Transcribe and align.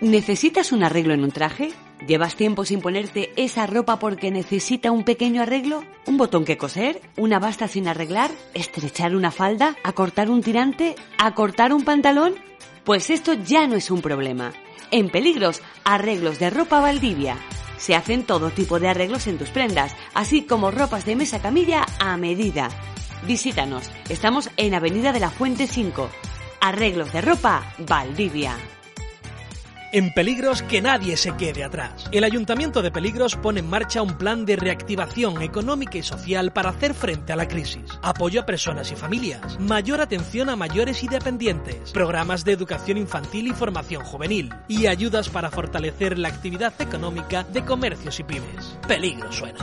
¿Necesitas 0.00 0.70
un 0.70 0.84
arreglo 0.84 1.12
en 1.12 1.24
un 1.24 1.32
traje? 1.32 1.70
¿Llevas 2.06 2.36
tiempo 2.36 2.64
sin 2.64 2.80
ponerte 2.80 3.32
esa 3.34 3.66
ropa 3.66 3.98
porque 3.98 4.30
necesita 4.30 4.92
un 4.92 5.02
pequeño 5.02 5.42
arreglo? 5.42 5.82
¿Un 6.06 6.16
botón 6.16 6.44
que 6.44 6.56
coser? 6.56 7.00
¿Una 7.16 7.40
basta 7.40 7.66
sin 7.66 7.88
arreglar? 7.88 8.30
¿Estrechar 8.54 9.16
una 9.16 9.32
falda? 9.32 9.74
¿Acortar 9.82 10.30
un 10.30 10.40
tirante? 10.40 10.94
¿Acortar 11.18 11.72
un 11.72 11.82
pantalón? 11.82 12.36
Pues 12.84 13.10
esto 13.10 13.32
ya 13.34 13.66
no 13.66 13.74
es 13.74 13.90
un 13.90 14.00
problema. 14.00 14.52
En 14.92 15.10
Peligros, 15.10 15.62
arreglos 15.82 16.38
de 16.38 16.50
ropa 16.50 16.80
Valdivia. 16.80 17.36
Se 17.76 17.96
hacen 17.96 18.22
todo 18.22 18.50
tipo 18.50 18.78
de 18.78 18.88
arreglos 18.88 19.26
en 19.26 19.36
tus 19.36 19.50
prendas, 19.50 19.96
así 20.14 20.42
como 20.42 20.70
ropas 20.70 21.06
de 21.06 21.16
mesa 21.16 21.42
camilla 21.42 21.84
a 21.98 22.16
medida. 22.16 22.68
Visítanos, 23.26 23.90
estamos 24.08 24.48
en 24.58 24.74
Avenida 24.74 25.12
de 25.12 25.18
la 25.20 25.30
Fuente 25.30 25.66
5. 25.66 26.08
Arreglos 26.60 27.12
de 27.12 27.20
ropa 27.20 27.74
Valdivia. 27.78 28.56
En 29.90 30.12
Peligros 30.12 30.60
que 30.60 30.82
nadie 30.82 31.16
se 31.16 31.34
quede 31.36 31.64
atrás. 31.64 32.08
El 32.12 32.24
Ayuntamiento 32.24 32.82
de 32.82 32.90
Peligros 32.90 33.36
pone 33.36 33.60
en 33.60 33.70
marcha 33.70 34.02
un 34.02 34.18
plan 34.18 34.44
de 34.44 34.56
reactivación 34.56 35.40
económica 35.40 35.96
y 35.96 36.02
social 36.02 36.52
para 36.52 36.70
hacer 36.70 36.92
frente 36.92 37.32
a 37.32 37.36
la 37.36 37.48
crisis. 37.48 37.98
Apoyo 38.02 38.42
a 38.42 38.46
personas 38.46 38.92
y 38.92 38.96
familias, 38.96 39.58
mayor 39.58 40.02
atención 40.02 40.50
a 40.50 40.56
mayores 40.56 41.02
y 41.02 41.08
dependientes, 41.08 41.92
programas 41.92 42.44
de 42.44 42.52
educación 42.52 42.98
infantil 42.98 43.46
y 43.46 43.52
formación 43.52 44.04
juvenil 44.04 44.52
y 44.68 44.88
ayudas 44.88 45.30
para 45.30 45.50
fortalecer 45.50 46.18
la 46.18 46.28
actividad 46.28 46.74
económica 46.80 47.44
de 47.44 47.64
comercios 47.64 48.20
y 48.20 48.24
pymes. 48.24 48.76
Peligro 48.86 49.32
suena. 49.32 49.58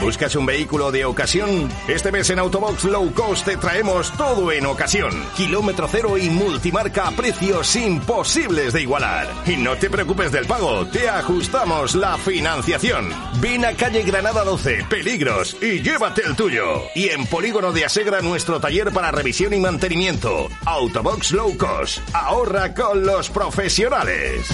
¿Buscas 0.00 0.36
un 0.36 0.46
vehículo 0.46 0.92
de 0.92 1.04
ocasión? 1.04 1.68
Este 1.88 2.12
mes 2.12 2.30
en 2.30 2.38
Autobox 2.38 2.84
Low 2.84 3.12
Cost 3.14 3.44
te 3.44 3.56
traemos 3.56 4.12
todo 4.16 4.52
en 4.52 4.64
ocasión. 4.64 5.10
Kilómetro 5.36 5.88
cero 5.90 6.16
y 6.16 6.30
multimarca 6.30 7.08
a 7.08 7.10
precios 7.10 7.74
imposibles 7.74 8.72
de 8.72 8.82
igualar. 8.82 9.26
Y 9.44 9.56
no 9.56 9.76
te 9.76 9.90
preocupes 9.90 10.30
del 10.30 10.46
pago, 10.46 10.86
te 10.86 11.08
ajustamos 11.08 11.96
la 11.96 12.16
financiación. 12.16 13.08
Ven 13.40 13.64
a 13.64 13.72
calle 13.74 14.04
Granada 14.04 14.44
12, 14.44 14.86
Peligros, 14.88 15.56
y 15.60 15.82
llévate 15.82 16.22
el 16.24 16.36
tuyo. 16.36 16.82
Y 16.94 17.08
en 17.08 17.26
Polígono 17.26 17.72
de 17.72 17.84
Asegra 17.84 18.20
nuestro 18.20 18.60
taller 18.60 18.92
para 18.92 19.10
revisión 19.10 19.52
y 19.52 19.58
mantenimiento. 19.58 20.48
Autobox 20.64 21.32
Low 21.32 21.56
Cost. 21.58 21.98
Ahorra 22.14 22.72
con 22.72 23.04
los 23.04 23.28
profesionales. 23.30 24.48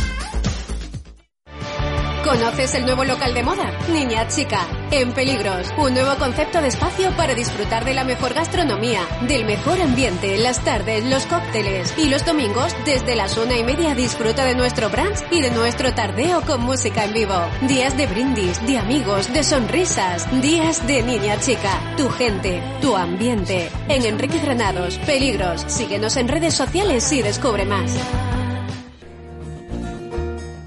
¿Conoces 2.25 2.75
el 2.75 2.87
nuevo 2.87 3.05
local 3.05 3.35
de 3.35 3.43
moda? 3.43 3.71
Niña 3.93 4.27
Chica, 4.29 4.67
en 4.91 5.13
Peligros. 5.13 5.69
Un 5.77 5.93
nuevo 5.93 6.15
concepto 6.17 6.63
de 6.63 6.69
espacio 6.69 7.11
para 7.19 7.35
disfrutar 7.35 7.85
de 7.85 7.93
la 7.93 8.03
mejor 8.03 8.33
gastronomía, 8.33 9.03
del 9.29 9.45
mejor 9.45 9.79
ambiente, 9.79 10.39
las 10.39 10.65
tardes, 10.65 11.05
los 11.05 11.27
cócteles. 11.27 11.93
Y 11.99 12.09
los 12.09 12.25
domingos, 12.25 12.75
desde 12.87 13.15
las 13.15 13.37
una 13.37 13.59
y 13.59 13.63
media, 13.63 13.95
disfruta 13.95 14.47
de 14.47 14.55
nuestro 14.55 14.89
brunch 14.89 15.19
y 15.31 15.43
de 15.43 15.51
nuestro 15.51 15.93
tardeo 15.95 16.41
con 16.41 16.63
música 16.63 17.05
en 17.05 17.13
vivo. 17.13 17.37
Días 17.69 17.95
de 17.99 18.07
brindis, 18.07 18.67
de 18.67 18.79
amigos, 18.79 19.31
de 19.31 19.45
sonrisas. 19.45 20.27
Días 20.41 20.87
de 20.87 21.03
Niña 21.03 21.39
Chica. 21.41 21.95
Tu 21.99 22.09
gente, 22.09 22.63
tu 22.81 22.97
ambiente. 22.97 23.69
En 23.89 24.07
Enrique 24.07 24.39
Granados, 24.39 24.97
Peligros. 25.05 25.65
Síguenos 25.67 26.17
en 26.17 26.29
redes 26.29 26.55
sociales 26.55 27.13
y 27.13 27.21
descubre 27.21 27.67
más. 27.67 27.95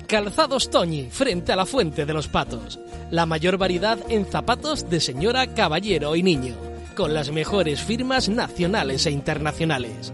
Calzados 0.08 0.70
Toñi, 0.70 1.10
frente 1.12 1.52
a 1.52 1.58
la 1.58 1.66
Fuente 1.66 2.06
de 2.06 2.14
los 2.14 2.30
Patos. 2.30 2.80
La 3.12 3.26
mayor 3.26 3.58
variedad 3.58 4.00
en 4.08 4.26
zapatos 4.26 4.90
de 4.90 5.02
señora, 5.02 5.48
caballero 5.48 6.16
y 6.16 6.24
niño, 6.24 6.56
con 6.96 7.14
las 7.14 7.30
mejores 7.30 7.82
firmas 7.82 8.30
nacionales 8.30 9.06
e 9.06 9.12
internacionales. 9.12 10.14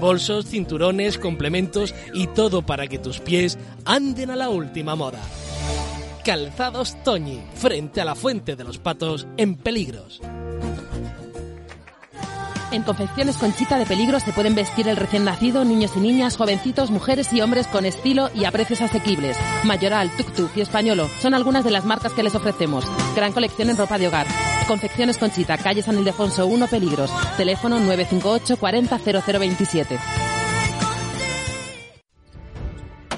Bolsos, 0.00 0.46
cinturones, 0.46 1.18
complementos 1.18 1.92
y 2.14 2.28
todo 2.28 2.62
para 2.62 2.86
que 2.86 3.00
tus 3.00 3.18
pies 3.18 3.58
anden 3.84 4.30
a 4.30 4.36
la 4.36 4.48
última 4.48 4.94
moda. 4.94 5.20
Calzados 6.24 6.96
Toñi, 7.02 7.40
frente 7.54 8.00
a 8.00 8.04
la 8.04 8.14
Fuente 8.14 8.54
de 8.54 8.62
los 8.62 8.78
Patos, 8.78 9.26
en 9.36 9.56
peligros. 9.56 10.20
En 12.72 12.82
confecciones 12.82 13.36
Conchita 13.36 13.78
de 13.78 13.86
Peligro 13.86 14.20
se 14.20 14.32
pueden 14.32 14.54
vestir 14.54 14.86
el 14.86 14.96
recién 14.96 15.24
nacido, 15.24 15.64
niños 15.64 15.92
y 15.96 16.00
niñas, 16.00 16.36
jovencitos, 16.36 16.90
mujeres 16.90 17.32
y 17.32 17.40
hombres 17.40 17.66
con 17.66 17.84
estilo 17.84 18.30
y 18.32 18.44
a 18.44 18.52
precios 18.52 18.80
asequibles. 18.80 19.36
Mayoral, 19.64 20.10
Tuk 20.16 20.56
y 20.56 20.60
Españolo 20.60 21.08
son 21.20 21.34
algunas 21.34 21.64
de 21.64 21.72
las 21.72 21.84
marcas 21.84 22.12
que 22.12 22.22
les 22.22 22.34
ofrecemos. 22.34 22.84
Gran 23.16 23.32
colección 23.32 23.70
en 23.70 23.76
ropa 23.76 23.98
de 23.98 24.06
hogar. 24.06 24.26
Confecciones 24.68 25.18
Conchita, 25.18 25.58
calle 25.58 25.82
San 25.82 25.98
Ildefonso 25.98 26.46
1, 26.46 26.68
Peligros. 26.68 27.10
Teléfono 27.36 27.80
958 27.80 28.56
40 28.56 28.98
0027. 28.98 29.98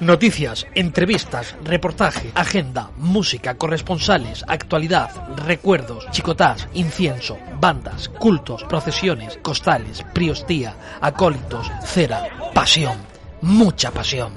Noticias, 0.02 0.66
entrevistas, 0.74 1.54
reportaje, 1.62 2.32
agenda, 2.34 2.90
música, 2.96 3.54
corresponsales, 3.54 4.44
actualidad, 4.48 5.10
recuerdos, 5.36 6.10
chicotás, 6.10 6.66
incienso, 6.74 7.38
bandas, 7.60 8.08
cultos, 8.08 8.64
procesiones, 8.64 9.38
costales, 9.42 10.04
priostía, 10.12 10.74
acólitos, 11.00 11.70
cera, 11.84 12.50
pasión, 12.52 12.96
mucha 13.42 13.92
pasión. 13.92 14.32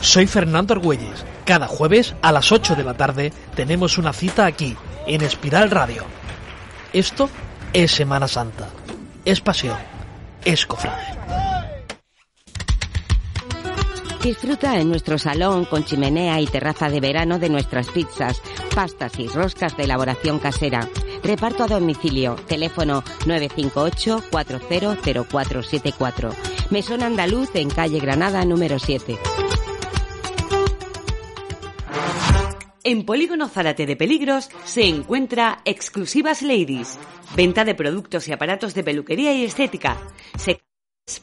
Soy 0.00 0.28
Fernando 0.28 0.74
Argüelles. 0.74 1.24
Cada 1.44 1.66
jueves 1.66 2.14
a 2.22 2.30
las 2.30 2.52
8 2.52 2.76
de 2.76 2.84
la 2.84 2.94
tarde 2.94 3.32
tenemos 3.56 3.98
una 3.98 4.12
cita 4.12 4.46
aquí, 4.46 4.76
en 5.08 5.22
Espiral 5.22 5.72
Radio. 5.72 6.04
Esto 6.92 7.28
es 7.72 7.90
Semana 7.90 8.28
Santa. 8.28 8.68
Es 9.24 9.40
pasión. 9.40 9.76
Es 10.44 10.64
cofrade. 10.66 11.43
Disfruta 14.24 14.80
en 14.80 14.88
nuestro 14.88 15.18
salón 15.18 15.66
con 15.66 15.84
chimenea 15.84 16.40
y 16.40 16.46
terraza 16.46 16.88
de 16.88 16.98
verano 16.98 17.38
de 17.38 17.50
nuestras 17.50 17.90
pizzas, 17.90 18.40
pastas 18.74 19.18
y 19.18 19.28
roscas 19.28 19.76
de 19.76 19.84
elaboración 19.84 20.38
casera. 20.38 20.88
Reparto 21.22 21.64
a 21.64 21.66
domicilio. 21.66 22.34
Teléfono 22.48 23.04
958 23.26 24.24
400474. 24.30 26.30
Mesón 26.70 27.02
Andaluz 27.02 27.50
en 27.52 27.68
calle 27.68 28.00
Granada 28.00 28.46
número 28.46 28.78
7. 28.78 29.18
En 32.84 33.04
Polígono 33.04 33.48
Zárate 33.48 33.84
de 33.84 33.96
Peligros 33.96 34.48
se 34.64 34.86
encuentra 34.86 35.60
Exclusivas 35.66 36.40
Ladies, 36.40 36.98
venta 37.36 37.66
de 37.66 37.74
productos 37.74 38.26
y 38.28 38.32
aparatos 38.32 38.72
de 38.72 38.84
peluquería 38.84 39.34
y 39.34 39.44
estética. 39.44 39.98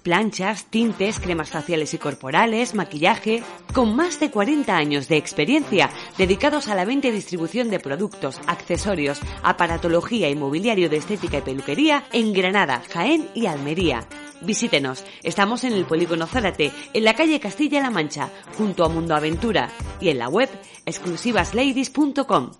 Planchas, 0.01 0.65
tintes, 0.65 1.19
cremas 1.19 1.49
faciales 1.49 1.93
y 1.93 1.97
corporales, 1.97 2.75
maquillaje, 2.75 3.43
con 3.73 3.95
más 3.95 4.19
de 4.19 4.29
40 4.29 4.75
años 4.75 5.07
de 5.07 5.17
experiencia 5.17 5.89
dedicados 6.17 6.67
a 6.67 6.75
la 6.75 6.85
venta 6.85 7.07
y 7.07 7.11
distribución 7.11 7.69
de 7.69 7.79
productos, 7.79 8.39
accesorios, 8.47 9.19
aparatología 9.43 10.29
y 10.29 10.35
mobiliario 10.35 10.89
de 10.89 10.97
estética 10.97 11.39
y 11.39 11.41
peluquería 11.41 12.03
en 12.11 12.33
Granada, 12.33 12.83
Jaén 12.91 13.29
y 13.33 13.47
Almería. 13.47 14.07
Visítenos, 14.41 15.03
estamos 15.23 15.63
en 15.63 15.73
el 15.73 15.85
Polígono 15.85 16.27
Zárate, 16.27 16.71
en 16.93 17.03
la 17.03 17.15
calle 17.15 17.39
Castilla-La 17.39 17.89
Mancha, 17.89 18.29
junto 18.57 18.83
a 18.83 18.89
Mundo 18.89 19.15
Aventura 19.15 19.71
y 19.99 20.09
en 20.09 20.19
la 20.19 20.29
web 20.29 20.49
exclusivasladies.com. 20.85 22.51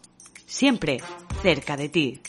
Siempre 0.45 1.01
cerca 1.41 1.77
de 1.77 1.89
ti. 1.89 2.21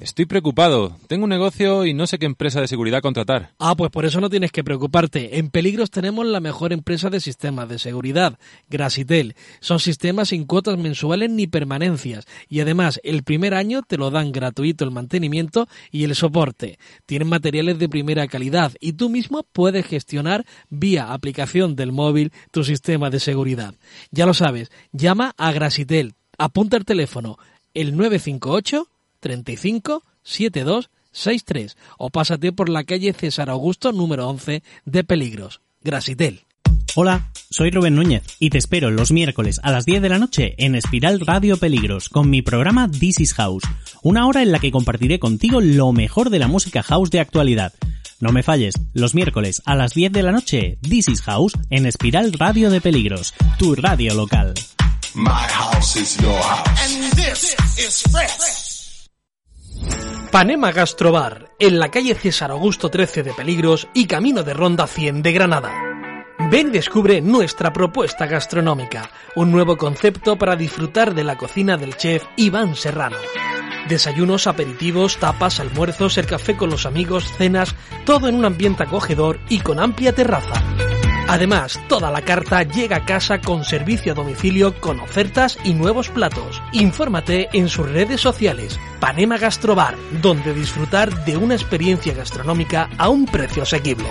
Estoy 0.00 0.26
preocupado. 0.26 0.96
Tengo 1.08 1.24
un 1.24 1.30
negocio 1.30 1.84
y 1.84 1.92
no 1.92 2.06
sé 2.06 2.18
qué 2.18 2.26
empresa 2.26 2.60
de 2.60 2.68
seguridad 2.68 3.02
contratar. 3.02 3.54
Ah, 3.58 3.74
pues 3.74 3.90
por 3.90 4.04
eso 4.04 4.20
no 4.20 4.30
tienes 4.30 4.52
que 4.52 4.62
preocuparte. 4.62 5.38
En 5.38 5.50
Peligros 5.50 5.90
tenemos 5.90 6.24
la 6.24 6.38
mejor 6.38 6.72
empresa 6.72 7.10
de 7.10 7.18
sistemas 7.18 7.68
de 7.68 7.80
seguridad, 7.80 8.38
Grasitel. 8.70 9.34
Son 9.58 9.80
sistemas 9.80 10.28
sin 10.28 10.44
cuotas 10.44 10.78
mensuales 10.78 11.30
ni 11.30 11.48
permanencias. 11.48 12.26
Y 12.48 12.60
además, 12.60 13.00
el 13.02 13.24
primer 13.24 13.54
año 13.54 13.82
te 13.82 13.96
lo 13.96 14.12
dan 14.12 14.30
gratuito 14.30 14.84
el 14.84 14.92
mantenimiento 14.92 15.68
y 15.90 16.04
el 16.04 16.14
soporte. 16.14 16.78
Tienen 17.04 17.28
materiales 17.28 17.80
de 17.80 17.88
primera 17.88 18.28
calidad 18.28 18.72
y 18.78 18.92
tú 18.92 19.08
mismo 19.08 19.44
puedes 19.52 19.84
gestionar 19.84 20.46
vía 20.70 21.12
aplicación 21.12 21.74
del 21.74 21.90
móvil 21.90 22.32
tu 22.52 22.62
sistema 22.62 23.10
de 23.10 23.18
seguridad. 23.18 23.74
Ya 24.12 24.26
lo 24.26 24.34
sabes, 24.34 24.70
llama 24.92 25.34
a 25.36 25.50
Grasitel. 25.50 26.14
Apunta 26.38 26.76
el 26.76 26.84
teléfono, 26.84 27.36
el 27.74 27.96
958 27.96 28.86
35 29.20 30.04
72 30.22 30.90
63 31.12 31.76
o 31.98 32.10
pásate 32.10 32.52
por 32.52 32.68
la 32.68 32.84
calle 32.84 33.12
César 33.12 33.50
Augusto 33.50 33.92
número 33.92 34.28
11 34.28 34.62
de 34.84 35.04
Peligros. 35.04 35.60
Grasitel. 35.82 36.44
Hola, 36.94 37.30
soy 37.50 37.70
Rubén 37.70 37.94
Núñez 37.94 38.24
y 38.38 38.50
te 38.50 38.58
espero 38.58 38.90
los 38.90 39.12
miércoles 39.12 39.60
a 39.62 39.70
las 39.70 39.84
10 39.84 40.02
de 40.02 40.08
la 40.08 40.18
noche 40.18 40.54
en 40.58 40.74
Espiral 40.74 41.20
Radio 41.20 41.56
Peligros 41.56 42.08
con 42.08 42.28
mi 42.28 42.42
programa 42.42 42.90
This 42.90 43.20
is 43.20 43.34
House, 43.34 43.62
una 44.02 44.26
hora 44.26 44.42
en 44.42 44.52
la 44.52 44.58
que 44.58 44.72
compartiré 44.72 45.18
contigo 45.18 45.60
lo 45.60 45.92
mejor 45.92 46.30
de 46.30 46.38
la 46.38 46.48
música 46.48 46.82
house 46.82 47.10
de 47.10 47.20
actualidad. 47.20 47.72
No 48.20 48.32
me 48.32 48.42
falles, 48.42 48.74
los 48.94 49.14
miércoles 49.14 49.62
a 49.64 49.76
las 49.76 49.94
10 49.94 50.10
de 50.10 50.22
la 50.24 50.32
noche, 50.32 50.78
This 50.82 51.08
is 51.08 51.22
House 51.22 51.52
en 51.70 51.86
Espiral 51.86 52.32
Radio 52.32 52.68
de 52.68 52.80
Peligros, 52.80 53.32
tu 53.58 53.76
radio 53.76 54.14
local. 54.14 54.54
Panema 60.30 60.72
Gastrobar, 60.72 61.50
en 61.58 61.78
la 61.78 61.90
calle 61.90 62.14
César 62.14 62.50
Augusto 62.50 62.90
13 62.90 63.22
de 63.22 63.32
Peligros 63.32 63.88
y 63.94 64.06
camino 64.06 64.42
de 64.42 64.54
Ronda 64.54 64.86
100 64.86 65.22
de 65.22 65.32
Granada. 65.32 65.72
Ven 66.50 66.68
y 66.68 66.70
descubre 66.70 67.20
nuestra 67.20 67.72
propuesta 67.72 68.26
gastronómica, 68.26 69.10
un 69.36 69.50
nuevo 69.50 69.76
concepto 69.76 70.36
para 70.36 70.54
disfrutar 70.54 71.14
de 71.14 71.24
la 71.24 71.36
cocina 71.36 71.76
del 71.76 71.96
chef 71.96 72.24
Iván 72.36 72.76
Serrano. 72.76 73.16
Desayunos, 73.88 74.46
aperitivos, 74.46 75.16
tapas, 75.16 75.60
almuerzos, 75.60 76.18
el 76.18 76.26
café 76.26 76.56
con 76.56 76.70
los 76.70 76.84
amigos, 76.84 77.24
cenas, 77.38 77.74
todo 78.04 78.28
en 78.28 78.34
un 78.34 78.44
ambiente 78.44 78.82
acogedor 78.82 79.40
y 79.48 79.60
con 79.60 79.80
amplia 79.80 80.14
terraza. 80.14 80.62
Además, 81.28 81.78
toda 81.88 82.10
la 82.10 82.22
carta 82.22 82.62
llega 82.62 82.96
a 82.96 83.04
casa 83.04 83.38
con 83.38 83.62
servicio 83.62 84.12
a 84.12 84.14
domicilio 84.14 84.80
con 84.80 84.98
ofertas 84.98 85.58
y 85.62 85.74
nuevos 85.74 86.08
platos. 86.08 86.62
Infórmate 86.72 87.50
en 87.52 87.68
sus 87.68 87.86
redes 87.86 88.22
sociales, 88.22 88.80
Panema 88.98 89.36
Gastrobar, 89.36 89.94
donde 90.22 90.54
disfrutar 90.54 91.26
de 91.26 91.36
una 91.36 91.54
experiencia 91.54 92.14
gastronómica 92.14 92.88
a 92.96 93.10
un 93.10 93.26
precio 93.26 93.64
asequible. 93.64 94.08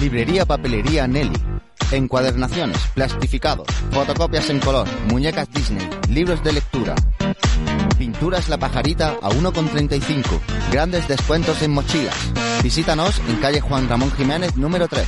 Librería 0.00 0.46
Papelería 0.46 1.08
Nelly. 1.08 1.38
Encuadernaciones, 1.90 2.78
plastificados, 2.94 3.66
fotocopias 3.90 4.48
en 4.50 4.60
color, 4.60 4.86
muñecas 5.08 5.50
Disney, 5.50 5.90
libros 6.08 6.42
de 6.44 6.52
lectura. 6.52 6.94
Pinturas 8.22 8.48
La 8.48 8.56
Pajarita 8.56 9.16
a 9.20 9.30
1,35. 9.30 10.22
Grandes 10.70 11.08
descuentos 11.08 11.60
en 11.60 11.72
mochilas. 11.72 12.14
Visítanos 12.62 13.20
en 13.28 13.34
calle 13.38 13.60
Juan 13.60 13.88
Ramón 13.88 14.12
Jiménez 14.12 14.56
número 14.56 14.86
3. 14.86 15.04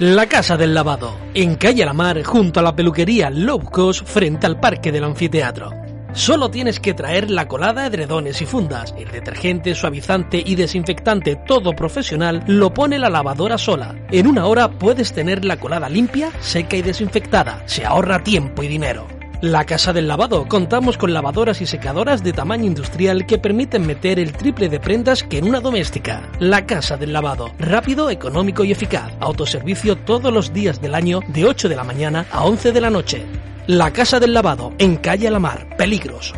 La 0.00 0.26
Casa 0.26 0.58
del 0.58 0.74
Lavado, 0.74 1.16
en 1.32 1.54
calle 1.54 1.86
La 1.86 1.94
Mar, 1.94 2.22
junto 2.24 2.60
a 2.60 2.62
la 2.62 2.76
peluquería 2.76 3.30
Low 3.30 3.60
Cost, 3.70 4.06
frente 4.06 4.44
al 4.44 4.60
Parque 4.60 4.92
del 4.92 5.04
Anfiteatro. 5.04 5.70
Solo 6.12 6.50
tienes 6.50 6.78
que 6.78 6.92
traer 6.92 7.30
la 7.30 7.48
colada, 7.48 7.86
edredones 7.86 8.42
y 8.42 8.44
fundas. 8.44 8.94
El 8.98 9.10
detergente, 9.10 9.74
suavizante 9.74 10.42
y 10.44 10.56
desinfectante 10.56 11.36
todo 11.46 11.72
profesional 11.72 12.44
lo 12.46 12.74
pone 12.74 12.98
la 12.98 13.08
lavadora 13.08 13.56
sola. 13.56 13.94
En 14.10 14.26
una 14.26 14.44
hora 14.44 14.70
puedes 14.70 15.14
tener 15.14 15.46
la 15.46 15.58
colada 15.58 15.88
limpia, 15.88 16.30
seca 16.40 16.76
y 16.76 16.82
desinfectada. 16.82 17.62
Se 17.64 17.86
ahorra 17.86 18.22
tiempo 18.22 18.62
y 18.62 18.68
dinero. 18.68 19.16
La 19.42 19.64
Casa 19.64 19.92
del 19.92 20.08
Lavado. 20.08 20.48
Contamos 20.48 20.96
con 20.96 21.12
lavadoras 21.12 21.60
y 21.60 21.66
secadoras 21.66 22.24
de 22.24 22.32
tamaño 22.32 22.64
industrial 22.64 23.26
que 23.26 23.38
permiten 23.38 23.86
meter 23.86 24.18
el 24.18 24.32
triple 24.32 24.70
de 24.70 24.80
prendas 24.80 25.22
que 25.22 25.38
en 25.38 25.48
una 25.48 25.60
doméstica. 25.60 26.30
La 26.38 26.64
Casa 26.64 26.96
del 26.96 27.12
Lavado. 27.12 27.50
Rápido, 27.58 28.08
económico 28.08 28.64
y 28.64 28.72
eficaz. 28.72 29.12
Autoservicio 29.20 29.96
todos 29.96 30.32
los 30.32 30.54
días 30.54 30.80
del 30.80 30.94
año 30.94 31.20
de 31.28 31.44
8 31.44 31.68
de 31.68 31.76
la 31.76 31.84
mañana 31.84 32.26
a 32.30 32.44
11 32.44 32.72
de 32.72 32.80
la 32.80 32.88
noche. 32.88 33.26
La 33.66 33.92
Casa 33.92 34.18
del 34.18 34.32
Lavado, 34.32 34.72
en 34.78 34.96
Calle 34.96 35.28
Alamar. 35.28 35.76
Peligros. 35.76 36.32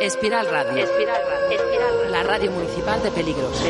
Espiral 0.00 0.46
Radio. 0.48 0.84
Espiral 0.84 1.20
Radio. 1.28 2.10
La 2.10 2.22
radio 2.22 2.52
municipal 2.52 3.02
de 3.02 3.10
Peligros. 3.10 3.60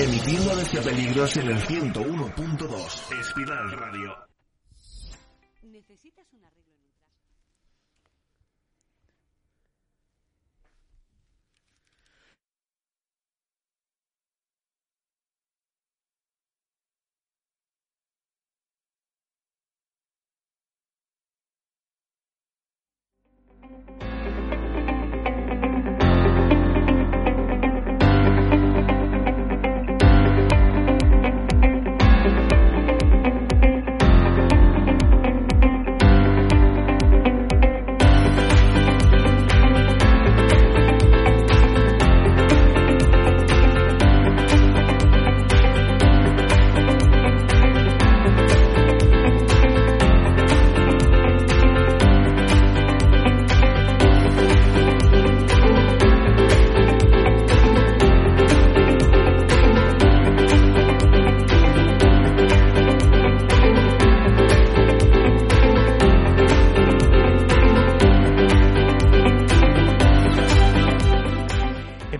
Emitiendo 0.00 0.54
desde 0.54 0.80
Peligros 0.80 1.36
en 1.38 1.48
el 1.48 1.58
101.2. 1.58 3.20
Espiral 3.20 3.72
Radio. 3.72 4.27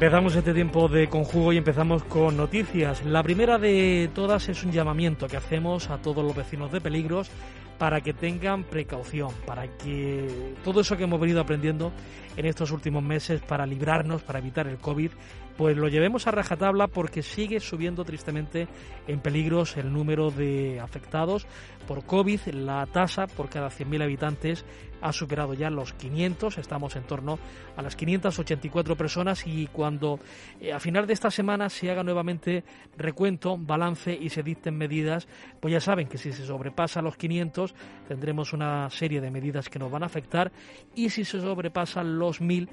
Empezamos 0.08 0.36
este 0.36 0.54
tiempo 0.54 0.88
de 0.88 1.06
conjugo 1.10 1.52
y 1.52 1.58
empezamos 1.58 2.02
con 2.02 2.34
noticias. 2.34 3.04
La 3.04 3.22
primera 3.22 3.58
de 3.58 4.08
todas 4.14 4.48
es 4.48 4.64
un 4.64 4.72
llamamiento 4.72 5.26
que 5.26 5.36
hacemos 5.36 5.90
a 5.90 5.98
todos 5.98 6.24
los 6.24 6.34
vecinos 6.34 6.72
de 6.72 6.80
peligros 6.80 7.30
para 7.76 8.00
que 8.00 8.14
tengan 8.14 8.64
precaución, 8.64 9.28
para 9.44 9.68
que 9.76 10.54
todo 10.64 10.80
eso 10.80 10.96
que 10.96 11.04
hemos 11.04 11.20
venido 11.20 11.42
aprendiendo 11.42 11.92
en 12.38 12.46
estos 12.46 12.70
últimos 12.70 13.02
meses 13.02 13.42
para 13.42 13.66
librarnos, 13.66 14.22
para 14.22 14.38
evitar 14.38 14.66
el 14.66 14.78
COVID, 14.78 15.10
pues 15.58 15.76
lo 15.76 15.88
llevemos 15.88 16.26
a 16.26 16.30
rajatabla 16.30 16.86
porque 16.86 17.22
sigue 17.22 17.60
subiendo 17.60 18.04
tristemente 18.04 18.66
en 19.08 19.20
peligros 19.20 19.76
el 19.76 19.92
número 19.92 20.30
de 20.30 20.80
afectados 20.80 21.46
por 21.86 22.06
COVID. 22.06 22.40
La 22.54 22.86
tasa 22.86 23.26
por 23.26 23.50
cada 23.50 23.68
100.000 23.68 24.02
habitantes 24.04 24.64
ha 25.00 25.12
superado 25.12 25.54
ya 25.54 25.70
los 25.70 25.92
500, 25.94 26.58
estamos 26.58 26.96
en 26.96 27.04
torno 27.04 27.38
a 27.76 27.82
las 27.82 27.96
584 27.96 28.96
personas 28.96 29.46
y 29.46 29.66
cuando 29.68 30.18
eh, 30.60 30.72
a 30.72 30.80
final 30.80 31.06
de 31.06 31.12
esta 31.12 31.30
semana 31.30 31.68
se 31.68 31.90
haga 31.90 32.02
nuevamente 32.02 32.64
recuento, 32.96 33.56
balance 33.58 34.12
y 34.12 34.30
se 34.30 34.42
dicten 34.42 34.76
medidas, 34.76 35.28
pues 35.60 35.72
ya 35.72 35.80
saben 35.80 36.08
que 36.08 36.18
si 36.18 36.32
se 36.32 36.46
sobrepasa 36.46 37.02
los 37.02 37.16
500 37.16 37.74
tendremos 38.06 38.52
una 38.52 38.88
serie 38.90 39.20
de 39.20 39.30
medidas 39.30 39.68
que 39.68 39.78
nos 39.78 39.90
van 39.90 40.02
a 40.02 40.06
afectar 40.06 40.52
y 40.94 41.10
si 41.10 41.24
se 41.24 41.40
sobrepasan 41.40 42.18
los 42.18 42.40
1000 42.40 42.68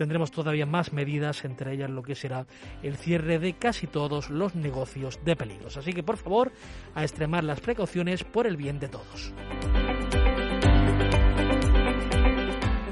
tendremos 0.00 0.30
todavía 0.30 0.64
más 0.64 0.94
medidas, 0.94 1.44
entre 1.44 1.74
ellas 1.74 1.90
lo 1.90 2.02
que 2.02 2.14
será 2.14 2.46
el 2.82 2.96
cierre 2.96 3.38
de 3.38 3.52
casi 3.58 3.86
todos 3.86 4.30
los 4.30 4.54
negocios 4.54 5.20
de 5.26 5.36
peligros. 5.36 5.76
Así 5.76 5.92
que 5.92 6.02
por 6.02 6.16
favor, 6.16 6.52
a 6.94 7.02
extremar 7.02 7.44
las 7.44 7.60
precauciones 7.60 8.24
por 8.24 8.46
el 8.46 8.56
bien 8.56 8.78
de 8.78 8.88
todos. 8.88 9.34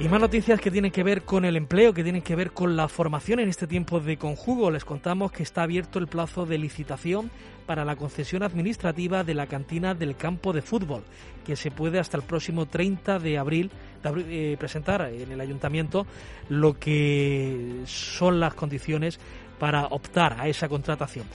Y 0.01 0.09
más 0.09 0.21
noticias 0.21 0.61
que 0.61 0.71
tienen 0.71 0.93
que 0.93 1.03
ver 1.03 1.23
con 1.23 1.45
el 1.45 1.57
empleo, 1.57 1.93
que 1.93 2.05
tienen 2.05 2.23
que 2.23 2.37
ver 2.37 2.53
con 2.53 2.77
la 2.77 2.87
formación 2.87 3.41
en 3.41 3.49
este 3.49 3.67
tiempo 3.67 3.99
de 3.99 4.17
conjugo. 4.17 4.71
Les 4.71 4.85
contamos 4.85 5.33
que 5.33 5.43
está 5.43 5.65
abierto 5.65 5.99
el 5.99 6.07
plazo 6.07 6.47
de 6.47 6.57
licitación 6.57 7.33
para 7.67 7.85
la 7.85 7.97
concesión 7.97 8.45
administrativa 8.45 9.25
de 9.25 9.35
la 9.35 9.49
cantina 9.49 9.95
del 9.95 10.15
campo 10.15 10.53
de 10.53 10.63
fútbol, 10.63 11.03
que 11.45 11.57
se 11.57 11.73
puede 11.73 11.99
hasta 11.99 12.17
el 12.17 12.23
próximo 12.23 12.67
30 12.67 13.19
de 13.19 13.39
abril, 13.39 13.73
eh, 14.05 14.57
presentar 14.57 15.03
en 15.13 15.33
el 15.33 15.41
ayuntamiento 15.41 16.07
lo 16.49 16.79
que 16.79 17.83
son 17.85 18.39
las 18.39 18.55
condiciones 18.55 19.19
para 19.59 19.87
optar 19.87 20.37
a 20.39 20.47
esa 20.47 20.69
contratación. 20.69 21.27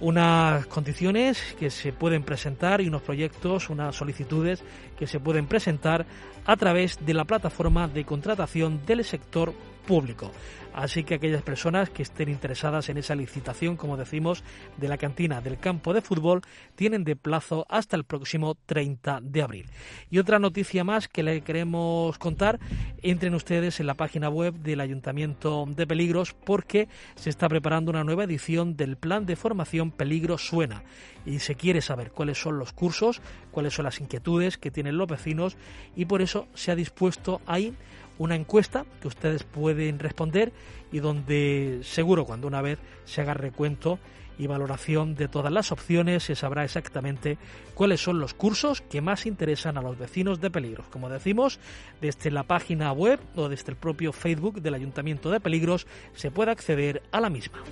unas 0.00 0.66
condiciones 0.66 1.54
que 1.60 1.70
se 1.70 1.92
pueden 1.92 2.24
presentar 2.24 2.80
y 2.80 2.88
unos 2.88 3.02
proyectos, 3.02 3.70
unas 3.70 3.94
solicitudes 3.94 4.64
que 5.02 5.08
se 5.08 5.18
pueden 5.18 5.48
presentar 5.48 6.06
a 6.46 6.56
través 6.56 7.04
de 7.04 7.12
la 7.12 7.24
plataforma 7.24 7.88
de 7.88 8.04
contratación 8.04 8.86
del 8.86 9.02
sector 9.02 9.52
público. 9.84 10.30
Así 10.74 11.02
que 11.02 11.14
aquellas 11.14 11.42
personas 11.42 11.90
que 11.90 12.02
estén 12.02 12.28
interesadas 12.28 12.88
en 12.88 12.98
esa 12.98 13.16
licitación, 13.16 13.76
como 13.76 13.96
decimos, 13.96 14.44
de 14.76 14.86
la 14.88 14.96
cantina 14.96 15.40
del 15.40 15.58
campo 15.58 15.92
de 15.92 16.02
fútbol, 16.02 16.40
tienen 16.76 17.02
de 17.02 17.16
plazo 17.16 17.66
hasta 17.68 17.96
el 17.96 18.04
próximo 18.04 18.56
30 18.64 19.20
de 19.22 19.42
abril. 19.42 19.66
Y 20.08 20.18
otra 20.18 20.38
noticia 20.38 20.84
más 20.84 21.08
que 21.08 21.24
le 21.24 21.42
queremos 21.42 22.16
contar, 22.18 22.60
entren 23.02 23.34
ustedes 23.34 23.80
en 23.80 23.86
la 23.88 23.94
página 23.94 24.30
web 24.30 24.54
del 24.54 24.80
Ayuntamiento 24.80 25.66
de 25.68 25.86
Peligros 25.86 26.32
porque 26.32 26.88
se 27.16 27.28
está 27.28 27.48
preparando 27.48 27.90
una 27.90 28.04
nueva 28.04 28.24
edición 28.24 28.76
del 28.76 28.96
plan 28.96 29.26
de 29.26 29.34
formación 29.34 29.90
Peligro 29.90 30.38
Suena 30.38 30.84
y 31.24 31.38
se 31.38 31.54
quiere 31.54 31.80
saber 31.80 32.10
cuáles 32.10 32.40
son 32.40 32.58
los 32.58 32.72
cursos, 32.72 33.20
cuáles 33.50 33.74
son 33.74 33.84
las 33.84 34.00
inquietudes 34.00 34.58
que 34.58 34.70
tienen 34.70 34.96
los 34.96 35.08
vecinos 35.08 35.56
y 35.96 36.06
por 36.06 36.22
eso 36.22 36.48
se 36.54 36.70
ha 36.70 36.76
dispuesto 36.76 37.40
ahí 37.46 37.74
una 38.18 38.36
encuesta 38.36 38.84
que 39.00 39.08
ustedes 39.08 39.44
pueden 39.44 39.98
responder 39.98 40.52
y 40.90 41.00
donde 41.00 41.80
seguro 41.82 42.24
cuando 42.24 42.46
una 42.46 42.62
vez 42.62 42.78
se 43.04 43.20
haga 43.20 43.34
recuento 43.34 43.98
y 44.38 44.46
valoración 44.46 45.14
de 45.14 45.28
todas 45.28 45.52
las 45.52 45.72
opciones 45.72 46.24
se 46.24 46.34
sabrá 46.34 46.64
exactamente 46.64 47.38
cuáles 47.74 48.02
son 48.02 48.18
los 48.18 48.34
cursos 48.34 48.80
que 48.80 49.00
más 49.00 49.26
interesan 49.26 49.76
a 49.76 49.82
los 49.82 49.98
vecinos 49.98 50.40
de 50.40 50.50
Peligros. 50.50 50.88
Como 50.88 51.08
decimos, 51.08 51.60
desde 52.00 52.30
la 52.30 52.44
página 52.44 52.92
web 52.92 53.20
o 53.36 53.48
desde 53.48 53.72
el 53.72 53.76
propio 53.76 54.12
Facebook 54.12 54.60
del 54.60 54.74
Ayuntamiento 54.74 55.30
de 55.30 55.40
Peligros 55.40 55.86
se 56.14 56.30
puede 56.30 56.50
acceder 56.50 57.02
a 57.12 57.20
la 57.20 57.30
misma. 57.30 57.62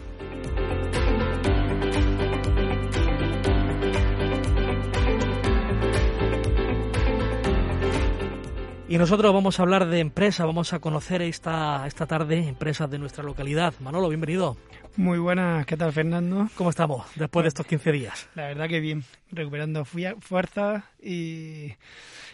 Y 8.90 8.98
nosotros 8.98 9.32
vamos 9.32 9.60
a 9.60 9.62
hablar 9.62 9.86
de 9.86 10.00
empresas, 10.00 10.44
vamos 10.44 10.72
a 10.72 10.80
conocer 10.80 11.22
esta, 11.22 11.86
esta 11.86 12.06
tarde 12.06 12.48
empresas 12.48 12.90
de 12.90 12.98
nuestra 12.98 13.22
localidad. 13.22 13.72
Manolo, 13.78 14.08
bienvenido. 14.08 14.56
Muy 14.96 15.20
buenas, 15.20 15.64
¿qué 15.64 15.76
tal 15.76 15.92
Fernando? 15.92 16.48
¿Cómo 16.56 16.70
estamos 16.70 17.06
después 17.14 17.44
de 17.44 17.48
estos 17.50 17.66
15 17.66 17.92
días? 17.92 18.28
La 18.34 18.48
verdad 18.48 18.68
que 18.68 18.80
bien, 18.80 19.04
recuperando 19.30 19.84
fuerzas 19.84 20.82
y, 21.00 21.72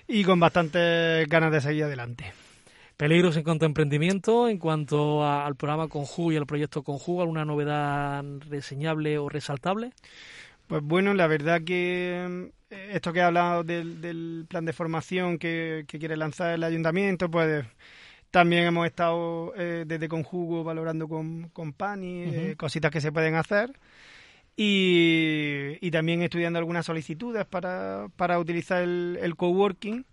y 0.09 0.25
con 0.25 0.41
bastantes 0.41 1.29
ganas 1.29 1.53
de 1.53 1.61
seguir 1.61 1.85
adelante. 1.85 2.33
Peligros 2.97 3.37
en 3.37 3.43
cuanto 3.43 3.67
a 3.67 3.69
emprendimiento, 3.69 4.49
en 4.49 4.57
cuanto 4.57 5.29
al 5.29 5.57
programa 5.57 5.89
Conju 5.89 6.33
y 6.33 6.37
al 6.39 6.47
proyecto 6.47 6.83
Conju, 6.83 7.21
¿alguna 7.21 7.45
novedad 7.45 8.25
reseñable 8.49 9.19
o 9.19 9.29
resaltable? 9.29 9.93
Pues 10.67 10.83
bueno, 10.83 11.15
la 11.15 11.29
verdad 11.29 11.63
que 11.63 12.51
eh, 12.71 12.91
esto 12.93 13.13
que 13.13 13.21
he 13.21 13.23
hablado 13.23 13.63
del, 13.63 14.47
plan 14.49 14.65
de 14.65 14.73
formación 14.73 15.39
que, 15.39 15.85
quiere 15.89 16.17
lanzar 16.17 16.55
el 16.55 16.65
ayuntamiento, 16.65 17.31
pues 17.31 17.65
también 18.31 18.65
hemos 18.65 18.87
estado 18.87 19.53
eh, 19.57 19.85
desde 19.87 20.09
Conjugo 20.09 20.65
valorando 20.65 21.09
con, 21.09 21.51
con 21.51 21.73
Pani 21.73 22.25
eh, 22.25 22.55
cositas 22.57 22.91
que 22.91 23.01
se 23.01 23.13
pueden 23.13 23.37
hacer. 23.37 23.79
Y, 24.57 25.91
también 25.91 26.23
estudiando 26.23 26.59
algunas 26.59 26.87
solicitudes 26.87 27.47
para, 27.47 28.09
para 28.17 28.39
utilizar 28.39 28.83
el, 28.83 29.19
el 29.23 29.37
coworking 29.37 30.05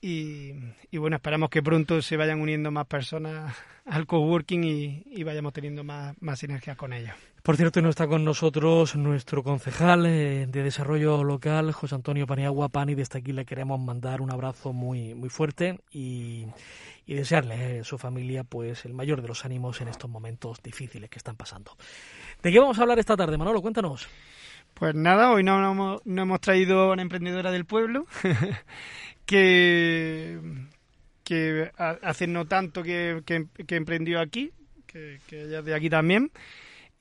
y, 0.00 0.52
bueno, 0.96 1.16
esperamos 1.16 1.50
que 1.50 1.62
pronto 1.62 2.00
se 2.02 2.16
vayan 2.16 2.40
uniendo 2.40 2.70
más 2.70 2.86
personas 2.86 3.54
al 3.84 4.06
coworking 4.06 4.64
y, 4.64 5.02
y 5.06 5.22
vayamos 5.22 5.52
teniendo 5.52 5.82
más, 5.84 6.14
más 6.20 6.38
sinergias 6.38 6.76
con 6.76 6.92
ellos. 6.92 7.14
Por 7.48 7.56
cierto, 7.56 7.80
no 7.80 7.88
está 7.88 8.06
con 8.06 8.24
nosotros 8.24 8.94
nuestro 8.94 9.42
concejal 9.42 10.04
eh, 10.04 10.46
de 10.46 10.62
desarrollo 10.62 11.24
local, 11.24 11.72
José 11.72 11.94
Antonio 11.94 12.26
Paniagua 12.26 12.68
Pani. 12.68 12.94
Desde 12.94 13.20
aquí 13.20 13.32
le 13.32 13.46
queremos 13.46 13.80
mandar 13.80 14.20
un 14.20 14.30
abrazo 14.30 14.74
muy, 14.74 15.14
muy 15.14 15.30
fuerte 15.30 15.80
y, 15.90 16.46
desearle 17.06 17.54
a 17.54 17.70
eh, 17.70 17.84
su 17.84 17.96
familia 17.96 18.44
pues 18.44 18.84
el 18.84 18.92
mayor 18.92 19.22
de 19.22 19.28
los 19.28 19.46
ánimos 19.46 19.80
en 19.80 19.88
estos 19.88 20.10
momentos 20.10 20.62
difíciles 20.62 21.08
que 21.08 21.16
están 21.16 21.36
pasando. 21.36 21.74
¿De 22.42 22.52
qué 22.52 22.58
vamos 22.58 22.78
a 22.78 22.82
hablar 22.82 22.98
esta 22.98 23.16
tarde, 23.16 23.38
Manolo? 23.38 23.62
Cuéntanos. 23.62 24.06
Pues 24.74 24.94
nada, 24.94 25.32
hoy 25.32 25.42
no, 25.42 25.74
no, 25.74 26.00
hemos 26.22 26.40
traído 26.40 26.80
a 26.80 26.92
una 26.92 27.02
emprendedora 27.02 27.50
del 27.50 27.64
pueblo 27.64 28.04
que, 29.28 30.38
que 31.22 31.70
hace 31.76 32.26
no 32.26 32.46
tanto 32.46 32.82
que, 32.82 33.22
que, 33.26 33.76
emprendió 33.76 34.20
aquí, 34.20 34.52
que, 34.86 35.20
ella 35.30 35.58
es 35.58 35.64
de 35.66 35.74
aquí 35.74 35.90
también, 35.90 36.32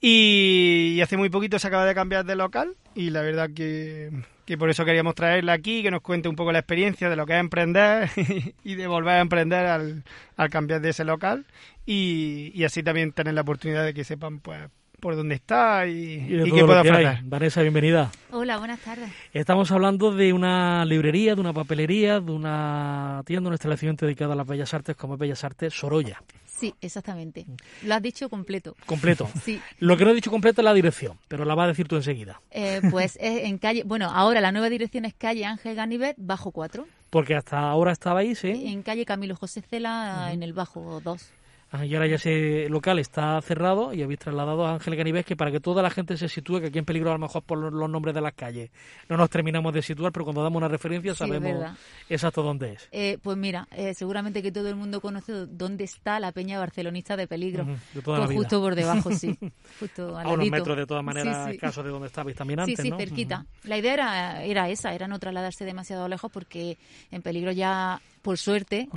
y, 0.02 1.00
hace 1.02 1.16
muy 1.16 1.30
poquito 1.30 1.58
se 1.58 1.70
acaba 1.70 1.86
de 1.86 1.96
cambiar 1.96 2.26
de 2.26 2.36
local 2.36 2.76
y 2.96 3.12
la 3.12 3.22
verdad 3.22 3.50
que, 3.56 4.12
que, 4.46 4.58
por 4.58 4.70
eso 4.70 4.84
queríamos 4.84 5.16
traerla 5.16 5.54
aquí, 5.54 5.82
que 5.82 5.90
nos 5.90 6.02
cuente 6.02 6.28
un 6.28 6.36
poco 6.36 6.52
la 6.52 6.60
experiencia 6.60 7.10
de 7.10 7.16
lo 7.16 7.26
que 7.26 7.34
es 7.34 7.40
emprender 7.40 8.10
y 8.64 8.76
de 8.76 8.88
volver 8.88 9.16
a 9.16 9.22
emprender 9.22 9.66
al, 9.66 10.04
al 10.36 10.50
cambiar 10.50 10.82
de 10.82 10.90
ese 10.90 11.06
local 11.06 11.46
y, 11.86 12.52
y 12.54 12.66
así 12.66 12.84
también 12.84 13.14
tener 13.14 13.36
la 13.36 13.42
oportunidad 13.42 13.86
de 13.86 13.94
que 13.94 14.04
sepan 14.04 14.42
pues 14.42 14.70
por 15.00 15.16
dónde 15.16 15.36
está 15.36 15.86
y, 15.88 16.26
qué 16.28 16.64
puede 16.66 16.80
ofrecer. 16.80 17.20
Vanessa, 17.24 17.62
bienvenida. 17.62 18.12
Hola, 18.32 18.58
buenas 18.58 18.80
tardes. 18.80 19.12
Estamos 19.32 19.72
hablando 19.72 20.12
de 20.12 20.34
una 20.34 20.86
librería, 20.86 21.36
de 21.36 21.42
una 21.42 21.54
papelería, 21.54 22.20
de 22.20 22.32
una 22.32 23.22
tienda, 23.26 23.48
un 23.50 23.54
establecimiento 23.54 24.08
dedicado 24.08 24.32
a 24.32 24.36
las 24.36 24.48
bellas 24.48 24.74
artes 24.74 24.96
como 24.96 25.14
es 25.14 25.20
Bellas 25.20 25.44
Artes 25.44 25.74
Sorolla. 25.76 26.24
Sí, 26.48 26.74
exactamente. 26.82 27.46
Lo 27.84 27.94
has 27.94 28.02
dicho 28.02 28.28
completo. 28.28 28.76
Completo. 28.88 29.30
sí. 29.44 29.62
Lo 29.78 29.98
que 29.98 30.04
no 30.04 30.12
he 30.12 30.16
dicho 30.16 30.32
completo 30.32 30.62
es 30.62 30.66
la 30.66 30.74
dirección, 30.74 31.20
pero 31.28 31.46
la 31.46 31.54
va 31.54 31.66
a 31.66 31.68
decir 31.68 31.88
tú 31.88 31.96
enseguida. 31.96 32.42
Eh, 32.50 32.82
pues 32.90 33.18
es 33.22 33.44
en 33.44 33.60
calle, 33.60 33.84
bueno, 33.86 34.10
ahora 34.12 34.42
la 34.42 34.52
nueva 34.52 34.68
dirección 34.68 35.06
es 35.06 35.14
calle 35.14 35.46
Ángel 35.46 35.76
Ganivet, 35.76 36.16
bajo 36.18 36.50
4. 36.50 36.88
Porque 37.12 37.36
hasta 37.36 37.60
ahora 37.60 37.92
estaba 37.92 38.22
ahí, 38.22 38.34
sí. 38.34 38.50
En 38.66 38.82
calle 38.82 39.06
Camilo 39.06 39.36
José 39.36 39.62
Cela, 39.62 40.32
en 40.34 40.42
el 40.42 40.54
bajo 40.54 41.02
2. 41.04 41.30
Ah, 41.70 41.86
y 41.86 41.94
ahora 41.96 42.08
ya 42.08 42.16
ese 42.16 42.70
local 42.70 42.98
está 42.98 43.42
cerrado 43.42 43.94
y 43.94 44.02
habéis 44.02 44.20
trasladado 44.20 44.66
a 44.66 44.76
Ángel 44.76 44.96
Ganivés 44.96 45.26
que 45.26 45.36
para 45.36 45.52
que 45.52 45.60
toda 45.60 45.84
la 45.84 45.90
gente 45.90 46.16
se 46.16 46.30
sitúe, 46.30 46.62
que 46.62 46.68
aquí 46.68 46.80
en 46.80 46.86
peligro 46.86 47.10
a 47.10 47.14
lo 47.14 47.20
mejor 47.20 47.44
por 47.44 47.58
los 47.58 47.90
nombres 47.90 48.16
de 48.16 48.22
las 48.22 48.34
calles 48.34 48.70
no 49.10 49.18
nos 49.18 49.30
terminamos 49.30 49.74
de 49.74 49.82
situar, 49.82 50.14
pero 50.14 50.24
cuando 50.24 50.44
damos 50.44 50.58
una 50.58 50.70
referencia 50.70 51.14
sabemos 51.14 51.66
exacto 52.10 52.42
dónde 52.42 52.74
es. 52.74 52.88
Eh, 52.94 53.18
pues 53.22 53.36
mira, 53.36 53.68
eh, 53.72 53.94
seguramente 53.94 54.42
que 54.42 54.52
todo 54.52 54.70
el 54.70 54.76
mundo 54.76 55.02
conoce 55.02 55.46
dónde 55.46 55.84
está 55.84 56.22
la 56.22 56.32
peña 56.32 56.58
barcelonista 56.58 57.18
de 57.18 57.28
peligro. 57.28 57.68
pues 58.02 58.32
justo 58.32 58.62
por 58.62 58.74
debajo, 58.74 59.12
sí. 59.12 59.38
Justo 59.80 60.18
a 60.18 60.28
unos 60.28 60.50
metros 60.50 60.78
de 60.78 60.86
todas 60.86 61.04
maneras, 61.04 61.50
caso 61.60 61.84
de 61.84 61.90
donde 61.90 62.08
estabais 62.08 62.36
también 62.36 62.62
antes, 62.62 62.78
Sí, 62.78 62.90
sí, 62.90 62.98
cerquita. 62.98 63.46
La 63.64 63.78
idea 63.78 63.94
era, 63.94 64.44
era 64.44 64.70
esa, 64.70 64.94
era 64.94 65.08
no 65.08 65.20
trasladarse 65.20 65.66
demasiado 65.66 66.08
lejos 66.08 66.32
porque 66.32 66.78
en 67.12 67.22
peligro 67.22 67.52
ya, 67.52 68.02
por 68.22 68.38
suerte 68.38 68.88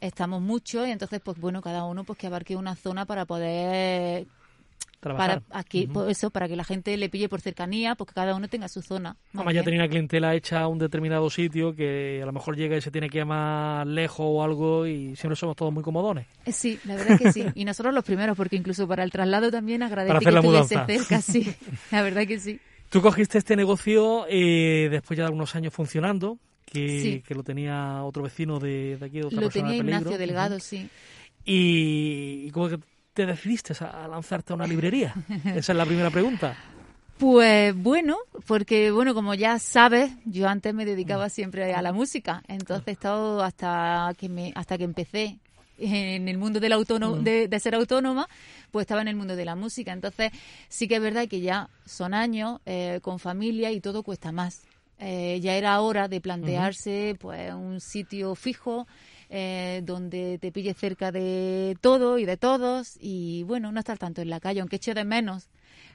estamos 0.00 0.40
muchos 0.40 0.86
y 0.88 0.90
entonces 0.90 1.20
pues 1.22 1.38
bueno 1.38 1.60
cada 1.62 1.84
uno 1.84 2.04
pues 2.04 2.18
que 2.18 2.26
abarque 2.26 2.56
una 2.56 2.74
zona 2.74 3.06
para 3.06 3.26
poder 3.26 4.26
Trabajar. 5.00 5.42
para 5.42 5.60
aquí 5.60 5.86
pues, 5.86 6.10
eso 6.10 6.30
para 6.30 6.46
que 6.46 6.56
la 6.56 6.64
gente 6.64 6.94
le 6.96 7.08
pille 7.08 7.28
por 7.28 7.40
cercanía 7.40 7.94
porque 7.94 8.12
cada 8.12 8.34
uno 8.34 8.48
tenga 8.48 8.68
su 8.68 8.82
zona. 8.82 9.16
Vamos, 9.32 9.54
ya 9.54 9.62
tenía 9.62 9.80
una 9.80 9.88
clientela 9.88 10.34
hecha 10.34 10.60
a 10.60 10.68
un 10.68 10.78
determinado 10.78 11.30
sitio 11.30 11.74
que 11.74 12.20
a 12.22 12.26
lo 12.26 12.32
mejor 12.32 12.56
llega 12.56 12.76
y 12.76 12.82
se 12.82 12.90
tiene 12.90 13.08
que 13.08 13.18
ir 13.18 13.24
más 13.24 13.86
lejos 13.86 14.26
o 14.28 14.42
algo 14.42 14.86
y 14.86 15.16
siempre 15.16 15.36
somos 15.36 15.56
todos 15.56 15.72
muy 15.72 15.82
comodones. 15.82 16.26
Eh, 16.44 16.52
sí 16.52 16.78
la 16.84 16.96
verdad 16.96 17.18
que 17.18 17.32
sí. 17.32 17.46
Y 17.54 17.64
nosotros 17.64 17.94
los 17.94 18.04
primeros 18.04 18.36
porque 18.36 18.56
incluso 18.56 18.86
para 18.86 19.02
el 19.02 19.10
traslado 19.10 19.50
también 19.50 19.82
agradezco 19.82 20.18
que 20.18 20.28
estuviese 20.28 20.84
cerca 20.86 21.20
sí. 21.22 21.54
La 21.90 22.02
verdad 22.02 22.26
que 22.26 22.38
sí. 22.38 22.60
Tú 22.90 23.00
cogiste 23.00 23.38
este 23.38 23.56
negocio 23.56 24.26
eh, 24.28 24.88
después 24.90 25.16
ya 25.16 25.22
de 25.22 25.28
algunos 25.28 25.54
años 25.54 25.72
funcionando, 25.72 26.38
que, 26.70 27.22
que 27.26 27.34
lo 27.34 27.42
tenía 27.42 28.02
otro 28.04 28.22
vecino 28.22 28.58
de, 28.58 28.96
de 28.96 29.06
aquí, 29.06 29.18
de 29.18 29.26
otra 29.26 29.40
Lo 29.40 29.50
tenía 29.50 29.76
Ignacio 29.76 30.16
Delgado, 30.16 30.60
sí. 30.60 30.88
Y, 31.44 32.50
cómo 32.52 32.68
que 32.68 32.78
te 33.12 33.26
decidiste 33.26 33.74
a 33.84 34.06
lanzarte 34.08 34.52
a 34.52 34.56
una 34.56 34.66
librería? 34.66 35.14
Esa 35.44 35.72
es 35.72 35.76
la 35.76 35.86
primera 35.86 36.10
pregunta. 36.10 36.56
Pues 37.18 37.74
bueno, 37.76 38.16
porque 38.46 38.90
bueno, 38.90 39.12
como 39.12 39.34
ya 39.34 39.58
sabes, 39.58 40.10
yo 40.24 40.48
antes 40.48 40.72
me 40.72 40.86
dedicaba 40.86 41.28
siempre 41.28 41.74
a 41.74 41.82
la 41.82 41.92
música, 41.92 42.42
entonces 42.48 42.88
he 42.88 42.92
estado 42.92 43.42
hasta 43.42 44.14
que 44.16 44.30
me, 44.30 44.52
hasta 44.54 44.78
que 44.78 44.84
empecé 44.84 45.38
en 45.76 46.28
el 46.28 46.38
mundo 46.38 46.60
del 46.60 46.72
autónomo, 46.72 47.16
de, 47.16 47.60
ser 47.60 47.74
autónoma, 47.74 48.28
pues 48.70 48.84
estaba 48.84 49.02
en 49.02 49.08
el 49.08 49.16
mundo 49.16 49.36
de 49.36 49.44
la 49.44 49.54
música. 49.54 49.92
Entonces 49.92 50.32
sí 50.68 50.88
que 50.88 50.96
es 50.96 51.02
verdad 51.02 51.28
que 51.28 51.40
ya 51.40 51.68
son 51.84 52.14
años 52.14 52.60
eh, 52.64 53.00
con 53.02 53.18
familia 53.18 53.70
y 53.70 53.80
todo 53.80 54.02
cuesta 54.02 54.32
más. 54.32 54.62
Eh, 55.02 55.40
ya 55.40 55.56
era 55.56 55.80
hora 55.80 56.08
de 56.08 56.20
plantearse 56.20 57.16
pues 57.18 57.54
un 57.54 57.80
sitio 57.80 58.34
fijo 58.34 58.86
eh, 59.30 59.80
donde 59.82 60.38
te 60.38 60.52
pille 60.52 60.74
cerca 60.74 61.10
de 61.10 61.74
todo 61.80 62.18
y 62.18 62.26
de 62.26 62.36
todos 62.36 62.98
y 63.00 63.42
bueno, 63.44 63.72
no 63.72 63.80
estar 63.80 63.96
tanto 63.96 64.20
en 64.20 64.28
la 64.28 64.40
calle, 64.40 64.60
aunque 64.60 64.76
echo 64.76 64.92
de 64.92 65.04
menos 65.04 65.48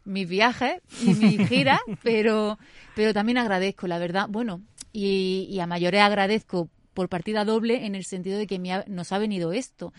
mis 0.05 0.27
viajes 0.27 0.81
y 1.03 1.13
mis 1.13 1.47
giras, 1.49 1.81
pero, 2.01 2.57
pero 2.95 3.13
también 3.13 3.37
agradezco, 3.37 3.87
la 3.87 3.99
verdad. 3.99 4.27
Bueno, 4.29 4.61
y, 4.93 5.59
a 5.59 5.67
mayores 5.67 6.01
agradezco 6.01 6.69
por 6.93 7.09
partida 7.09 7.43
doble 7.43 7.85
en 7.85 7.93
el 7.93 8.05
sentido 8.05 8.37
de 8.37 8.47
que 8.47 8.57
nos 8.87 9.11
ha 9.11 9.17
venido 9.17 9.51
esto. 9.51 9.91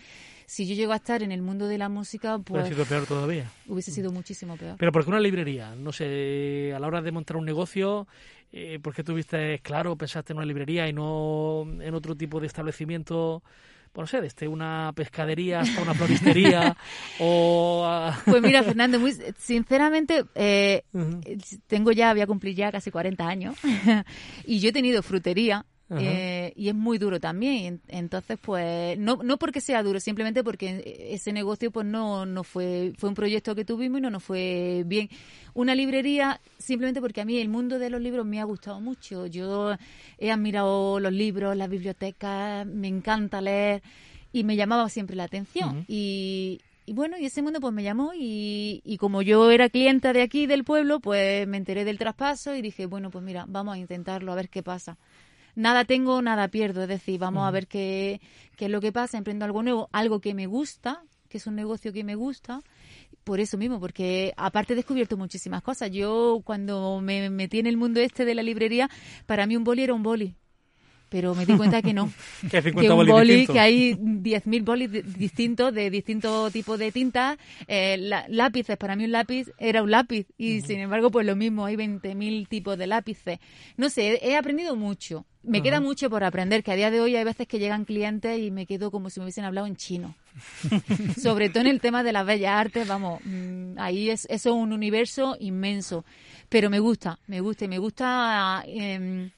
Si 0.47 0.67
yo 0.67 0.75
llego 0.75 0.93
a 0.93 0.97
estar 0.97 1.23
en 1.23 1.33
el 1.33 1.43
mundo 1.43 1.67
de 1.67 1.76
la 1.76 1.88
música, 1.88 2.38
pues... 2.38 2.62
Hubiese 2.62 2.75
sido 2.75 2.85
peor 2.87 3.07
todavía. 3.07 3.50
Hubiese 3.67 3.91
sido 3.91 4.12
muchísimo 4.12 4.57
peor. 4.57 4.76
Pero 4.79 4.93
¿por 4.93 5.05
qué 5.05 5.11
una 5.11 5.21
librería? 5.21 5.75
No 5.75 5.93
sé, 5.93 6.73
a 6.75 6.79
la 6.79 6.87
hora 6.87 7.03
de 7.03 7.12
montar 7.12 7.37
un 7.37 7.45
negocio, 7.45 8.07
eh, 8.53 8.79
¿por 8.81 8.95
qué 8.95 9.03
tuviste 9.03 9.59
claro, 9.61 9.97
pensaste 9.97 10.33
en 10.33 10.38
una 10.38 10.47
librería 10.47 10.88
y 10.88 10.93
no 10.93 11.67
en 11.81 11.95
otro 11.95 12.15
tipo 12.15 12.41
de 12.41 12.47
establecimiento? 12.47 13.43
Pues 13.93 14.03
no 14.03 14.07
sé, 14.07 14.21
desde 14.21 14.47
una 14.47 14.93
pescadería 14.95 15.61
hasta 15.61 15.83
una 15.83 15.95
floristería 15.95 16.76
o... 17.21 18.12
Pues 18.26 18.43
mira, 18.43 18.62
Fernando, 18.65 19.00
muy 19.00 19.17
sinceramente, 19.38 20.25
eh, 20.35 20.85
tengo 21.67 21.93
ya, 21.93 22.12
voy 22.12 22.23
a 22.23 22.26
cumplir 22.26 22.55
ya 22.55 22.71
casi 22.71 22.91
40 22.91 23.26
años 23.26 23.57
y 24.45 24.61
yo 24.61 24.69
he 24.69 24.73
tenido 24.73 25.03
frutería 25.03 25.65
eh, 25.91 26.36
y 26.55 26.69
es 26.69 26.75
muy 26.75 26.99
duro 26.99 27.19
también. 27.19 27.81
Entonces, 27.88 28.38
pues, 28.41 28.99
no, 28.99 29.21
no 29.23 29.38
porque 29.38 29.61
sea 29.61 29.83
duro, 29.83 30.00
simplemente 30.00 30.45
porque 30.45 31.09
ese 31.11 31.33
negocio, 31.33 31.71
pues, 31.71 31.87
no, 31.87 32.26
no 32.26 32.45
fue, 32.45 32.93
fue 32.97 33.09
un 33.09 33.15
proyecto 33.15 33.55
que 33.55 33.65
tuvimos 33.65 33.99
y 33.99 34.03
no 34.03 34.11
nos 34.11 34.23
fue 34.23 34.85
bien. 34.87 35.09
Una 35.55 35.75
librería, 35.75 36.41
simplemente 36.59 37.00
porque 37.00 37.21
a 37.21 37.25
mí 37.25 37.38
el 37.38 37.49
mundo 37.49 37.79
de 37.79 37.91
los 37.91 38.00
libros 38.00 38.26
me 38.26 38.41
ha 38.41 38.45
gustado 38.45 38.81
mucho. 38.81 39.26
Yo 39.26 39.75
he 40.19 40.31
admirado 40.31 41.00
los 41.00 41.12
libros, 41.12 41.57
las 41.57 41.69
bibliotecas, 41.69 42.67
me 42.67 42.88
encanta 42.88 43.41
leer 43.41 43.83
y 44.33 44.45
me 44.45 44.57
llamaba 44.57 44.88
siempre 44.88 45.17
la 45.17 45.25
atención. 45.25 45.85
y, 45.88 46.61
y 46.87 46.93
bueno, 46.93 47.19
y 47.19 47.26
ese 47.26 47.43
mundo 47.43 47.61
pues 47.61 47.75
me 47.75 47.83
llamó 47.83 48.12
y, 48.15 48.81
y, 48.85 48.97
como 48.99 49.21
yo 49.21 49.50
era 49.50 49.69
clienta 49.69 50.12
de 50.12 50.23
aquí, 50.23 50.47
del 50.47 50.62
pueblo, 50.62 51.00
pues 51.00 51.47
me 51.49 51.57
enteré 51.57 51.85
del 51.85 51.99
traspaso 51.99 52.55
y 52.55 52.62
dije, 52.62 52.87
bueno, 52.87 53.11
pues 53.11 53.25
mira, 53.25 53.45
vamos 53.49 53.75
a 53.75 53.79
intentarlo, 53.79 54.31
a 54.31 54.37
ver 54.37 54.49
qué 54.49 54.62
pasa 54.62 54.97
nada 55.57 55.85
tengo, 55.85 56.23
nada 56.23 56.47
pierdo. 56.47 56.83
Es 56.83 56.89
decir, 56.89 57.19
vamos 57.19 57.49
a 57.49 57.51
ver 57.51 57.67
qué, 57.67 58.21
qué 58.57 58.67
es 58.67 58.71
lo 58.71 58.81
que 58.81 58.93
pasa, 58.93 59.19
emprendo 59.19 59.45
algo 59.45 59.65
nuevo, 59.65 59.89
algo 59.91 60.21
que 60.21 60.35
me 60.35 60.47
gusta, 60.47 61.03
que 61.29 61.39
es 61.39 61.47
un 61.49 61.57
negocio 61.57 61.93
que 61.93 62.05
me 62.05 62.15
gusta. 62.15 62.63
Por 63.25 63.41
eso 63.41 63.59
mismo, 63.59 63.81
porque 63.81 64.33
aparte 64.37 64.75
he 64.75 64.77
descubierto 64.77 65.17
muchísimas 65.17 65.63
cosas. 65.63 65.91
Yo 65.91 66.43
cuando 66.45 67.01
me 67.01 67.29
metí 67.29 67.59
en 67.59 67.67
el 67.67 67.77
mundo 67.77 67.99
este 67.99 68.25
de 68.25 68.37
la 68.37 68.45
librería, 68.45 68.89
para 69.27 69.47
mí 69.47 69.57
un 69.57 69.65
boli 69.65 69.83
era 69.83 69.95
un 69.95 70.05
boli 70.05 70.37
pero 71.09 71.35
me 71.35 71.47
di 71.47 71.57
cuenta 71.57 71.83
que 71.83 71.93
no. 71.93 72.13
que, 72.51 72.59
un 72.91 73.07
boli, 73.07 73.47
que 73.47 73.61
hay 73.61 73.95
10.000 73.95 74.65
bolis 74.65 74.91
distintos, 75.19 75.73
de 75.73 75.91
distintos 75.91 76.53
tipos 76.53 76.79
de 76.79 76.93
tintas, 76.93 77.39
eh, 77.69 77.97
lápices, 78.29 78.77
para 78.77 78.97
mí 78.97 79.05
un 79.05 79.13
lápiz 79.13 79.51
era 79.59 79.83
un 79.83 79.91
lápiz, 79.91 80.27
y 80.37 80.61
sin 80.63 80.81
embargo, 80.81 81.11
pues 81.11 81.27
lo 81.27 81.37
mismo, 81.37 81.67
hay 81.67 81.77
20.000 81.77 82.49
tipos 82.49 82.77
de 82.77 82.87
lápices. 82.87 83.39
No 83.77 83.89
sé, 83.89 84.19
he 84.23 84.37
aprendido 84.37 84.77
mucho. 84.77 85.27
Me 85.43 85.63
queda 85.63 85.81
mucho 85.81 86.11
por 86.11 86.25
aprender, 86.25 86.65
que 86.65 86.73
a 86.73 86.75
día 86.75 86.91
de 86.91 87.01
hoy 87.01 87.15
hay 87.15 87.23
veces 87.23 87.47
que 87.47 87.61
llegan 87.61 87.85
clientes 87.85 88.37
y 88.41 88.51
me 88.51 88.67
quedo 88.67 88.91
como 88.91 89.11
si 89.11 89.21
me 89.21 89.27
hubiesen 89.27 89.45
hablado 89.45 89.69
en 89.69 89.77
chino. 89.77 90.17
Sobre 91.23 91.51
todo 91.51 91.61
en 91.61 91.69
el 91.69 91.81
tema 91.81 92.03
de 92.03 92.13
las 92.13 92.27
bellas 92.27 92.53
artes, 92.53 92.89
vamos, 92.89 93.21
mm, 93.25 93.79
ahí 93.79 94.11
es 94.11 94.27
eso 94.29 94.51
es 94.51 94.57
un 94.57 94.73
universo 94.73 95.37
inmenso. 95.39 96.05
Pero 96.49 96.69
me 96.69 96.81
gusta, 96.81 97.21
me 97.29 97.41
gusta 97.41 97.65
y 97.65 97.69
me 97.69 97.79
gusta 97.79 98.65
eh, 98.67 99.31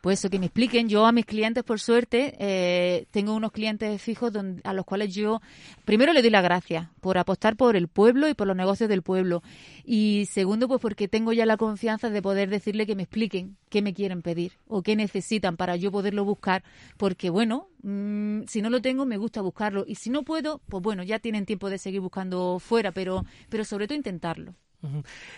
pues 0.00 0.18
eso, 0.18 0.30
que 0.30 0.38
me 0.38 0.46
expliquen. 0.46 0.88
Yo 0.88 1.06
a 1.06 1.12
mis 1.12 1.26
clientes, 1.26 1.64
por 1.64 1.80
suerte, 1.80 2.34
eh, 2.38 3.06
tengo 3.10 3.34
unos 3.34 3.52
clientes 3.52 4.00
fijos 4.00 4.32
donde, 4.32 4.60
a 4.64 4.72
los 4.72 4.84
cuales 4.84 5.14
yo, 5.14 5.40
primero 5.84 6.12
le 6.12 6.22
doy 6.22 6.30
las 6.30 6.42
gracias 6.42 6.88
por 7.00 7.18
apostar 7.18 7.56
por 7.56 7.76
el 7.76 7.88
pueblo 7.88 8.28
y 8.28 8.34
por 8.34 8.46
los 8.46 8.56
negocios 8.56 8.88
del 8.88 9.02
pueblo. 9.02 9.42
Y 9.84 10.26
segundo, 10.30 10.68
pues 10.68 10.80
porque 10.80 11.08
tengo 11.08 11.32
ya 11.32 11.46
la 11.46 11.56
confianza 11.56 12.10
de 12.10 12.22
poder 12.22 12.50
decirle 12.50 12.86
que 12.86 12.96
me 12.96 13.02
expliquen 13.02 13.56
qué 13.68 13.82
me 13.82 13.94
quieren 13.94 14.22
pedir 14.22 14.52
o 14.66 14.82
qué 14.82 14.96
necesitan 14.96 15.56
para 15.56 15.76
yo 15.76 15.90
poderlo 15.90 16.24
buscar. 16.24 16.62
Porque 16.96 17.30
bueno, 17.30 17.68
mm, 17.82 18.42
si 18.46 18.62
no 18.62 18.70
lo 18.70 18.80
tengo, 18.80 19.06
me 19.06 19.16
gusta 19.16 19.40
buscarlo. 19.40 19.84
Y 19.86 19.96
si 19.96 20.10
no 20.10 20.22
puedo, 20.22 20.60
pues 20.68 20.82
bueno, 20.82 21.02
ya 21.02 21.18
tienen 21.18 21.46
tiempo 21.46 21.70
de 21.70 21.78
seguir 21.78 22.00
buscando 22.00 22.58
fuera, 22.58 22.92
pero, 22.92 23.24
pero 23.48 23.64
sobre 23.64 23.86
todo 23.86 23.96
intentarlo. 23.96 24.54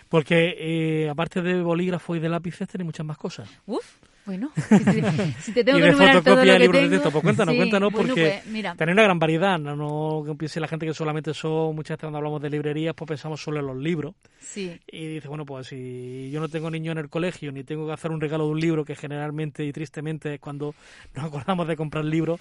Porque 0.09 0.55
eh, 0.59 1.09
aparte 1.09 1.43
de 1.43 1.63
bolígrafo 1.63 2.17
y 2.17 2.21
de 2.21 2.29
lápices, 2.29 2.69
tiene 2.69 2.85
muchas 2.85 3.07
más 3.07 3.17
cosas. 3.17 3.49
Uf. 3.67 3.99
Bueno, 4.29 4.53
si 4.55 5.53
te, 5.55 5.65
tengo 5.65 5.79
que 5.79 5.89
enumerar 5.89 6.23
todo 6.23 6.37
lo 6.37 6.43
que 6.43 6.69
tengo... 6.69 6.89
De 6.91 7.01
pues 7.01 7.23
cuéntanos, 7.25 7.55
cuéntanos, 7.55 7.91
porque 7.91 8.43
pues, 8.45 8.77
tenéis 8.77 8.93
una 8.93 9.03
gran 9.05 9.19
variedad, 9.19 9.59
no, 9.59 9.75
no 9.75 10.23
que 10.23 10.35
piense 10.35 10.61
la 10.61 10.69
gente 10.69 10.85
que 10.85 10.93
solamente 10.93 11.33
son, 11.33 11.75
muchas 11.75 11.97
veces 11.97 12.03
cuando 12.03 12.19
hablamos 12.19 12.43
de 12.43 12.51
librerías, 12.51 12.95
pues 12.95 13.09
pensamos 13.09 13.41
solo 13.41 13.61
en 13.61 13.67
los 13.69 13.79
libros. 13.79 14.17
Sí. 14.39 14.79
Y 14.87 15.15
dice, 15.15 15.29
bueno, 15.29 15.47
pues 15.47 15.69
si 15.69 16.31
yo 16.31 16.41
no 16.41 16.51
tengo 16.51 16.71
niño 16.71 16.93
en 16.93 16.99
el 16.99 17.09
colegio, 17.09 17.53
ni 17.53 17.65
tengo 17.65 17.87
que 17.87 17.95
hacer 17.95 18.11
un 18.11 18.21
regalo 18.21 18.45
de 18.45 18.51
un 18.51 18.61
libro, 18.61 18.85
que 18.85 18.95
generalmente 18.95 19.65
y 19.65 19.73
tristemente 19.73 20.35
es 20.35 20.41
cuando 20.41 20.75
nos 21.15 21.25
acordamos 21.25 21.67
de 21.67 21.77
comprar 21.77 22.05
libros, 22.05 22.39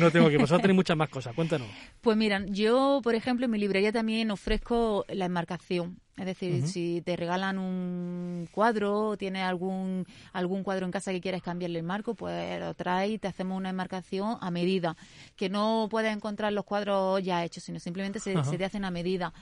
no 0.00 0.10
tengo 0.10 0.30
que. 0.30 0.38
Vosotros 0.38 0.62
tenéis 0.62 0.76
muchas 0.76 0.96
más 0.96 1.10
cosas, 1.10 1.34
cuéntanos. 1.34 1.68
Pues 2.00 2.16
mira, 2.16 2.46
yo, 2.46 3.00
por 3.02 3.14
ejemplo, 3.14 3.44
en 3.44 3.50
mi 3.50 3.58
librería 3.58 3.92
también 3.92 4.30
ofrezco 4.30 5.04
la 5.10 5.26
enmarcación. 5.26 5.98
Es 6.16 6.24
decir, 6.24 6.66
si 6.66 7.02
te 7.04 7.14
regalan 7.14 7.58
un 7.58 8.48
cuadro 8.50 9.08
o 9.08 9.16
tienes 9.18 9.42
algún, 9.42 10.06
algún 10.32 10.62
cuadro 10.62 10.86
en 10.86 10.92
casa 10.92 11.12
que 11.12 11.20
quieres 11.20 11.42
cambiarle 11.42 11.78
el 11.78 11.84
marco, 11.84 12.14
pues 12.14 12.58
lo 12.58 12.72
traes 12.72 13.10
y 13.12 13.18
te 13.18 13.28
hacemos 13.28 13.58
una 13.58 13.68
enmarcación 13.68 14.38
a 14.40 14.50
medida. 14.50 14.96
Que 15.36 15.50
no 15.50 15.88
puedes 15.90 16.14
encontrar 16.14 16.54
los 16.54 16.64
cuadros 16.64 17.22
ya 17.22 17.44
hechos, 17.44 17.64
sino 17.64 17.78
simplemente 17.80 18.18
se, 18.18 18.34
te 18.34 18.64
hacen 18.64 18.86
a 18.86 18.90
medida. 18.90 19.34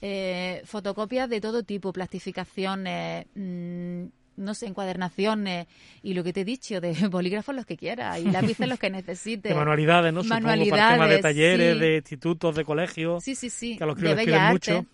Eh, 0.00 0.62
fotocopias 0.64 1.28
de 1.28 1.42
todo 1.42 1.62
tipo, 1.62 1.92
plastificaciones, 1.92 3.26
mm, 3.34 4.04
no 4.36 4.54
sé, 4.54 4.66
encuadernaciones 4.66 5.66
y 6.02 6.14
lo 6.14 6.24
que 6.24 6.32
te 6.32 6.40
he 6.40 6.44
dicho, 6.44 6.80
de 6.80 6.94
bolígrafos 7.10 7.54
los 7.54 7.66
que 7.66 7.76
quieras 7.76 8.18
y 8.18 8.30
lápices 8.30 8.66
los 8.66 8.78
que 8.78 8.88
necesites. 8.88 9.50
De 9.52 9.54
manualidades, 9.54 10.12
¿no? 10.14 10.24
Manualidades, 10.24 10.94
Supongo, 10.94 11.14
de 11.14 11.18
talleres, 11.18 11.78
de 11.78 11.96
institutos, 11.96 12.56
de 12.56 12.64
colegios. 12.64 13.22
Sí, 13.22 13.34
sí, 13.34 13.50
sí. 13.50 13.76
Que 13.76 13.84
a 13.84 13.86
los 13.86 13.96
que 13.96 14.14
les 14.14 14.50
mucho 14.50 14.86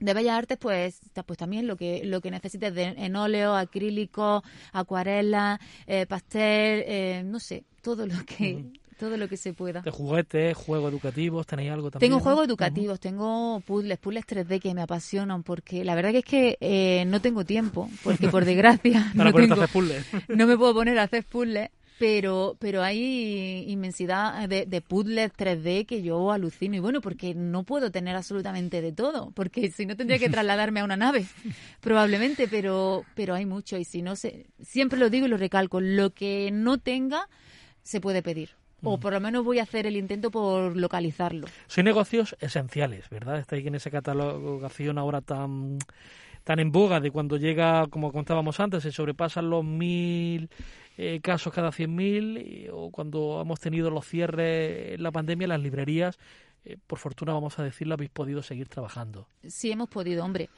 de 0.00 0.14
bellas 0.14 0.38
artes 0.38 0.58
pues 0.58 1.00
pues 1.26 1.38
también 1.38 1.66
lo 1.66 1.76
que 1.76 2.04
lo 2.04 2.20
que 2.20 2.30
necesites 2.30 2.74
de, 2.74 2.82
en 2.84 3.16
óleo 3.16 3.54
acrílico 3.54 4.42
acuarela 4.72 5.60
eh, 5.86 6.06
pastel 6.06 6.84
eh, 6.86 7.22
no 7.24 7.40
sé 7.40 7.64
todo 7.82 8.06
lo 8.06 8.24
que 8.26 8.64
todo 8.98 9.16
lo 9.16 9.28
que 9.28 9.36
se 9.36 9.52
pueda. 9.52 9.80
De 9.82 9.90
juguetes 9.90 10.56
juegos 10.56 10.92
educativos 10.92 11.46
tenéis 11.46 11.72
algo 11.72 11.90
también 11.90 12.10
tengo 12.10 12.22
juegos 12.22 12.46
educativos 12.46 13.00
tengo 13.00 13.60
puzzles 13.66 13.98
puzzles 13.98 14.24
3D 14.26 14.60
que 14.60 14.74
me 14.74 14.82
apasionan 14.82 15.42
porque 15.42 15.84
la 15.84 15.94
verdad 15.94 16.12
que 16.12 16.18
es 16.18 16.24
que 16.24 16.58
eh, 16.60 17.04
no 17.06 17.20
tengo 17.20 17.44
tiempo 17.44 17.88
porque 18.02 18.28
por 18.28 18.44
desgracia 18.46 19.12
no, 19.14 19.32
tengo, 19.32 19.56
no 20.28 20.46
me 20.46 20.56
puedo 20.56 20.74
poner 20.74 20.98
a 20.98 21.04
hacer 21.04 21.24
puzzles 21.24 21.70
pero 21.98 22.56
pero 22.58 22.82
hay 22.82 23.64
inmensidad 23.68 24.48
de, 24.48 24.66
de, 24.66 24.80
puzzles 24.80 25.32
3D 25.32 25.86
que 25.86 26.02
yo 26.02 26.32
alucino 26.32 26.76
y 26.76 26.80
bueno 26.80 27.00
porque 27.00 27.34
no 27.34 27.62
puedo 27.62 27.90
tener 27.90 28.16
absolutamente 28.16 28.82
de 28.82 28.92
todo 28.92 29.30
porque 29.32 29.70
si 29.70 29.86
no 29.86 29.96
tendría 29.96 30.18
que 30.18 30.28
trasladarme 30.30 30.80
a 30.80 30.84
una 30.84 30.96
nave 30.96 31.26
probablemente 31.80 32.48
pero 32.48 33.04
pero 33.14 33.34
hay 33.34 33.46
mucho 33.46 33.76
y 33.78 33.84
si 33.84 34.02
no 34.02 34.16
se 34.16 34.46
siempre 34.60 34.98
lo 34.98 35.10
digo 35.10 35.26
y 35.26 35.28
lo 35.28 35.36
recalco 35.36 35.80
lo 35.80 36.10
que 36.10 36.50
no 36.52 36.78
tenga 36.78 37.28
se 37.82 38.00
puede 38.00 38.22
pedir 38.22 38.50
o 38.82 38.96
mm. 38.96 39.00
por 39.00 39.12
lo 39.12 39.20
menos 39.20 39.44
voy 39.44 39.58
a 39.58 39.62
hacer 39.62 39.86
el 39.86 39.96
intento 39.96 40.30
por 40.30 40.76
localizarlo. 40.76 41.46
Son 41.66 41.84
negocios 41.84 42.36
esenciales, 42.40 43.08
¿verdad? 43.08 43.38
Estáis 43.38 43.66
en 43.66 43.74
esa 43.74 43.90
catalogación 43.90 44.98
ahora 44.98 45.22
tan 45.22 45.78
tan 46.44 46.58
en 46.60 46.70
boga 46.70 47.00
de 47.00 47.10
cuando 47.10 47.38
llega, 47.38 47.86
como 47.86 48.12
contábamos 48.12 48.60
antes, 48.60 48.82
se 48.82 48.92
sobrepasan 48.92 49.48
los 49.48 49.64
mil 49.64 50.50
eh, 50.96 51.20
casos 51.20 51.52
cada 51.52 51.70
100.000 51.70 52.70
o 52.72 52.90
cuando 52.90 53.40
hemos 53.40 53.58
tenido 53.60 53.90
los 53.90 54.06
cierres 54.06 54.94
en 54.94 55.02
la 55.02 55.10
pandemia, 55.10 55.48
las 55.48 55.60
librerías, 55.60 56.18
eh, 56.64 56.76
por 56.86 56.98
fortuna 56.98 57.32
vamos 57.32 57.58
a 57.58 57.64
decirlo, 57.64 57.94
habéis 57.94 58.10
podido 58.10 58.42
seguir 58.42 58.68
trabajando. 58.68 59.26
Sí, 59.46 59.70
hemos 59.70 59.88
podido, 59.88 60.24
hombre. 60.24 60.48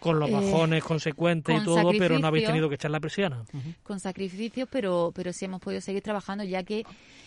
Con 0.00 0.18
los 0.18 0.30
eh, 0.30 0.32
bajones 0.32 0.82
consecuentes 0.82 1.60
y 1.60 1.64
todo, 1.64 1.90
pero 1.98 2.18
no 2.18 2.28
habéis 2.28 2.46
tenido 2.46 2.68
que 2.68 2.76
echar 2.76 2.90
la 2.90 3.00
presión. 3.00 3.44
Con 3.82 4.00
sacrificios, 4.00 4.68
pero, 4.70 5.12
pero 5.14 5.32
sí 5.32 5.44
hemos 5.44 5.60
podido 5.60 5.80
seguir 5.80 6.02
trabajando, 6.02 6.44
ya 6.44 6.62
que, 6.62 6.84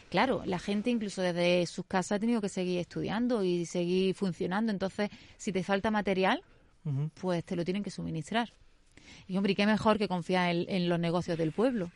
claro, 0.10 0.42
la 0.46 0.58
gente 0.58 0.90
incluso 0.90 1.22
desde 1.22 1.66
sus 1.68 1.86
casas 1.86 2.14
ha 2.14 2.20
tenido 2.20 2.42
que 2.42 2.50
seguir 2.50 2.80
estudiando 2.80 3.44
y 3.44 3.66
seguir 3.66 4.16
funcionando. 4.16 4.72
Entonces, 4.72 5.10
si 5.38 5.52
te 5.52 5.64
falta 5.64 5.92
material, 5.92 6.42
pues 7.20 7.44
te 7.44 7.56
lo 7.56 7.66
tienen 7.66 7.84
que 7.84 7.92
suministrar. 7.92 8.54
Y, 9.28 9.38
hombre, 9.38 9.54
qué 9.54 9.66
mejor 9.66 9.98
que 9.98 10.08
confiar 10.08 10.56
en 10.56 10.90
los 10.90 11.00
negocios 11.00 11.38
del 11.38 11.52
pueblo. 11.52 11.92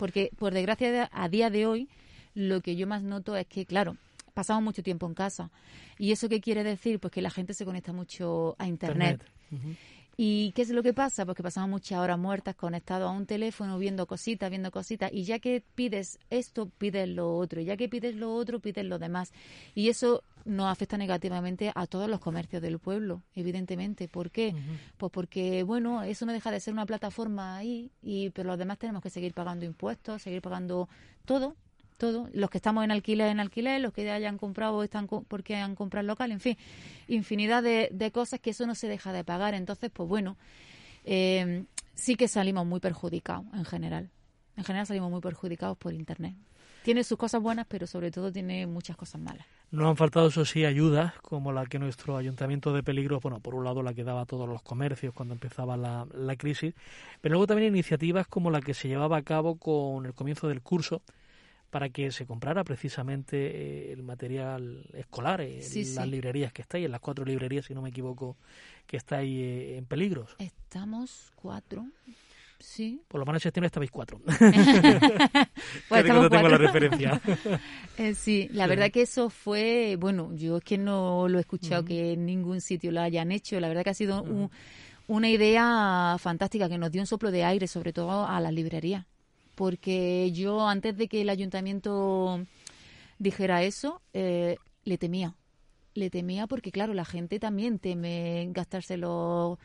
Porque, 0.00 0.30
por 0.38 0.54
desgracia, 0.54 1.10
a 1.12 1.28
día 1.28 1.50
de 1.50 1.66
hoy, 1.66 1.86
lo 2.34 2.62
que 2.62 2.74
yo 2.74 2.86
más 2.86 3.02
noto 3.02 3.36
es 3.36 3.46
que, 3.46 3.66
claro, 3.66 3.98
pasamos 4.32 4.62
mucho 4.62 4.82
tiempo 4.82 5.06
en 5.06 5.12
casa. 5.12 5.50
¿Y 5.98 6.10
eso 6.10 6.30
qué 6.30 6.40
quiere 6.40 6.64
decir? 6.64 6.98
Pues 6.98 7.12
que 7.12 7.20
la 7.20 7.28
gente 7.28 7.52
se 7.52 7.66
conecta 7.66 7.92
mucho 7.92 8.56
a 8.58 8.66
Internet. 8.66 9.22
¿Y 10.16 10.52
qué 10.52 10.62
es 10.62 10.70
lo 10.70 10.82
que 10.82 10.92
pasa? 10.92 11.24
Pues 11.24 11.36
que 11.36 11.42
pasamos 11.42 11.70
muchas 11.70 11.98
horas 11.98 12.18
muertas 12.18 12.54
conectados 12.54 13.08
a 13.08 13.12
un 13.12 13.26
teléfono, 13.26 13.78
viendo 13.78 14.06
cositas, 14.06 14.50
viendo 14.50 14.70
cositas. 14.70 15.10
Y 15.12 15.24
ya 15.24 15.38
que 15.38 15.62
pides 15.74 16.18
esto, 16.28 16.68
pides 16.68 17.08
lo 17.08 17.36
otro. 17.36 17.60
Y 17.60 17.64
ya 17.64 17.76
que 17.76 17.88
pides 17.88 18.14
lo 18.14 18.34
otro, 18.34 18.60
pides 18.60 18.84
lo 18.84 18.98
demás. 18.98 19.32
Y 19.74 19.88
eso 19.88 20.22
nos 20.44 20.70
afecta 20.70 20.96
negativamente 20.96 21.72
a 21.74 21.86
todos 21.86 22.08
los 22.08 22.20
comercios 22.20 22.62
del 22.62 22.78
pueblo, 22.78 23.22
evidentemente. 23.34 24.08
¿Por 24.08 24.30
qué? 24.30 24.54
Pues 24.96 25.12
porque, 25.12 25.62
bueno, 25.62 26.02
eso 26.02 26.26
no 26.26 26.32
deja 26.32 26.50
de 26.50 26.60
ser 26.60 26.74
una 26.74 26.86
plataforma 26.86 27.56
ahí, 27.56 27.90
y, 28.02 28.30
pero 28.30 28.48
los 28.48 28.58
demás 28.58 28.78
tenemos 28.78 29.02
que 29.02 29.10
seguir 29.10 29.34
pagando 29.34 29.64
impuestos, 29.64 30.22
seguir 30.22 30.42
pagando 30.42 30.88
todo. 31.24 31.56
Todo. 32.00 32.28
Los 32.32 32.50
que 32.50 32.58
estamos 32.58 32.82
en 32.82 32.90
alquiler, 32.90 33.28
en 33.28 33.38
alquiler, 33.38 33.80
los 33.80 33.92
que 33.92 34.10
hayan 34.10 34.38
comprado 34.38 34.82
están 34.82 35.06
porque 35.06 35.54
han 35.54 35.76
comprado 35.76 36.04
local, 36.08 36.32
en 36.32 36.40
fin, 36.40 36.56
infinidad 37.06 37.62
de, 37.62 38.10
cosas 38.12 38.40
que 38.40 38.50
eso 38.50 38.66
no 38.66 38.74
se 38.74 38.88
deja 38.88 39.12
de 39.12 39.22
pagar. 39.22 39.54
Entonces, 39.54 39.92
pues 39.92 40.08
bueno, 40.08 40.36
eh, 41.04 41.64
sí 41.94 42.16
que 42.16 42.26
salimos 42.26 42.66
muy 42.66 42.80
perjudicados 42.80 43.46
en 43.54 43.64
general. 43.64 44.10
En 44.56 44.64
general 44.64 44.86
salimos 44.86 45.12
muy 45.12 45.20
perjudicados 45.20 45.78
por 45.78 45.94
Internet. 45.94 46.34
Tiene 46.82 47.04
sus 47.04 47.18
cosas 47.18 47.42
buenas, 47.42 47.66
pero 47.68 47.86
sobre 47.86 48.10
todo 48.10 48.32
tiene 48.32 48.66
muchas 48.66 48.96
cosas 48.96 49.20
malas. 49.20 49.46
No 49.70 49.88
han 49.88 49.96
faltado, 49.96 50.28
eso 50.28 50.44
sí, 50.44 50.64
ayudas, 50.64 51.12
como 51.20 51.52
la 51.52 51.66
que 51.66 51.78
nuestro 51.78 52.16
ayuntamiento 52.16 52.72
de 52.72 52.82
peligro, 52.82 53.20
bueno, 53.20 53.38
por 53.38 53.54
un 53.54 53.64
lado 53.64 53.82
la 53.82 53.94
que 53.94 54.02
daba 54.02 54.22
a 54.22 54.26
todos 54.26 54.48
los 54.48 54.62
comercios 54.62 55.14
cuando 55.14 55.34
empezaba 55.34 55.76
la, 55.76 56.06
la 56.14 56.36
crisis, 56.36 56.74
pero 57.20 57.34
luego 57.34 57.46
también 57.46 57.74
iniciativas 57.74 58.26
como 58.26 58.50
la 58.50 58.60
que 58.62 58.74
se 58.74 58.88
llevaba 58.88 59.18
a 59.18 59.22
cabo 59.22 59.58
con 59.58 60.06
el 60.06 60.14
comienzo 60.14 60.48
del 60.48 60.62
curso, 60.62 61.02
para 61.70 61.88
que 61.88 62.10
se 62.10 62.26
comprara 62.26 62.64
precisamente 62.64 63.36
eh, 63.36 63.92
el 63.92 64.02
material 64.02 64.84
escolar 64.92 65.40
en 65.40 65.60
las 65.94 66.08
librerías 66.08 66.52
que 66.52 66.62
estáis, 66.62 66.84
en 66.84 66.92
las 66.92 67.00
cuatro 67.00 67.24
librerías, 67.24 67.66
si 67.66 67.74
no 67.74 67.80
me 67.80 67.90
equivoco, 67.90 68.36
que 68.86 68.96
estáis 68.96 69.30
eh, 69.30 69.76
en 69.76 69.86
peligros. 69.86 70.34
Estamos 70.38 71.32
cuatro. 71.36 71.86
Sí. 72.58 73.00
Por 73.08 73.20
lo 73.20 73.26
menos 73.26 73.40
en 73.40 73.44
septiembre 73.44 73.68
estabais 73.68 73.90
cuatro. 73.90 74.20
pues 75.88 76.04
tengo 76.04 76.28
la 76.28 76.58
referencia. 76.58 77.20
Eh, 77.96 78.14
sí, 78.14 78.48
la 78.52 78.66
verdad 78.66 78.90
que 78.90 79.02
eso 79.02 79.28
fue, 79.28 79.96
bueno, 80.00 80.34
yo 80.34 80.56
es 80.56 80.64
que 80.64 80.78
no 80.78 81.28
lo 81.28 81.36
he 81.36 81.42
escuchado 81.42 81.84
que 81.84 82.14
en 82.14 82.24
ningún 82.24 82.62
sitio 82.62 82.90
lo 82.92 83.02
hayan 83.02 83.30
hecho. 83.30 83.60
La 83.60 83.68
verdad 83.68 83.84
que 83.84 83.90
ha 83.90 83.94
sido 83.94 84.24
una 85.06 85.28
idea 85.28 86.16
fantástica 86.18 86.70
que 86.70 86.78
nos 86.78 86.90
dio 86.90 87.02
un 87.02 87.06
soplo 87.06 87.30
de 87.30 87.44
aire, 87.44 87.66
sobre 87.66 87.92
todo 87.92 88.26
a 88.26 88.40
las 88.40 88.54
librerías. 88.54 89.04
Porque 89.60 90.32
yo, 90.32 90.66
antes 90.66 90.96
de 90.96 91.06
que 91.06 91.20
el 91.20 91.28
ayuntamiento 91.28 92.46
dijera 93.18 93.62
eso, 93.62 94.00
eh, 94.14 94.56
le 94.84 94.96
temía. 94.96 95.34
Le 95.92 96.08
temía 96.08 96.46
porque, 96.46 96.72
claro, 96.72 96.94
la 96.94 97.04
gente 97.04 97.38
también 97.38 97.78
teme 97.78 98.48
gastarse 98.52 98.96
los 98.96 99.58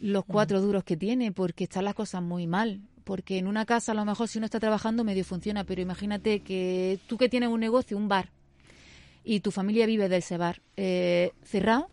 los 0.00 0.24
cuatro 0.24 0.62
duros 0.62 0.84
que 0.84 0.96
tiene, 0.96 1.32
porque 1.32 1.64
están 1.64 1.84
las 1.84 1.94
cosas 1.94 2.22
muy 2.22 2.46
mal. 2.46 2.80
Porque 3.04 3.36
en 3.36 3.46
una 3.46 3.66
casa, 3.66 3.92
a 3.92 3.94
lo 3.94 4.06
mejor, 4.06 4.26
si 4.26 4.38
uno 4.38 4.46
está 4.46 4.58
trabajando, 4.58 5.04
medio 5.04 5.22
funciona, 5.22 5.64
pero 5.64 5.82
imagínate 5.82 6.40
que 6.40 6.98
tú 7.06 7.18
que 7.18 7.28
tienes 7.28 7.50
un 7.50 7.60
negocio, 7.60 7.98
un 7.98 8.08
bar, 8.08 8.30
y 9.22 9.40
tu 9.40 9.50
familia 9.50 9.84
vive 9.84 10.08
de 10.08 10.16
ese 10.16 10.38
bar, 10.38 10.62
eh, 10.78 11.32
cerrado, 11.42 11.90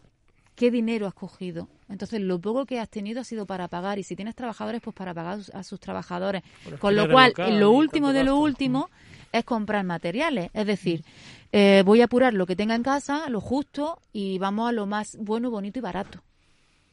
¿qué 0.56 0.71
dinero 0.71 1.08
has 1.08 1.13
cogido? 1.13 1.67
Entonces, 1.92 2.22
lo 2.22 2.40
poco 2.40 2.66
que 2.66 2.80
has 2.80 2.90
tenido 2.90 3.22
ha 3.22 3.24
sido 3.24 3.46
para 3.46 3.68
pagar, 3.68 4.00
y 4.00 4.04
si 4.04 4.16
tienes 4.16 4.36
trabajadores, 4.36 4.82
pues 4.82 4.96
para 4.96 5.14
pagar 5.14 5.40
a 5.54 5.64
sus 5.64 5.80
trabajadores. 5.80 6.42
Con 6.80 6.96
lo 6.96 7.10
cual, 7.10 7.34
lo 7.38 7.72
último 7.72 8.14
de 8.14 8.24
lo 8.24 8.38
último 8.38 8.90
es 9.32 9.44
comprar 9.44 9.86
materiales. 9.86 10.50
Es 10.54 10.66
decir, 10.66 11.04
eh, 11.52 11.84
voy 11.86 12.02
a 12.02 12.06
apurar 12.06 12.34
lo 12.34 12.46
que 12.46 12.56
tenga 12.56 12.76
en 12.76 12.84
casa, 12.84 13.30
lo 13.30 13.42
justo, 13.42 14.00
y 14.14 14.38
vamos 14.40 14.70
a 14.70 14.72
lo 14.72 14.86
más 14.86 15.18
bueno, 15.20 15.52
bonito 15.52 15.80
y 15.80 15.82
barato 15.82 16.22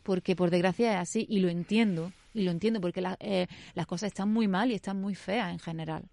porque 0.09 0.35
por 0.35 0.49
desgracia 0.49 0.95
es 0.95 1.01
así 1.01 1.27
y 1.29 1.41
lo 1.41 1.51
entiendo, 1.51 2.13
y 2.33 2.41
lo 2.41 2.51
entiendo 2.51 2.81
porque 2.81 3.05
eh, 3.21 3.47
las 3.75 3.87
cosas 3.87 4.07
están 4.07 4.33
muy 4.33 4.49
mal 4.49 4.71
y 4.71 4.75
están 4.75 4.99
muy 4.99 5.15
feas 5.15 5.53
en 5.53 5.59
general. 5.59 6.05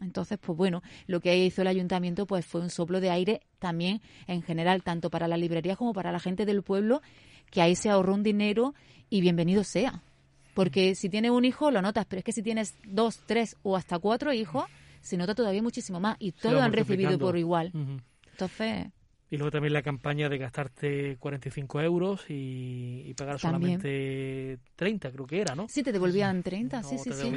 Entonces, 0.00 0.38
pues 0.38 0.56
bueno, 0.56 0.80
lo 1.08 1.18
que 1.18 1.36
hizo 1.36 1.62
el 1.62 1.66
ayuntamiento 1.66 2.24
pues 2.24 2.46
fue 2.46 2.60
un 2.60 2.70
soplo 2.70 3.00
de 3.00 3.10
aire 3.10 3.40
también 3.58 4.00
en 4.28 4.42
general, 4.42 4.84
tanto 4.84 5.10
para 5.10 5.26
la 5.26 5.36
librería 5.36 5.74
como 5.74 5.92
para 5.92 6.12
la 6.12 6.20
gente 6.20 6.46
del 6.46 6.62
pueblo, 6.62 7.02
que 7.54 7.62
ahí 7.62 7.76
se 7.76 7.88
ahorró 7.88 8.14
un 8.14 8.24
dinero 8.24 8.74
y 9.08 9.20
bienvenido 9.20 9.62
sea. 9.62 10.02
Porque 10.54 10.96
si 10.96 11.08
tienes 11.08 11.30
un 11.30 11.44
hijo 11.44 11.70
lo 11.70 11.80
notas, 11.82 12.04
pero 12.04 12.18
es 12.18 12.24
que 12.24 12.32
si 12.32 12.42
tienes 12.42 12.74
dos, 12.84 13.20
tres 13.26 13.56
o 13.62 13.76
hasta 13.76 13.98
cuatro 14.00 14.32
hijos, 14.32 14.64
se 15.00 15.16
nota 15.16 15.36
todavía 15.36 15.62
muchísimo 15.62 16.00
más 16.00 16.16
y 16.18 16.32
todos 16.32 16.60
han 16.60 16.72
recibido 16.72 17.16
por 17.16 17.38
igual. 17.38 17.72
Entonces... 18.32 18.88
Y 19.30 19.36
luego 19.36 19.50
también 19.50 19.72
la 19.72 19.82
campaña 19.82 20.28
de 20.28 20.38
gastarte 20.38 21.16
45 21.18 21.80
euros 21.80 22.24
y, 22.28 23.12
pagar 23.16 23.38
solamente 23.38 24.58
30, 24.76 25.10
creo 25.10 25.26
que 25.26 25.40
era, 25.40 25.54
¿no? 25.54 25.66
Sí, 25.68 25.82
te 25.82 25.92
devolvían 25.92 26.42
30, 26.42 26.82
sí, 26.82 26.98
sí, 26.98 27.10
sí. 27.12 27.32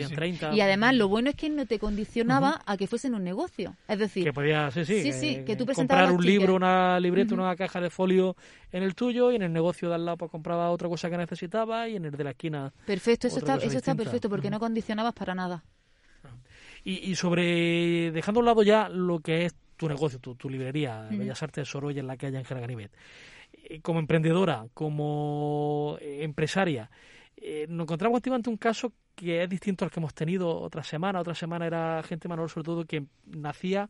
Y 0.54 0.62
además 0.62 0.96
lo 0.96 1.08
bueno 1.08 1.30
es 1.30 1.36
que 1.36 1.50
no 1.50 1.66
te 1.66 1.80
condicionaba 1.80 2.62
a 2.66 2.78
que 2.78 2.88
fuese 2.88 3.08
en 3.08 3.16
un 3.16 3.24
negocio. 3.24 3.76
Es 3.88 4.00
decir, 4.00 4.26
que 4.26 4.34
podías, 4.34 4.74
sí, 4.74 4.86
sí, 4.86 5.14
sí, 5.14 5.44
que 5.46 5.56
tú 5.56 5.66
comprar 5.66 6.12
un 6.12 6.24
libro, 6.24 6.56
una 6.56 7.00
libreta, 7.00 7.34
una 7.34 7.56
caja 7.56 7.80
de 7.80 7.90
folio 7.90 8.36
en 8.72 8.84
el 8.84 8.94
tuyo 8.94 9.32
y 9.32 9.36
en 9.36 9.44
el 9.44 9.54
negocio 9.54 9.90
de 9.90 9.96
al 9.96 10.06
lado 10.06 10.18
pues 10.18 10.32
compraba 10.32 10.70
otra 10.70 10.90
cosa 10.90 11.10
que 11.10 11.18
necesitaba 11.18 11.88
y 11.88 11.96
en 11.96 12.06
el 12.06 12.12
de 12.12 12.24
la 12.24 12.32
esquina. 12.32 12.74
Perfecto, 12.86 13.28
eso 13.28 13.40
está, 13.40 13.56
eso 13.56 13.78
está 13.78 13.96
perfecto 13.96 14.30
porque 14.30 14.50
no 14.50 14.60
condicionabas 14.60 15.14
para 15.14 15.34
nada. 15.34 15.64
Y, 16.84 17.10
y 17.10 17.16
sobre, 17.16 18.12
dejando 18.12 18.40
a 18.40 18.42
un 18.42 18.46
lado 18.46 18.64
ya 18.64 18.88
lo 18.88 19.20
que 19.20 19.46
es 19.46 19.56
tu 19.78 19.88
negocio, 19.88 20.20
tu, 20.20 20.50
librería, 20.50 21.08
Bellas 21.10 21.42
Artes 21.44 21.70
Sorolla 21.70 22.00
en 22.00 22.08
la 22.08 22.18
calle 22.18 22.38
Ángel 22.38 22.60
Ganivet. 22.60 22.92
Eh, 23.54 23.80
como 23.82 24.00
emprendedora, 24.00 24.68
como 24.74 25.98
eh, 26.02 26.24
empresaria, 26.24 26.90
eh, 27.38 27.68
nos 27.70 27.86
encontramos 27.86 28.22
ante 28.26 28.50
un 28.50 28.58
caso 28.58 28.92
que 29.16 29.44
es 29.44 29.50
distinto 29.50 29.86
al 29.86 29.92
que 29.92 30.00
hemos 30.00 30.14
tenido 30.14 30.60
otra 30.60 30.84
semana. 30.84 31.22
Otra 31.22 31.36
semana 31.36 31.68
era 31.68 32.04
gente 32.04 32.28
manual, 32.28 32.50
sobre 32.50 32.66
todo, 32.66 32.86
que 32.86 33.06
nacía 33.26 33.90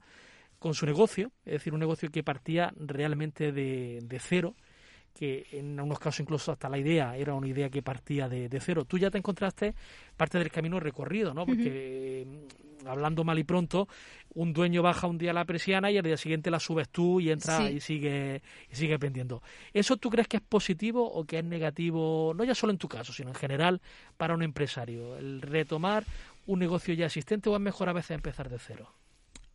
con 0.59 0.73
su 0.73 0.85
negocio, 0.85 1.31
es 1.45 1.53
decir, 1.53 1.73
un 1.73 1.79
negocio 1.79 2.09
que 2.09 2.23
partía 2.23 2.73
realmente 2.77 3.51
de, 3.51 3.99
de 4.03 4.19
cero 4.19 4.55
que 5.17 5.47
en 5.51 5.79
unos 5.79 5.99
casos 5.99 6.19
incluso 6.19 6.51
hasta 6.51 6.69
la 6.69 6.77
idea 6.77 7.17
era 7.17 7.33
una 7.33 7.47
idea 7.47 7.69
que 7.69 7.81
partía 7.81 8.29
de, 8.29 8.49
de, 8.49 8.59
cero. 8.59 8.85
Tú 8.85 8.97
ya 8.97 9.09
te 9.09 9.17
encontraste 9.17 9.73
parte 10.15 10.37
del 10.37 10.51
camino 10.51 10.79
recorrido, 10.79 11.33
¿no? 11.33 11.45
Porque 11.45 12.25
hablando 12.85 13.23
mal 13.23 13.39
y 13.39 13.43
pronto, 13.43 13.87
un 14.33 14.53
dueño 14.53 14.81
baja 14.81 15.07
un 15.07 15.17
día 15.17 15.33
la 15.33 15.45
persiana 15.45 15.91
y 15.91 15.97
al 15.97 16.03
día 16.03 16.17
siguiente 16.17 16.51
la 16.51 16.59
subes 16.59 16.89
tú 16.89 17.19
y 17.19 17.31
entra 17.31 17.69
y 17.69 17.79
sigue 17.79 18.41
y 18.71 18.75
sigue 18.75 18.99
pendiendo. 18.99 19.41
¿Eso 19.73 19.97
tú 19.97 20.09
crees 20.09 20.27
que 20.27 20.37
es 20.37 20.43
positivo 20.43 21.11
o 21.11 21.25
que 21.25 21.39
es 21.39 21.43
negativo, 21.43 22.33
no 22.35 22.43
ya 22.43 22.55
solo 22.55 22.71
en 22.71 22.77
tu 22.77 22.87
caso, 22.87 23.13
sino 23.13 23.29
en 23.29 23.35
general 23.35 23.81
para 24.17 24.33
un 24.33 24.43
empresario? 24.43 25.17
¿El 25.17 25.41
retomar 25.41 26.03
un 26.45 26.59
negocio 26.59 26.93
ya 26.93 27.07
existente 27.07 27.49
o 27.49 27.55
es 27.55 27.61
mejor 27.61 27.89
a 27.89 27.93
veces 27.93 28.11
empezar 28.11 28.49
de 28.49 28.59
cero? 28.59 28.91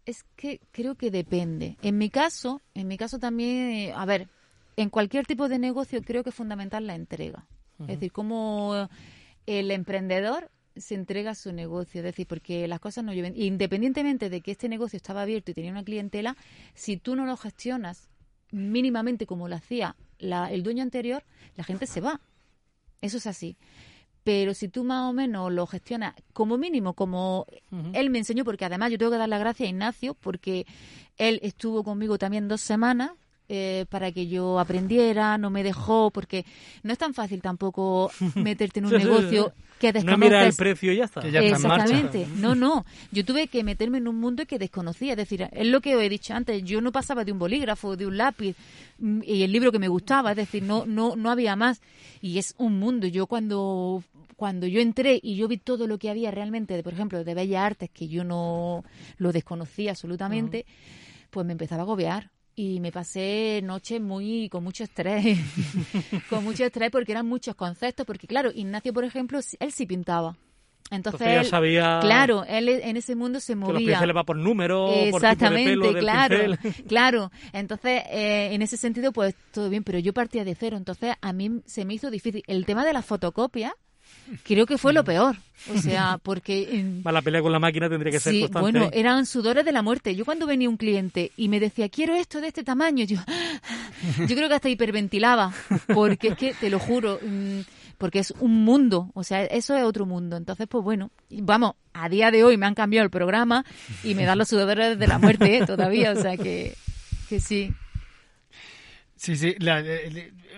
Es 0.04 0.24
que 0.34 0.60
creo 0.72 0.96
que 0.96 1.12
depende. 1.12 1.76
En 1.80 1.96
mi 1.96 2.10
caso, 2.10 2.60
en 2.74 2.88
mi 2.88 2.98
caso 2.98 3.20
también, 3.20 3.70
eh, 3.70 3.92
a 3.94 4.04
ver, 4.04 4.28
en 4.76 4.90
cualquier 4.90 5.26
tipo 5.26 5.48
de 5.48 5.58
negocio 5.58 6.02
creo 6.02 6.22
que 6.22 6.30
es 6.30 6.36
fundamental 6.36 6.86
la 6.86 6.94
entrega. 6.94 7.46
Es 7.80 7.88
decir, 7.88 8.12
como 8.12 8.88
el 9.46 9.70
emprendedor 9.70 10.50
se 10.76 10.94
entrega 10.94 11.34
su 11.34 11.52
negocio, 11.52 12.00
es 12.00 12.04
decir, 12.04 12.26
porque 12.26 12.68
las 12.68 12.80
cosas 12.80 13.04
no 13.04 13.12
lleven. 13.12 13.34
Independientemente 13.36 14.30
de 14.30 14.40
que 14.40 14.52
este 14.52 14.68
negocio 14.68 14.96
estaba 14.96 15.22
abierto 15.22 15.50
y 15.50 15.54
tenía 15.54 15.72
una 15.72 15.82
clientela, 15.82 16.36
si 16.74 16.96
tú 16.96 17.16
no 17.16 17.26
lo 17.26 17.36
gestionas 17.36 18.08
mínimamente 18.52 19.26
como 19.26 19.48
lo 19.48 19.56
hacía 19.56 19.96
el 20.18 20.62
dueño 20.62 20.82
anterior, 20.82 21.24
la 21.56 21.64
gente 21.64 21.86
se 21.86 22.00
va. 22.00 22.20
Eso 23.00 23.16
es 23.16 23.26
así. 23.26 23.56
Pero 24.22 24.54
si 24.54 24.68
tú 24.68 24.84
más 24.84 25.10
o 25.10 25.12
menos 25.12 25.52
lo 25.52 25.66
gestionas 25.66 26.14
como 26.32 26.56
mínimo, 26.56 26.94
como 26.94 27.46
él 27.92 28.10
me 28.10 28.18
enseñó, 28.18 28.44
porque 28.44 28.64
además 28.64 28.92
yo 28.92 28.98
tengo 28.98 29.10
que 29.10 29.18
dar 29.18 29.28
la 29.28 29.38
gracia 29.38 29.66
a 29.66 29.68
Ignacio, 29.68 30.14
porque 30.14 30.64
él 31.16 31.40
estuvo 31.42 31.82
conmigo 31.82 32.18
también 32.18 32.46
dos 32.46 32.60
semanas, 32.60 33.10
eh, 33.54 33.84
para 33.90 34.10
que 34.12 34.28
yo 34.28 34.58
aprendiera, 34.58 35.36
no 35.36 35.50
me 35.50 35.62
dejó, 35.62 36.10
porque 36.10 36.46
no 36.82 36.90
es 36.90 36.98
tan 36.98 37.12
fácil 37.12 37.42
tampoco 37.42 38.10
meterte 38.34 38.78
en 38.78 38.86
un 38.86 38.92
negocio 38.92 39.52
que 39.78 39.92
desconoces. 39.92 40.18
No 40.18 40.24
mira 40.24 40.46
el 40.46 40.54
precio 40.54 40.90
y 40.90 40.96
ya 40.96 41.04
está. 41.04 41.20
Exactamente. 41.20 42.26
No, 42.38 42.54
no. 42.54 42.86
Yo 43.10 43.26
tuve 43.26 43.48
que 43.48 43.62
meterme 43.62 43.98
en 43.98 44.08
un 44.08 44.18
mundo 44.18 44.46
que 44.46 44.58
desconocía. 44.58 45.12
Es 45.12 45.18
decir, 45.18 45.46
es 45.52 45.66
lo 45.66 45.82
que 45.82 45.94
os 45.94 46.02
he 46.02 46.08
dicho 46.08 46.32
antes. 46.32 46.64
Yo 46.64 46.80
no 46.80 46.92
pasaba 46.92 47.26
de 47.26 47.32
un 47.32 47.38
bolígrafo, 47.38 47.94
de 47.94 48.06
un 48.06 48.16
lápiz 48.16 48.56
mm, 48.98 49.20
y 49.22 49.42
el 49.42 49.52
libro 49.52 49.70
que 49.70 49.78
me 49.78 49.88
gustaba. 49.88 50.30
Es 50.30 50.38
decir, 50.38 50.62
no, 50.62 50.86
no, 50.86 51.14
no 51.14 51.30
había 51.30 51.54
más. 51.54 51.82
Y 52.22 52.38
es 52.38 52.54
un 52.56 52.78
mundo. 52.78 53.06
Yo 53.06 53.26
cuando 53.26 54.02
cuando 54.36 54.66
yo 54.66 54.80
entré 54.80 55.20
y 55.22 55.36
yo 55.36 55.46
vi 55.46 55.58
todo 55.58 55.86
lo 55.86 55.98
que 55.98 56.08
había 56.08 56.30
realmente, 56.30 56.74
de, 56.74 56.82
por 56.82 56.94
ejemplo, 56.94 57.22
de 57.22 57.34
Bellas 57.34 57.64
Artes, 57.64 57.90
que 57.90 58.08
yo 58.08 58.24
no 58.24 58.82
lo 59.18 59.30
desconocía 59.30 59.90
absolutamente, 59.90 60.64
pues 61.28 61.44
me 61.44 61.52
empezaba 61.52 61.82
a 61.82 61.84
agobiar 61.84 62.30
y 62.54 62.80
me 62.80 62.92
pasé 62.92 63.60
noches 63.62 64.00
muy 64.00 64.48
con 64.48 64.64
mucho 64.64 64.84
estrés, 64.84 65.38
con 66.30 66.44
mucho 66.44 66.64
estrés 66.64 66.90
porque 66.90 67.12
eran 67.12 67.26
muchos 67.26 67.54
conceptos, 67.54 68.06
porque 68.06 68.26
claro, 68.26 68.50
Ignacio, 68.54 68.92
por 68.92 69.04
ejemplo, 69.04 69.40
él 69.58 69.72
sí 69.72 69.86
pintaba. 69.86 70.36
Entonces, 70.90 71.26
él, 71.26 71.44
sabía 71.46 72.00
claro, 72.02 72.44
él 72.46 72.68
en 72.68 72.98
ese 72.98 73.16
mundo 73.16 73.40
se 73.40 73.56
movía. 73.56 73.78
Que 73.78 73.84
los 73.84 73.90
pinceles 73.92 74.16
va 74.16 74.24
por 74.24 74.36
número, 74.36 74.88
Exactamente, 74.92 75.76
por 75.76 75.80
tipo 75.80 75.94
de 75.94 76.00
pelo 76.00 76.00
claro, 76.00 76.58
claro. 76.88 77.32
Entonces, 77.54 78.02
eh, 78.10 78.50
en 78.52 78.60
ese 78.60 78.76
sentido, 78.76 79.10
pues 79.10 79.34
todo 79.52 79.70
bien, 79.70 79.84
pero 79.84 79.98
yo 79.98 80.12
partía 80.12 80.44
de 80.44 80.54
cero, 80.54 80.76
entonces 80.76 81.14
a 81.18 81.32
mí 81.32 81.62
se 81.64 81.86
me 81.86 81.94
hizo 81.94 82.10
difícil. 82.10 82.42
El 82.46 82.66
tema 82.66 82.84
de 82.84 82.92
la 82.92 83.00
fotocopia, 83.00 83.74
creo 84.42 84.66
que 84.66 84.78
fue 84.78 84.92
lo 84.92 85.04
peor. 85.04 85.36
O 85.72 85.78
sea, 85.78 86.18
porque... 86.22 86.84
la 87.04 87.22
pelea 87.22 87.42
con 87.42 87.52
la 87.52 87.58
máquina 87.58 87.88
tendría 87.88 88.10
que 88.10 88.20
ser 88.20 88.32
sí, 88.32 88.48
bueno, 88.52 88.90
eran 88.92 89.26
sudores 89.26 89.64
de 89.64 89.72
la 89.72 89.82
muerte. 89.82 90.14
Yo 90.14 90.24
cuando 90.24 90.46
venía 90.46 90.68
un 90.68 90.76
cliente 90.76 91.32
y 91.36 91.48
me 91.48 91.60
decía, 91.60 91.88
quiero 91.88 92.14
esto 92.14 92.40
de 92.40 92.48
este 92.48 92.64
tamaño, 92.64 93.04
yo, 93.04 93.18
yo 94.26 94.36
creo 94.36 94.48
que 94.48 94.54
hasta 94.54 94.68
hiperventilaba, 94.68 95.52
porque 95.94 96.28
es 96.28 96.36
que, 96.36 96.54
te 96.54 96.70
lo 96.70 96.78
juro, 96.78 97.18
mm, 97.22 97.60
porque 97.98 98.18
es 98.18 98.32
un 98.40 98.64
mundo, 98.64 99.10
o 99.14 99.22
sea, 99.22 99.44
eso 99.44 99.76
es 99.76 99.84
otro 99.84 100.06
mundo. 100.06 100.36
Entonces, 100.36 100.66
pues 100.68 100.82
bueno, 100.82 101.10
vamos, 101.30 101.74
a 101.92 102.08
día 102.08 102.30
de 102.30 102.42
hoy 102.44 102.56
me 102.56 102.66
han 102.66 102.74
cambiado 102.74 103.04
el 103.04 103.10
programa 103.10 103.64
y 104.02 104.14
me 104.14 104.24
dan 104.24 104.38
los 104.38 104.48
sudadores 104.48 104.98
de 104.98 105.06
la 105.06 105.18
muerte 105.18 105.58
¿eh? 105.58 105.66
todavía, 105.66 106.12
o 106.12 106.16
sea 106.16 106.36
que, 106.36 106.74
que 107.28 107.40
sí. 107.40 107.72
Sí, 109.22 109.36
sí, 109.36 109.54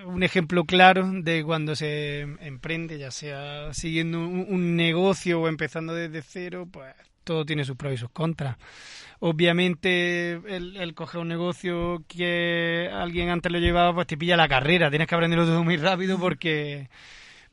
un 0.07 0.23
ejemplo 0.23 0.65
claro 0.65 1.07
de 1.13 1.45
cuando 1.45 1.77
se 1.77 2.21
emprende, 2.23 2.97
ya 2.97 3.11
sea 3.11 3.75
siguiendo 3.75 4.21
un, 4.27 4.75
negocio 4.75 5.43
o 5.43 5.49
empezando 5.49 5.93
desde 5.93 6.23
cero, 6.23 6.67
pues 6.73 6.95
todo 7.25 7.45
tiene 7.45 7.67
sus 7.67 7.77
pros 7.77 7.93
y 7.93 7.97
sus 7.99 8.09
contras. 8.09 8.57
Obviamente, 9.21 10.33
el, 10.33 10.95
coger 10.95 11.21
un 11.21 11.29
negocio 11.29 12.05
que 12.09 12.89
alguien 12.91 13.29
antes 13.29 13.53
lo 13.53 13.59
llevaba, 13.59 13.93
pues 13.93 14.07
te 14.07 14.17
pilla 14.17 14.35
la 14.35 14.49
carrera, 14.49 14.89
tienes 14.89 15.09
que 15.09 15.15
aprenderlo 15.15 15.45
todo 15.45 15.63
muy 15.63 15.77
rápido 15.77 16.19
porque, 16.19 16.89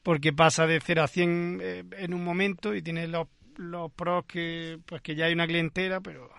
porque 0.04 0.32
pasa 0.32 0.66
de 0.66 0.80
cero 0.80 1.04
a 1.04 1.10
100 1.10 1.60
eh, 1.62 1.84
en 1.98 2.14
un 2.14 2.24
momento 2.24 2.74
y 2.74 2.82
tienes 2.82 3.10
los, 3.10 3.28
los 3.58 3.92
pros 3.92 4.24
que, 4.28 4.80
pues 4.86 5.02
que 5.02 5.16
ya 5.16 5.26
hay 5.26 5.34
una 5.34 5.46
clientela, 5.46 6.00
pero 6.00 6.30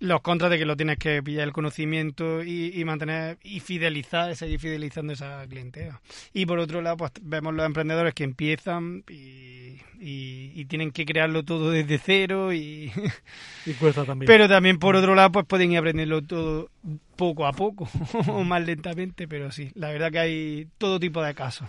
los 0.00 0.22
contras 0.22 0.50
de 0.50 0.58
que 0.58 0.64
lo 0.64 0.76
tienes 0.76 0.98
que 0.98 1.22
pillar 1.22 1.46
el 1.46 1.52
conocimiento 1.52 2.42
y, 2.42 2.82
mantener 2.84 3.38
y 3.42 3.60
fidelizar, 3.60 4.34
seguir 4.34 4.58
fidelizando 4.58 5.12
esa 5.12 5.46
clientela. 5.46 6.00
Y 6.32 6.46
por 6.46 6.58
otro 6.58 6.80
lado, 6.80 6.96
pues 6.96 7.12
vemos 7.20 7.54
los 7.54 7.66
emprendedores 7.66 8.14
que 8.14 8.24
empiezan 8.24 9.04
y, 9.08 9.76
y, 10.00 10.64
tienen 10.64 10.90
que 10.90 11.04
crearlo 11.04 11.44
todo 11.44 11.70
desde 11.70 11.98
cero 11.98 12.52
y, 12.52 12.90
y 13.66 13.72
cuesta 13.74 14.04
también. 14.04 14.26
Pero 14.26 14.48
también 14.48 14.78
por 14.78 14.96
otro 14.96 15.14
lado, 15.14 15.32
pues 15.32 15.46
pueden 15.46 15.72
ir 15.72 15.78
aprenderlo 15.78 16.22
todo 16.22 16.70
poco 17.16 17.46
a 17.46 17.52
poco 17.52 17.88
o 18.28 18.42
más 18.42 18.64
lentamente, 18.64 19.28
pero 19.28 19.52
sí, 19.52 19.70
la 19.74 19.90
verdad 19.90 20.10
que 20.10 20.18
hay 20.18 20.68
todo 20.78 20.98
tipo 20.98 21.22
de 21.22 21.34
casos. 21.34 21.68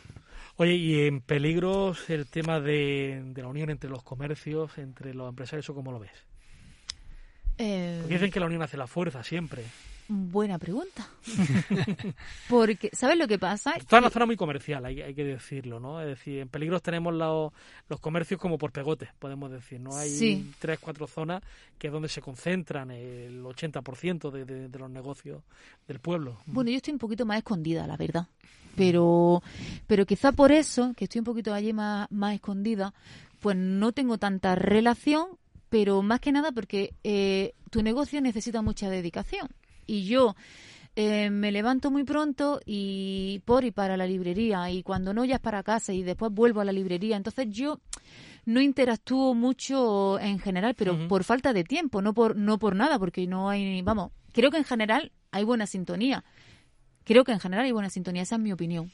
Oye, 0.55 0.75
y 0.75 1.01
en 1.01 1.19
peligros 1.19 2.09
el 2.09 2.27
tema 2.27 2.61
de, 2.61 3.21
de 3.25 3.41
la 3.41 3.49
unión 3.49 3.69
entre 3.69 3.89
los 3.89 4.03
comercios, 4.03 4.77
entre 4.77 5.13
los 5.13 5.27
empresarios, 5.27 5.65
¿eso 5.65 5.75
cómo 5.75 5.91
lo 5.91 5.99
ves? 5.99 6.30
Eh, 7.57 8.03
dicen 8.07 8.31
que 8.31 8.39
la 8.39 8.45
unión 8.47 8.61
hace 8.61 8.77
la 8.77 8.87
fuerza 8.87 9.23
siempre. 9.23 9.63
Buena 10.13 10.59
pregunta. 10.59 11.07
Porque, 12.49 12.89
¿sabes 12.91 13.17
lo 13.17 13.29
que 13.29 13.39
pasa? 13.39 13.71
Está 13.71 13.97
en 13.97 14.03
una 14.03 14.09
zona 14.09 14.25
muy 14.25 14.35
comercial, 14.35 14.83
hay, 14.83 15.13
que 15.13 15.23
decirlo, 15.23 15.79
¿no? 15.79 16.01
Es 16.01 16.07
decir, 16.07 16.39
en 16.39 16.49
peligros 16.49 16.81
tenemos 16.81 17.13
los, 17.13 17.53
los 17.87 17.99
comercios 18.01 18.37
como 18.37 18.57
por 18.57 18.73
pegotes, 18.73 19.09
podemos 19.19 19.49
decir, 19.49 19.79
¿no? 19.79 19.95
Hay 19.95 20.51
tres, 20.59 20.79
cuatro 20.79 21.07
zonas 21.07 21.41
que 21.77 21.87
es 21.87 21.93
donde 21.93 22.09
se 22.09 22.21
concentran 22.21 22.91
el 22.91 23.41
80% 23.41 24.31
de, 24.31 24.43
de, 24.43 24.67
de 24.67 24.79
los 24.79 24.89
negocios 24.89 25.43
del 25.87 25.99
pueblo. 25.99 26.39
Bueno, 26.45 26.71
yo 26.71 26.77
estoy 26.77 26.91
un 26.91 26.99
poquito 26.99 27.25
más 27.25 27.37
escondida, 27.37 27.87
la 27.87 27.95
verdad. 27.95 28.27
Pero, 28.75 29.41
pero 29.87 30.05
quizá 30.05 30.31
por 30.33 30.51
eso, 30.51 30.93
que 30.95 31.05
estoy 31.05 31.19
un 31.19 31.25
poquito 31.25 31.53
allí 31.53 31.71
más, 31.71 32.11
más 32.11 32.33
escondida, 32.35 32.93
pues 33.39 33.55
no 33.57 33.91
tengo 33.91 34.17
tanta 34.17 34.55
relación 34.55 35.37
pero 35.71 36.01
más 36.01 36.19
que 36.19 36.34
nada 36.34 36.51
porque 36.51 36.93
eh, 37.01 37.53
tu 37.69 37.81
negocio 37.81 38.19
necesita 38.19 38.62
mucha 38.62 38.89
dedicación. 38.89 39.47
Y 39.88 40.03
yo 40.03 40.36
eh, 40.97 41.29
me 41.29 41.49
levanto 41.53 41.89
muy 41.89 42.03
pronto 42.03 42.60
y 42.65 43.41
por 43.45 43.63
y 43.63 43.71
para 43.71 43.95
la 43.95 44.05
librería, 44.05 44.69
y 44.69 44.84
cuando 44.84 45.13
no 45.13 45.23
ya 45.23 45.36
es 45.36 45.41
para 45.41 45.63
casa 45.63 45.93
y 45.93 46.03
después 46.03 46.34
vuelvo 46.34 46.60
a 46.60 46.65
la 46.65 46.73
librería. 46.73 47.15
Entonces 47.15 47.47
yo 47.49 47.79
no 48.43 48.60
interactúo 48.60 49.34
mucho 49.34 50.19
en 50.19 50.39
general, 50.39 50.75
pero 50.75 51.07
por 51.07 51.23
falta 51.23 51.53
de 51.53 51.63
tiempo, 51.63 52.01
no 52.01 52.13
por, 52.13 52.36
no 52.36 52.60
por 52.60 52.75
nada, 52.75 52.99
porque 52.99 53.25
no 53.25 53.49
hay, 53.49 53.81
vamos, 53.81 54.12
creo 54.34 54.51
que 54.51 54.57
en 54.57 54.65
general 54.65 55.13
hay 55.31 55.45
buena 55.45 55.67
sintonía. 55.67 56.25
Creo 57.05 57.23
que 57.23 57.31
en 57.31 57.39
general 57.39 57.63
hay 57.63 57.71
buena 57.71 57.89
sintonía, 57.89 58.23
esa 58.23 58.36
es 58.36 58.41
mi 58.41 58.51
opinión. 58.51 58.91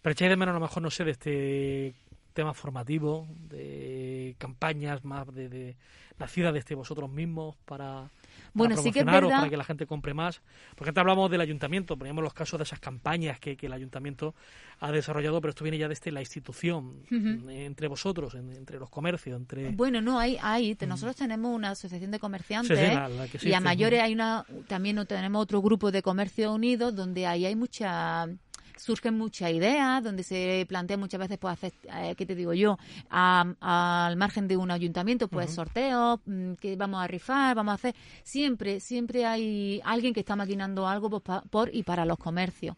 Pero 0.00 0.12
echáis 0.12 0.30
de 0.30 0.36
menos 0.36 0.54
a 0.54 0.58
lo 0.58 0.64
mejor, 0.64 0.82
no 0.82 0.90
sé, 0.90 1.04
de 1.04 1.10
este 1.10 1.94
temas 2.34 2.56
formativos, 2.56 3.26
de 3.48 4.36
campañas 4.38 5.04
más 5.04 5.32
de, 5.34 5.48
de 5.48 5.76
nacidas 6.18 6.52
desde 6.52 6.74
vosotros 6.74 7.10
mismos 7.10 7.56
para, 7.64 8.10
bueno, 8.52 8.76
sí 8.76 8.92
que 8.92 9.00
es 9.00 9.04
verdad. 9.04 9.38
para 9.38 9.50
que 9.50 9.56
la 9.56 9.64
gente 9.64 9.86
compre 9.86 10.14
más. 10.14 10.40
Porque 10.76 10.90
antes 10.90 11.00
hablamos 11.00 11.30
del 11.30 11.40
ayuntamiento, 11.40 11.96
poníamos 11.96 12.22
los 12.22 12.32
casos 12.32 12.58
de 12.58 12.64
esas 12.64 12.78
campañas 12.78 13.40
que, 13.40 13.56
que 13.56 13.66
el 13.66 13.72
ayuntamiento 13.72 14.34
ha 14.78 14.92
desarrollado, 14.92 15.40
pero 15.40 15.50
esto 15.50 15.64
viene 15.64 15.78
ya 15.78 15.88
desde 15.88 16.12
la 16.12 16.20
institución, 16.20 17.02
entre 17.10 17.88
vosotros, 17.88 18.34
entre 18.34 18.78
los 18.78 18.90
comercios, 18.90 19.36
entre... 19.36 19.70
Bueno, 19.70 20.00
no, 20.00 20.18
hay, 20.18 20.38
hay 20.40 20.76
nosotros 20.86 21.16
tenemos 21.16 21.54
una 21.54 21.70
asociación 21.70 22.10
de 22.10 22.18
comerciantes 22.18 22.78
y 23.42 23.52
a 23.52 23.60
mayores 23.60 24.00
hay 24.02 24.12
una, 24.12 24.44
también 24.68 25.04
tenemos 25.06 25.42
otro 25.42 25.62
grupo 25.62 25.90
de 25.90 26.02
comercio 26.02 26.52
unidos 26.52 26.94
donde 26.94 27.26
ahí 27.26 27.46
hay 27.46 27.56
mucha 27.56 28.28
surgen 28.76 29.16
muchas 29.16 29.50
ideas, 29.52 30.02
donde 30.02 30.22
se 30.22 30.64
plantea 30.68 30.96
muchas 30.96 31.20
veces, 31.20 31.38
pues, 31.38 31.52
hacer, 31.52 31.72
eh, 31.84 32.14
¿qué 32.16 32.26
te 32.26 32.34
digo 32.34 32.52
yo? 32.52 32.78
al 33.10 34.16
margen 34.16 34.48
de 34.48 34.56
un 34.56 34.70
ayuntamiento, 34.70 35.28
pues, 35.28 35.54
sorteos, 35.54 36.20
mm, 36.26 36.54
que 36.54 36.76
vamos 36.76 37.02
a 37.02 37.06
rifar, 37.06 37.54
vamos 37.54 37.72
a 37.72 37.74
hacer. 37.74 37.94
Siempre, 38.22 38.80
siempre 38.80 39.24
hay 39.24 39.80
alguien 39.84 40.12
que 40.12 40.20
está 40.20 40.36
maquinando 40.36 40.86
algo 40.86 41.08
pues, 41.08 41.42
por 41.50 41.74
y 41.74 41.82
para 41.82 42.04
los 42.04 42.18
comercios. 42.18 42.76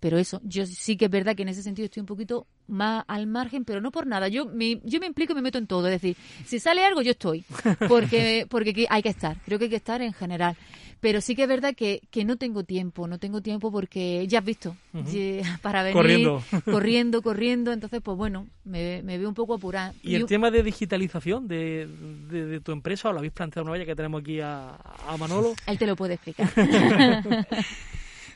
Pero 0.00 0.18
eso, 0.18 0.40
yo 0.44 0.66
sí 0.66 0.96
que 0.96 1.06
es 1.06 1.10
verdad 1.10 1.36
que 1.36 1.42
en 1.42 1.48
ese 1.48 1.62
sentido 1.62 1.86
estoy 1.86 2.00
un 2.00 2.06
poquito 2.06 2.46
más 2.66 3.04
al 3.06 3.26
margen, 3.26 3.64
pero 3.64 3.80
no 3.80 3.90
por 3.90 4.06
nada. 4.06 4.28
Yo 4.28 4.46
me, 4.46 4.80
yo 4.84 4.98
me 5.00 5.06
implico 5.06 5.32
y 5.32 5.36
me 5.36 5.42
meto 5.42 5.58
en 5.58 5.66
todo. 5.66 5.86
Es 5.86 6.00
decir, 6.00 6.16
si 6.46 6.58
sale 6.58 6.84
algo, 6.84 7.02
yo 7.02 7.12
estoy. 7.12 7.44
Porque, 7.88 8.46
porque 8.50 8.86
hay 8.88 9.02
que 9.02 9.08
estar. 9.08 9.36
Creo 9.44 9.58
que 9.58 9.64
hay 9.64 9.70
que 9.70 9.76
estar 9.76 10.02
en 10.02 10.12
general. 10.12 10.56
Pero 11.02 11.20
sí 11.20 11.34
que 11.34 11.42
es 11.42 11.48
verdad 11.48 11.74
que, 11.74 12.00
que 12.12 12.24
no 12.24 12.36
tengo 12.36 12.62
tiempo. 12.62 13.08
No 13.08 13.18
tengo 13.18 13.42
tiempo 13.42 13.72
porque 13.72 14.24
ya 14.28 14.38
has 14.38 14.44
visto. 14.44 14.76
Para 15.60 15.82
venir 15.82 15.94
corriendo. 15.94 16.44
corriendo, 16.64 17.22
corriendo. 17.22 17.72
Entonces, 17.72 18.00
pues 18.00 18.16
bueno, 18.16 18.46
me, 18.64 19.02
me 19.02 19.18
veo 19.18 19.28
un 19.28 19.34
poco 19.34 19.54
apurada. 19.54 19.94
¿Y, 20.00 20.14
el 20.14 20.26
tema 20.26 20.52
de 20.52 20.62
digitalización 20.62 21.48
de, 21.48 21.88
de, 22.30 22.60
tu 22.60 22.70
empresa 22.70 23.08
o 23.08 23.12
lo 23.12 23.18
habéis 23.18 23.32
planteado 23.32 23.64
una 23.64 23.76
vez 23.76 23.84
que 23.84 23.96
tenemos 23.96 24.20
aquí 24.20 24.38
a, 24.38 24.76
a 25.08 25.16
Manolo? 25.18 25.54
Él 25.66 25.76
te 25.76 25.88
lo 25.88 25.96
puede 25.96 26.14
explicar. 26.14 26.48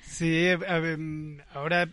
sí, 0.03 0.49
ahora 1.55 1.89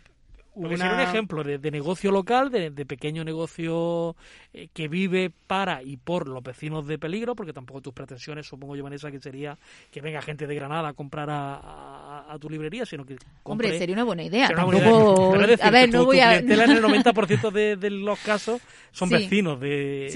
porque 0.54 0.76
un 0.76 1.00
ejemplo 1.00 1.44
de, 1.44 1.72
negocio 1.72 2.12
local, 2.12 2.52
de, 2.52 2.86
pequeño 2.86 3.24
negocio 3.24 4.16
eh, 4.54 4.68
que 4.74 4.88
vive 4.88 5.32
para 5.48 5.82
y 5.82 5.98
por 5.98 6.28
los 6.28 6.44
vecinos 6.44 6.86
de 6.86 7.00
peligro, 7.00 7.36
porque 7.36 7.54
tampoco 7.54 7.82
tus 7.82 7.94
pretensiones, 7.94 8.46
supongo 8.46 8.76
yo, 8.76 8.84
Vanessa, 8.84 9.10
que 9.10 9.20
sería 9.20 9.58
que 9.92 10.02
venga 10.02 10.22
gente 10.22 10.46
de 10.46 10.54
Granada 10.54 10.89
a 10.89 10.94
comprar 10.94 11.30
a, 11.32 12.38
tu 12.39 12.50
librería, 12.50 12.86
sino 12.86 13.06
que... 13.06 13.16
Hombre, 13.44 13.78
sería 13.78 13.96
una 13.96 14.04
buena 14.04 14.24
idea. 14.24 14.48
a 14.48 15.72
ver, 15.72 15.89
no 15.92 16.06
voy 16.06 16.20
a... 16.20 16.38
en 16.38 16.52
el 16.52 16.60
90% 16.84 17.52
de, 17.52 17.89
los 17.89 18.20
casos 18.20 18.62
son 18.92 19.10
vecinos 19.10 19.60
de, 19.60 20.10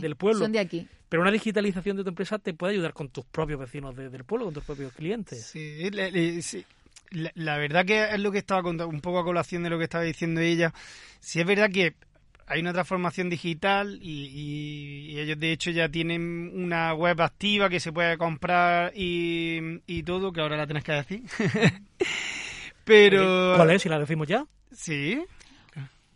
del 0.00 0.16
pueblo. 0.16 0.40
Son 0.40 0.52
de 0.52 0.58
aquí. 0.58 0.86
Pero 1.08 1.22
una 1.22 1.30
digitalización 1.30 1.96
de 1.96 2.04
tu 2.04 2.08
empresa 2.08 2.38
te 2.38 2.54
puede 2.54 2.74
ayudar 2.74 2.92
con 2.92 3.08
tus 3.08 3.24
propios 3.24 3.60
vecinos 3.60 3.94
del 3.96 4.24
pueblo, 4.24 4.46
con 4.46 4.54
tus 4.54 4.64
propios 4.64 4.92
clientes. 4.92 5.44
Sí, 5.44 5.90
sí 6.40 6.64
la, 7.12 7.56
verdad 7.56 7.84
que 7.84 8.04
es 8.04 8.20
lo 8.20 8.32
que 8.32 8.38
estaba 8.38 8.62
contando, 8.62 8.88
un 8.88 9.00
poco 9.00 9.18
a 9.18 9.24
colación 9.24 9.62
de 9.62 9.70
lo 9.70 9.78
que 9.78 9.84
estaba 9.84 10.04
diciendo 10.04 10.40
ella. 10.40 10.72
Si 11.20 11.40
es 11.40 11.46
verdad 11.46 11.70
que 11.70 11.94
hay 12.46 12.60
una 12.60 12.72
transformación 12.72 13.30
digital 13.30 13.98
y, 14.02 15.18
ellos 15.18 15.38
de 15.38 15.52
hecho 15.52 15.70
ya 15.70 15.88
tienen 15.88 16.50
una 16.54 16.94
web 16.94 17.20
activa 17.20 17.68
que 17.68 17.80
se 17.80 17.92
puede 17.92 18.18
comprar 18.18 18.92
y, 18.96 19.80
y 19.86 20.02
todo, 20.02 20.32
que 20.32 20.40
ahora 20.40 20.56
la 20.56 20.66
tienes 20.66 20.84
que 20.84 20.92
decir. 20.92 21.22
Pero... 22.84 23.54
¿Cuál 23.56 23.70
es? 23.70 23.82
Si 23.82 23.88
la 23.88 23.98
decimos 23.98 24.26
ya. 24.26 24.44
Sí 24.72 25.22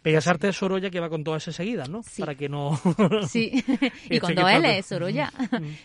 Bellas 0.04 0.26
Artes 0.26 0.56
Sorolla 0.56 0.90
que 0.90 1.00
va 1.00 1.08
con 1.08 1.24
todas 1.24 1.44
esas 1.44 1.56
seguidas, 1.56 1.88
¿no? 1.88 2.02
Para 2.18 2.34
que 2.34 2.50
no... 2.50 2.78
sí, 3.28 3.64
y 4.10 4.18
con 4.18 4.34
dos 4.34 4.50
L, 4.50 4.82
Sorolla. 4.82 5.32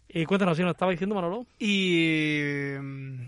Y 0.10 0.26
cuéntanos, 0.26 0.58
si 0.58 0.64
nos 0.64 0.72
estaba 0.72 0.92
diciendo 0.92 1.16
Manolo. 1.16 1.46
Y, 1.60 2.74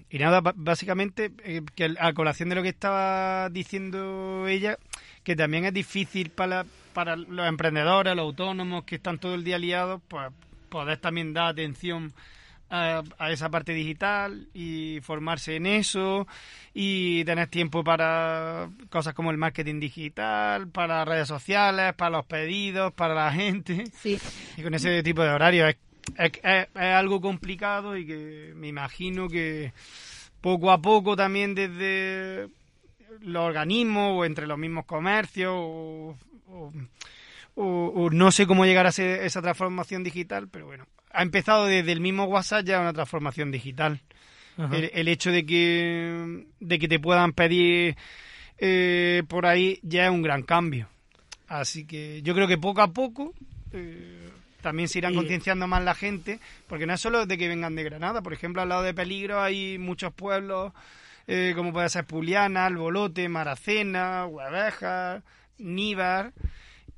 y 0.10 0.18
nada, 0.18 0.42
básicamente, 0.56 1.32
eh, 1.44 1.62
que 1.76 1.94
a 2.00 2.14
colación 2.14 2.50
de 2.50 2.56
lo 2.56 2.64
que 2.64 2.70
estaba 2.70 3.50
diciendo 3.50 4.48
ella, 4.48 4.78
que 5.24 5.36
también 5.36 5.66
es 5.66 5.74
difícil 5.74 6.30
para, 6.30 6.66
para 6.94 7.16
los 7.16 7.48
emprendedores, 7.48 8.16
los 8.16 8.24
autónomos 8.24 8.86
que 8.86 8.96
están 8.96 9.20
todo 9.20 9.36
el 9.36 9.44
día 9.44 9.58
liados, 9.58 10.02
pues 10.08 10.32
poder 10.70 10.98
también 11.00 11.34
dar 11.34 11.50
atención 11.50 12.14
a, 12.70 13.02
a 13.18 13.32
esa 13.32 13.50
parte 13.50 13.74
digital 13.74 14.48
y 14.54 15.00
formarse 15.02 15.56
en 15.56 15.66
eso 15.66 16.28
y 16.74 17.24
tener 17.26 17.48
tiempo 17.48 17.84
para 17.84 18.70
cosas 18.90 19.14
como 19.14 19.32
el 19.32 19.38
marketing 19.38 19.80
digital, 19.80 20.68
para 20.68 21.04
redes 21.06 21.28
sociales, 21.28 21.94
para 21.96 22.12
los 22.18 22.26
pedidos, 22.26 22.94
para 22.94 23.14
la 23.16 23.32
gente. 23.32 23.86
Sí. 24.02 24.20
Y 24.58 24.62
con 24.64 24.74
ese 24.74 25.02
tipo 25.04 25.24
de 25.24 25.30
horarios 25.30 25.70
es, 25.70 25.78
es, 26.18 26.32
es- 26.44 26.68
es 26.76 26.82
algo 26.94 27.20
complicado 27.22 27.98
y 27.98 28.06
que 28.06 28.54
me 28.56 28.68
imagino 28.68 29.28
que 29.28 29.74
poco 30.42 30.72
a 30.72 30.82
poco 30.82 31.16
también 31.16 31.56
desde 31.56 32.48
los 33.22 33.44
organismos 33.44 34.14
o 34.16 34.26
entre 34.26 34.48
los 34.48 34.58
mismos 34.58 34.86
comercios 34.86 35.52
o, 35.54 36.16
o- 36.48 36.72
o- 37.56 37.92
o 37.96 38.10
no 38.12 38.32
sé 38.32 38.48
cómo 38.48 38.66
llegar 38.66 38.88
a 38.88 38.92
ser 38.92 39.24
esa 39.24 39.42
transformación 39.42 40.04
digital, 40.04 40.48
pero 40.50 40.68
bueno, 40.68 40.86
ha 41.12 41.22
empezado 41.24 41.66
desde 41.66 41.92
el 41.92 42.02
mismo 42.02 42.26
WhatsApp 42.26 42.66
ya 42.66 42.80
una 42.80 42.94
transformación 42.94 43.52
digital. 43.52 44.00
El, 44.58 44.92
el 44.94 45.08
hecho 45.08 45.32
de 45.32 45.46
que, 45.46 46.46
de 46.60 46.80
que 46.80 46.88
te 46.90 47.00
puedan 47.00 47.32
pedir 47.32 47.96
eh, 48.58 49.24
por 49.30 49.46
ahí 49.46 49.80
ya 49.84 50.04
es 50.06 50.12
un 50.12 50.22
gran 50.22 50.44
cambio. 50.44 50.90
Así 51.48 51.86
que 51.86 52.22
yo 52.24 52.36
creo 52.36 52.46
que 52.46 52.58
poco 52.58 52.82
a 52.82 52.92
poco 52.92 53.34
eh, 53.72 54.30
también 54.62 54.90
se 54.90 54.98
irán 55.00 55.14
Y- 55.14 55.16
concienciando 55.16 55.66
más 55.66 55.82
la 55.86 55.96
gente, 55.96 56.40
porque 56.68 56.86
no 56.86 56.94
es 56.94 57.00
solo 57.00 57.26
de 57.26 57.38
que 57.38 57.48
vengan 57.48 57.74
de 57.76 57.84
Granada, 57.86 58.22
por 58.22 58.34
ejemplo, 58.34 58.62
al 58.62 58.68
lado 58.68 58.84
de 58.84 58.94
Peligro 58.94 59.42
hay 59.42 59.78
muchos 59.78 60.14
pueblos 60.14 60.74
eh, 61.28 61.54
como 61.56 61.72
puede 61.72 61.88
ser 61.88 62.04
Puliana, 62.06 62.66
Albolote, 62.66 63.30
Maracena, 63.30 64.26
Huevejas, 64.26 65.24
Níbar, 65.58 66.34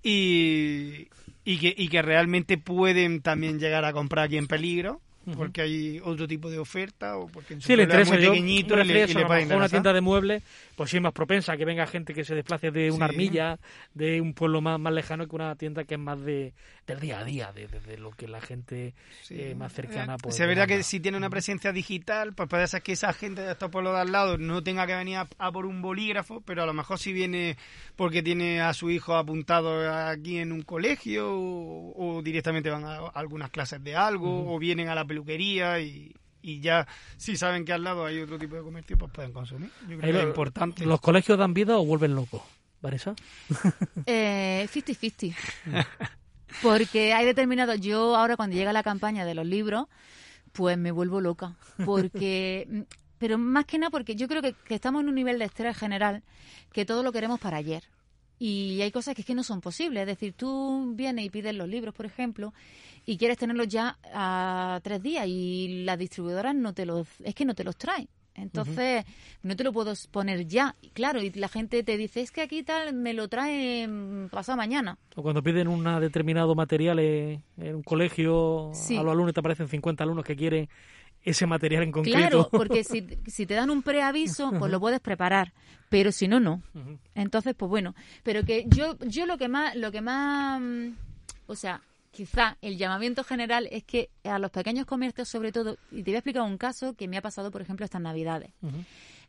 y, 0.02 1.08
y, 1.46 1.58
que, 1.58 1.74
y 1.76 1.88
que 1.88 2.02
realmente 2.02 2.58
pueden 2.58 3.22
también 3.22 3.60
llegar 3.60 3.86
a 3.86 3.94
comprar 3.94 4.26
aquí 4.26 4.38
en 4.38 4.48
Peligro, 4.48 5.02
porque 5.36 5.62
hay 5.62 6.02
otro 6.04 6.28
tipo 6.28 6.50
de 6.50 6.58
oferta 6.60 7.18
o 7.18 7.28
porque 7.28 7.54
en 7.54 7.62
su 7.62 7.68
Sí, 7.68 7.76
le 7.76 7.84
es 7.84 8.10
muy 8.10 8.22
Yo 8.22 8.32
pequeñito 8.32 8.80
y 8.80 8.84
le, 8.84 9.04
y 9.04 9.14
le 9.14 9.24
a 9.24 9.56
una 9.56 9.70
tienda 9.70 9.94
de 9.94 10.02
muebles, 10.02 10.44
pues 10.82 10.90
sí 10.90 10.98
es 10.98 11.04
más 11.04 11.14
propensa 11.14 11.54
a 11.54 11.58
que 11.58 11.64
venga 11.66 11.86
gente 11.86 12.12
que 12.16 12.24
se 12.24 12.34
desplace 12.34 12.72
de 12.72 12.90
una 12.90 13.06
Sí. 13.08 13.14
armilla, 13.14 13.60
de 13.94 14.20
un 14.20 14.34
pueblo 14.34 14.62
más, 14.62 14.80
más 14.80 14.92
lejano, 14.92 15.28
que 15.28 15.36
una 15.36 15.56
tienda 15.56 15.84
que 15.84 15.94
es 15.94 16.00
más 16.00 16.20
de 16.26 16.56
del 16.88 17.00
día 17.00 17.20
a 17.20 17.24
día, 17.24 17.52
de, 17.54 17.68
de- 17.68 17.80
de 17.82 17.98
lo 18.00 18.10
que 18.10 18.28
la 18.28 18.42
gente 18.42 18.96
eh, 19.30 19.54
más 19.56 19.72
cercana 19.74 20.18
Si 20.30 20.42
es 20.42 20.48
verdad 20.48 20.68
que 20.68 20.82
si 20.82 21.00
tiene 21.00 21.18
una 21.20 21.30
presencia 21.30 21.72
digital, 21.72 22.34
pues 22.34 22.50
puede 22.50 22.66
ser 22.68 22.82
que 22.82 22.94
esa 22.94 23.14
gente 23.14 23.42
de 23.44 23.52
estos 23.52 23.70
pueblos 23.70 23.94
de 23.94 24.02
al 24.02 24.12
lado 24.12 24.40
no 24.40 24.64
tenga 24.64 24.88
que 24.88 24.96
venir 24.96 25.18
a, 25.18 25.28
a 25.38 25.52
por 25.52 25.68
un 25.68 25.84
bolígrafo, 25.84 26.42
pero 26.42 26.64
a 26.64 26.66
lo 26.66 26.74
mejor 26.74 26.98
si 26.98 27.14
viene 27.14 27.58
porque 27.96 28.24
tiene 28.24 28.60
a 28.62 28.74
su 28.74 28.90
hijo 28.90 29.16
apuntado 29.16 29.88
aquí 29.94 30.40
en 30.40 30.52
un 30.52 30.64
colegio 30.64 31.30
o, 31.32 32.18
o 32.18 32.22
directamente 32.24 32.72
van 32.72 32.86
a, 32.86 32.96
a 32.96 33.08
algunas 33.14 33.52
clases 33.52 33.84
de 33.84 33.96
algo 33.96 34.42
Ujú. 34.42 34.56
o 34.56 34.58
vienen 34.60 34.90
a 34.90 34.96
la 34.96 35.06
peluquería 35.06 35.80
y, 35.80 36.12
y 36.42 36.60
ya 36.60 36.88
si 37.18 37.38
saben 37.38 37.66
que 37.66 37.74
al 37.74 37.84
lado 37.84 38.06
hay 38.06 38.20
otro 38.20 38.38
tipo 38.40 38.56
de 38.56 38.62
comercio, 38.64 38.98
pues 38.98 39.12
pueden 39.12 39.32
consumir. 39.34 39.70
Yo 39.88 39.98
creo 39.98 40.18
es 40.18 40.24
lo- 40.24 40.30
importante. 40.30 40.86
¿Los 40.86 41.02
colegios 41.02 41.38
dan 41.38 41.54
vida 41.54 41.78
o 41.78 41.86
vuelven 41.86 42.16
locos? 42.16 42.42
¿Vanessa? 42.82 43.14
Eh, 44.06 44.68
50-50. 44.74 45.36
Porque 46.62 47.14
hay 47.14 47.26
determinados. 47.26 47.80
Yo 47.80 48.16
ahora, 48.16 48.36
cuando 48.36 48.56
llega 48.56 48.74
la 48.74 48.84
campaña 48.84 49.26
de 49.26 49.36
los 49.36 49.46
libros, 49.46 49.86
pues 50.52 50.78
me 50.78 50.92
vuelvo 50.92 51.22
loca. 51.22 51.56
Porque. 51.86 52.68
mm, 52.70 52.82
Pero 53.18 53.38
más 53.38 53.66
que 53.66 53.78
nada 53.78 53.90
porque 53.92 54.16
yo 54.16 54.28
creo 54.28 54.42
que, 54.42 54.54
que 54.54 54.76
estamos 54.76 55.02
en 55.04 55.10
un 55.10 55.16
nivel 55.16 55.38
de 55.40 55.46
estrés 55.46 55.78
general 55.78 56.24
que 56.74 56.86
todo 56.86 57.04
lo 57.04 57.12
queremos 57.12 57.40
para 57.40 57.58
ayer. 57.58 57.84
Y 58.44 58.82
hay 58.82 58.90
cosas 58.90 59.14
que 59.14 59.22
es 59.22 59.28
que 59.28 59.36
no 59.36 59.44
son 59.44 59.62
posibles. 59.62 60.02
Es 60.02 60.08
decir, 60.08 60.34
tú 60.34 60.94
vienes 60.96 61.26
y 61.26 61.30
pides 61.30 61.54
los 61.54 61.70
libros, 61.70 61.94
por 61.94 62.08
ejemplo, 62.08 62.56
y 63.06 63.16
quieres 63.18 63.38
tenerlos 63.38 63.68
ya 63.68 64.00
a 64.12 64.80
tres 64.82 65.00
días 65.04 65.28
y 65.28 65.84
las 65.86 66.00
distribuidoras 66.00 66.56
no 66.56 66.74
te 66.74 66.88
los. 66.88 67.08
Es 67.24 67.36
que 67.36 67.46
no 67.46 67.54
te 67.54 67.64
los 67.64 67.78
traen. 67.78 68.08
Entonces, 68.34 69.06
no 69.44 69.56
te 69.56 69.64
lo 69.64 69.72
puedo 69.72 69.94
poner 70.10 70.48
ya. 70.48 70.76
Claro, 70.94 71.22
y 71.22 71.30
la 71.32 71.50
gente 71.50 71.84
te 71.84 71.98
dice, 71.98 72.22
es 72.22 72.32
que 72.32 72.42
aquí 72.42 72.64
tal, 72.64 72.94
me 72.94 73.14
lo 73.14 73.28
trae 73.28 73.88
mm, 73.88 74.30
pasado 74.30 74.58
mañana. 74.58 74.98
O 75.16 75.22
cuando 75.22 75.44
piden 75.44 75.68
un 75.68 75.84
determinado 76.00 76.56
material 76.56 76.98
eh, 76.98 77.42
en 77.58 77.76
un 77.76 77.84
colegio, 77.84 78.72
Sí. 78.74 78.98
a 78.98 79.04
los 79.04 79.12
alumnos 79.12 79.36
te 79.36 79.42
aparecen 79.42 79.68
50 79.68 80.04
alumnos 80.04 80.26
que 80.26 80.36
quieren 80.36 80.68
ese 81.24 81.46
material 81.46 81.84
en 81.84 81.92
concreto. 81.92 82.18
Claro, 82.18 82.50
porque 82.52 82.84
si, 82.86 83.08
si 83.28 83.46
te 83.46 83.54
dan 83.54 83.70
un 83.70 83.84
preaviso, 83.84 84.52
pues 84.58 84.72
lo 84.72 84.80
puedes 84.80 85.00
preparar, 85.00 85.54
pero 85.90 86.12
si 86.12 86.28
no, 86.28 86.40
no. 86.40 86.62
Entonces, 87.16 87.54
pues 87.56 87.70
bueno, 87.70 87.96
pero 88.24 88.44
que 88.44 88.66
yo 88.68 88.98
yo 89.00 89.26
lo 89.26 89.38
que 89.38 89.48
más 89.48 89.76
lo 89.76 89.92
que 89.92 90.02
más 90.02 90.60
mm, 90.62 90.90
o 91.48 91.56
sea, 91.56 91.82
quizá 92.12 92.58
el 92.62 92.78
llamamiento 92.78 93.24
general 93.24 93.68
es 93.72 93.84
que 93.84 94.10
a 94.24 94.40
los 94.40 94.52
pequeños 94.52 94.86
comercios 94.86 95.28
sobre 95.28 95.52
todo, 95.52 95.78
y 95.92 96.04
te 96.04 96.12
voy 96.12 96.16
a 96.16 96.20
explicar 96.20 96.44
un 96.44 96.58
caso 96.58 96.94
que 96.94 97.08
me 97.08 97.18
ha 97.18 97.22
pasado, 97.22 97.52
por 97.52 97.62
ejemplo, 97.62 97.84
estas 97.84 98.02
Navidades. 98.02 98.52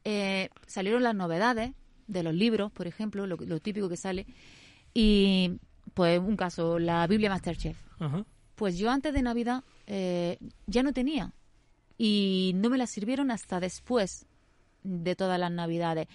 Eh, 0.04 0.50
salieron 0.66 1.02
las 1.02 1.14
novedades 1.14 1.72
de 2.06 2.22
los 2.22 2.34
libros, 2.34 2.70
por 2.72 2.86
ejemplo, 2.86 3.26
lo, 3.26 3.36
lo 3.36 3.60
típico 3.60 3.88
que 3.88 3.96
sale, 3.96 4.26
y 4.94 5.58
pues 5.94 6.18
un 6.20 6.36
caso, 6.36 6.78
la 6.78 7.06
Biblia 7.06 7.30
Masterchef. 7.30 7.76
Pues 8.54 8.78
yo 8.78 8.90
antes 8.90 9.12
de 9.12 9.22
Navidad 9.22 9.64
eh, 9.86 10.38
ya 10.66 10.82
no 10.82 10.92
tenía 10.92 11.32
y 11.98 12.52
no 12.54 12.70
me 12.70 12.78
la 12.78 12.86
sirvieron 12.86 13.30
hasta 13.30 13.60
después 13.60 14.26
de 14.82 15.14
todas 15.16 15.38
las 15.38 15.50
Navidades. 15.50 16.08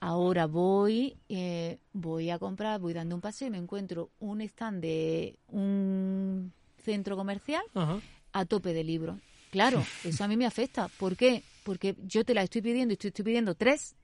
Ahora 0.00 0.46
voy, 0.46 1.16
eh, 1.28 1.78
voy 1.92 2.30
a 2.30 2.38
comprar, 2.38 2.80
voy 2.80 2.92
dando 2.92 3.14
un 3.14 3.20
paseo 3.20 3.48
y 3.48 3.50
me 3.52 3.58
encuentro 3.58 4.10
un 4.18 4.40
stand 4.40 4.80
de 4.82 5.38
un 5.48 6.52
centro 6.78 7.16
comercial 7.16 7.62
Ajá. 7.74 8.00
a 8.32 8.44
tope 8.44 8.72
de 8.72 8.82
libros. 8.82 9.20
Claro, 9.52 9.82
eso 10.04 10.24
a 10.24 10.28
mí 10.28 10.36
me 10.36 10.46
afecta. 10.46 10.88
¿Por 10.98 11.16
qué? 11.16 11.44
Porque 11.62 11.94
yo 12.04 12.24
te 12.24 12.34
la 12.34 12.42
estoy 12.42 12.62
pidiendo 12.62 12.92
y 12.92 12.94
estoy, 12.94 13.08
estoy 13.08 13.24
pidiendo 13.24 13.54
tres 13.54 13.94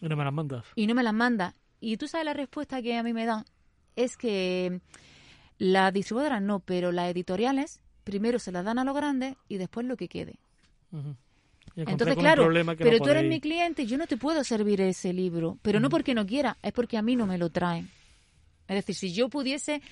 Y 0.00 0.08
no 0.08 0.16
me 0.16 0.24
las 0.24 0.32
mandas. 0.32 0.64
y 0.74 0.86
no 0.86 0.94
me 0.94 1.02
las 1.02 1.12
manda. 1.14 1.54
Y 1.80 1.98
tú 1.98 2.08
sabes 2.08 2.24
la 2.24 2.32
respuesta 2.32 2.80
que 2.80 2.96
a 2.96 3.02
mí 3.02 3.12
me 3.12 3.26
dan. 3.26 3.44
Es 3.96 4.16
que 4.16 4.80
las 5.58 5.92
distribuidoras 5.92 6.40
no, 6.40 6.60
pero 6.60 6.90
las 6.90 7.10
editoriales 7.10 7.80
primero 8.02 8.38
se 8.38 8.50
las 8.52 8.64
dan 8.64 8.78
a 8.78 8.84
los 8.84 8.94
grandes 8.96 9.36
y 9.48 9.58
después 9.58 9.86
lo 9.86 9.96
que 9.98 10.08
quede. 10.08 10.38
Entonces, 11.76 12.16
claro, 12.16 12.48
pero 12.78 12.98
no 12.98 13.04
tú 13.04 13.10
eres 13.10 13.24
mi 13.28 13.40
cliente 13.40 13.82
y 13.82 13.86
yo 13.86 13.98
no 13.98 14.06
te 14.06 14.16
puedo 14.16 14.44
servir 14.44 14.80
ese 14.80 15.12
libro. 15.12 15.58
Pero 15.62 15.80
no 15.80 15.88
porque 15.88 16.14
no 16.14 16.24
quiera, 16.26 16.56
es 16.62 16.72
porque 16.72 16.96
a 16.96 17.02
mí 17.02 17.16
no 17.16 17.26
me 17.26 17.38
lo 17.38 17.50
traen. 17.50 17.88
Es 18.68 18.76
decir, 18.76 18.94
si 18.94 19.12
yo 19.12 19.28
pudiese, 19.28 19.82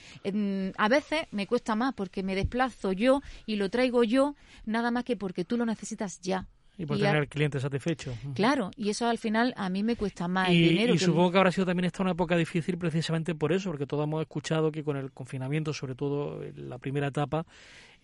a 0.79 0.88
veces 0.88 1.23
me 1.31 1.47
cuesta 1.47 1.75
más 1.75 1.93
porque 1.95 2.23
me 2.23 2.35
desplazo 2.35 2.93
yo 2.93 3.21
y 3.47 3.57
lo 3.57 3.69
traigo 3.69 4.03
yo, 4.05 4.35
nada 4.65 4.91
más 4.91 5.05
que 5.05 5.17
porque 5.17 5.45
tú 5.45 5.57
lo 5.57 5.67
necesitas 5.67 6.21
ya. 6.21 6.47
Y 6.79 6.87
por 6.87 6.97
tener 6.99 7.17
al 7.17 7.29
cliente 7.29 7.61
satisfecho. 7.61 8.15
Claro, 8.35 8.71
y 8.79 8.88
eso 8.88 9.07
al 9.07 9.19
final 9.19 9.53
a 9.59 9.69
mí 9.69 9.83
me 9.83 9.95
cuesta 9.95 10.27
más 10.27 10.49
Y, 10.49 10.53
el 10.65 10.69
dinero. 10.71 10.95
y 10.95 10.99
que- 10.99 11.05
supongo 11.05 11.31
que 11.31 11.37
habrá 11.38 11.53
sido 11.53 11.67
también 11.67 11.85
esta 11.85 12.03
una 12.03 12.12
época 12.12 12.35
difícil 12.35 12.79
precisamente 12.79 13.35
por 13.35 13.53
eso, 13.53 13.69
porque 13.71 13.87
todos 13.87 14.05
hemos 14.05 14.23
escuchado 14.23 14.73
que 14.73 14.83
con 14.83 14.97
el 14.97 15.12
confinamiento, 15.12 15.75
sobre 15.75 15.95
todo 15.95 16.43
en 16.43 16.71
la 16.71 16.79
primera 16.79 17.09
etapa, 17.09 17.45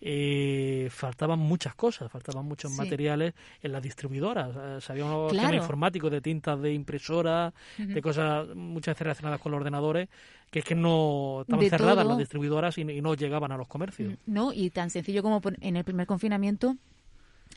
eh, 0.01 0.87
faltaban 0.91 1.39
muchas 1.39 1.75
cosas, 1.75 2.11
faltaban 2.11 2.45
muchos 2.45 2.71
Sí. 2.71 2.77
materiales 2.77 3.33
en 3.61 3.71
las 3.71 3.81
distribuidoras. 3.81 4.49
Eh, 4.55 4.81
Sabíamos 4.81 5.31
temas 5.31 5.41
Claro. 5.51 5.57
informáticos, 5.63 6.09
de 6.11 6.21
tintas 6.21 6.61
de 6.61 6.73
impresora, 6.73 7.53
de 7.77 8.01
cosas 8.01 8.47
muchas 8.55 8.93
veces 8.95 9.03
relacionadas 9.05 9.39
con 9.41 9.51
los 9.51 9.59
ordenadores, 9.59 10.07
que 10.49 10.59
es 10.59 10.65
que 10.65 10.75
no 10.75 11.41
estaban 11.41 11.63
De 11.63 11.69
cerradas 11.69 11.97
todo. 11.97 12.09
las 12.09 12.17
distribuidoras 12.17 12.77
y, 12.77 12.81
y 12.81 13.01
no 13.01 13.13
llegaban 13.13 13.51
a 13.51 13.57
los 13.57 13.67
comercios. 13.67 14.13
No, 14.25 14.53
y 14.53 14.69
tan 14.69 14.89
sencillo 14.89 15.21
como 15.21 15.41
en 15.61 15.75
el 15.75 15.83
primer 15.83 16.07
confinamiento, 16.07 16.75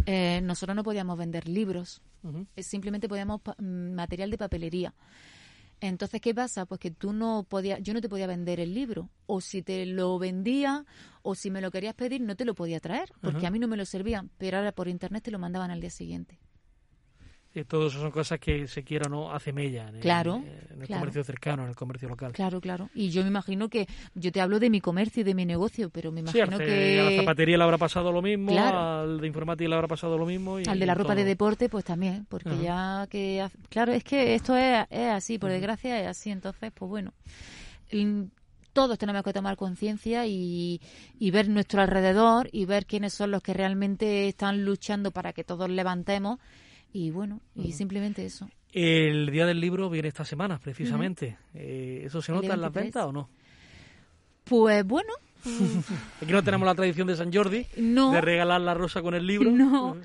eh, 0.06 0.40
nosotros 0.42 0.74
no 0.74 0.82
podíamos 0.82 1.16
vender 1.18 1.48
libros, 1.48 2.00
simplemente 2.56 3.08
podíamos 3.08 3.40
mm, 3.58 3.92
material 3.94 4.30
de 4.30 4.38
papelería. 4.38 4.94
Entonces, 5.82 6.20
¿qué 6.20 6.32
pasa? 6.32 6.64
Pues 6.64 6.78
que 6.78 6.92
tú 6.92 7.12
no 7.12 7.44
podías, 7.48 7.82
yo 7.82 7.92
no 7.92 8.00
te 8.00 8.08
podía 8.08 8.28
vender 8.28 8.60
el 8.60 8.72
libro, 8.72 9.10
o 9.26 9.40
si 9.40 9.62
te 9.62 9.84
lo 9.84 10.16
vendía, 10.16 10.86
o 11.22 11.34
si 11.34 11.50
me 11.50 11.60
lo 11.60 11.72
querías 11.72 11.94
pedir, 11.94 12.20
no 12.20 12.36
te 12.36 12.44
lo 12.44 12.54
podía 12.54 12.78
traer, 12.78 13.10
porque 13.20 13.38
Ajá. 13.38 13.48
a 13.48 13.50
mí 13.50 13.58
no 13.58 13.66
me 13.66 13.76
lo 13.76 13.84
servían, 13.84 14.30
pero 14.38 14.58
ahora 14.58 14.70
por 14.70 14.86
internet 14.86 15.24
te 15.24 15.32
lo 15.32 15.40
mandaban 15.40 15.72
al 15.72 15.80
día 15.80 15.90
siguiente. 15.90 16.38
Y 17.54 17.64
todo 17.64 17.88
eso 17.88 18.00
son 18.00 18.10
cosas 18.10 18.38
que 18.40 18.66
se 18.66 18.82
quiera 18.82 19.06
o 19.08 19.10
no 19.10 19.30
hace 19.32 19.52
mella 19.52 19.86
en 19.88 19.96
el, 19.96 20.00
Claro, 20.00 20.36
en 20.36 20.80
el 20.80 20.86
claro. 20.86 21.00
comercio 21.00 21.22
cercano, 21.22 21.64
en 21.64 21.68
el 21.68 21.74
comercio 21.76 22.08
local. 22.08 22.32
Claro, 22.32 22.60
claro. 22.62 22.88
Y 22.94 23.10
yo 23.10 23.20
me 23.22 23.28
imagino 23.28 23.68
que, 23.68 23.86
yo 24.14 24.32
te 24.32 24.40
hablo 24.40 24.58
de 24.58 24.70
mi 24.70 24.80
comercio 24.80 25.20
y 25.20 25.24
de 25.24 25.34
mi 25.34 25.44
negocio, 25.44 25.90
pero 25.90 26.10
me 26.12 26.22
Sí, 26.28 26.38
imagino 26.38 26.56
que... 26.58 27.00
a 27.00 27.10
la 27.10 27.16
zapatería 27.16 27.58
le 27.58 27.64
habrá 27.64 27.76
pasado 27.76 28.10
lo 28.10 28.22
mismo, 28.22 28.52
Claro. 28.52 28.78
al 29.02 29.20
de 29.20 29.26
informática 29.26 29.68
le 29.68 29.74
habrá 29.74 29.88
pasado 29.88 30.16
lo 30.16 30.24
mismo. 30.24 30.60
Y 30.60 30.64
Al 30.66 30.78
de 30.78 30.86
la 30.86 30.94
ropa 30.94 31.08
todo. 31.10 31.16
de 31.16 31.24
deporte, 31.24 31.68
pues 31.68 31.84
también, 31.84 32.24
porque 32.30 32.56
ya 32.62 33.06
que... 33.10 33.46
Claro, 33.68 33.92
es 33.92 34.02
que 34.02 34.34
esto 34.34 34.56
es, 34.56 34.86
es 34.88 35.10
así, 35.10 35.38
por 35.38 35.50
desgracia 35.50 36.00
es 36.00 36.06
así, 36.08 36.30
entonces, 36.30 36.72
pues 36.74 36.88
bueno. 36.88 37.12
Todos 38.72 38.96
tenemos 38.98 39.22
que 39.22 39.34
tomar 39.34 39.56
conciencia 39.58 40.26
y, 40.26 40.80
y 41.18 41.30
ver 41.30 41.50
nuestro 41.50 41.82
alrededor 41.82 42.48
y 42.52 42.64
ver 42.64 42.86
quiénes 42.86 43.12
son 43.12 43.30
los 43.30 43.42
que 43.42 43.52
realmente 43.52 44.28
están 44.28 44.64
luchando 44.64 45.10
para 45.10 45.34
que 45.34 45.44
todos 45.44 45.68
levantemos 45.68 46.38
y 46.92 47.10
bueno, 47.10 47.40
y 47.54 47.68
Ujú. 47.68 47.72
simplemente 47.72 48.24
eso. 48.24 48.48
El 48.72 49.30
día 49.30 49.44
del 49.46 49.60
libro 49.60 49.90
viene 49.90 50.08
esta 50.08 50.24
semana, 50.24 50.58
precisamente. 50.58 51.36
Eh, 51.54 52.02
¿Eso 52.06 52.22
se 52.22 52.32
nota 52.32 52.54
en 52.54 52.60
las 52.60 52.72
23. 52.72 52.84
ventas 52.84 53.04
o 53.06 53.12
no? 53.12 53.28
Pues 54.44 54.84
bueno, 54.84 55.12
Aquí 56.22 56.32
no 56.32 56.42
tenemos 56.42 56.66
la 56.66 56.74
tradición 56.74 57.06
de 57.08 57.16
San 57.16 57.32
Jordi 57.32 57.66
No. 57.76 58.12
de 58.12 58.20
regalar 58.20 58.60
la 58.60 58.74
rosa 58.74 59.02
con 59.02 59.14
el 59.14 59.26
libro. 59.26 59.50
No. 59.50 59.96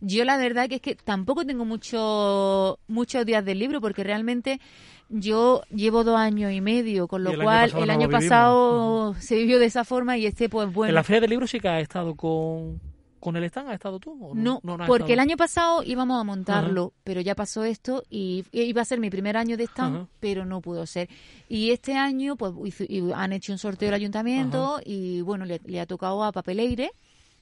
Yo 0.00 0.24
la 0.24 0.36
verdad 0.38 0.68
que 0.68 0.76
es 0.76 0.80
que 0.80 0.94
tampoco 0.94 1.44
tengo 1.44 1.64
mucho, 1.64 2.78
muchos 2.88 3.26
días 3.26 3.44
del 3.44 3.58
libro 3.58 3.80
porque 3.80 4.04
realmente 4.04 4.60
yo 5.08 5.62
llevo 5.74 6.04
dos 6.04 6.16
años 6.16 6.52
y 6.52 6.60
medio, 6.60 7.08
con 7.08 7.24
lo 7.24 7.30
Y 7.30 7.34
el 7.34 7.40
año 7.40 7.46
cual 7.46 7.70
pasado 7.70 7.82
el 7.82 7.86
no 7.88 7.92
año 7.94 8.10
pasado 8.10 9.14
se 9.18 9.36
vivió 9.36 9.58
de 9.58 9.66
esa 9.66 9.84
forma 9.84 10.16
y 10.16 10.26
este 10.26 10.48
pues 10.48 10.72
bueno. 10.72 10.90
En 10.90 10.94
la 10.94 11.02
Feria 11.02 11.20
del 11.22 11.30
Libro 11.30 11.46
sí 11.46 11.58
que 11.60 11.68
has 11.68 11.82
estado 11.82 12.14
con, 12.14 12.80
con 13.20 13.36
el 13.36 13.44
stand, 13.44 13.68
¿has 13.68 13.74
estado 13.74 13.98
tú? 13.98 14.12
o 14.20 14.34
No, 14.34 14.60
no 14.62 14.78
porque 14.86 15.12
el 15.14 15.18
año 15.20 15.36
pasado 15.36 15.82
íbamos 15.82 16.20
a 16.20 16.24
montarlo, 16.24 16.92
pero 17.04 17.20
ya 17.20 17.34
pasó 17.34 17.64
esto 17.64 18.04
y 18.10 18.44
iba 18.52 18.82
a 18.82 18.84
ser 18.84 19.00
mi 19.00 19.10
primer 19.10 19.36
año 19.36 19.56
de 19.56 19.64
stand, 19.64 19.96
Ajá. 19.96 20.06
pero 20.20 20.44
no 20.44 20.60
pudo 20.60 20.86
ser. 20.86 21.08
Y 21.48 21.70
este 21.70 21.94
año 21.94 22.36
pues 22.36 22.52
hizo- 22.64 22.84
y 22.88 23.12
han 23.14 23.32
hecho 23.32 23.52
un 23.52 23.58
sorteo 23.58 23.86
del 23.88 23.94
ayuntamiento 23.94 24.80
y 24.84 25.20
bueno, 25.22 25.44
le, 25.44 25.60
le 25.64 25.80
ha 25.80 25.86
tocado 25.86 26.22
a 26.24 26.32
Papeleire 26.32 26.90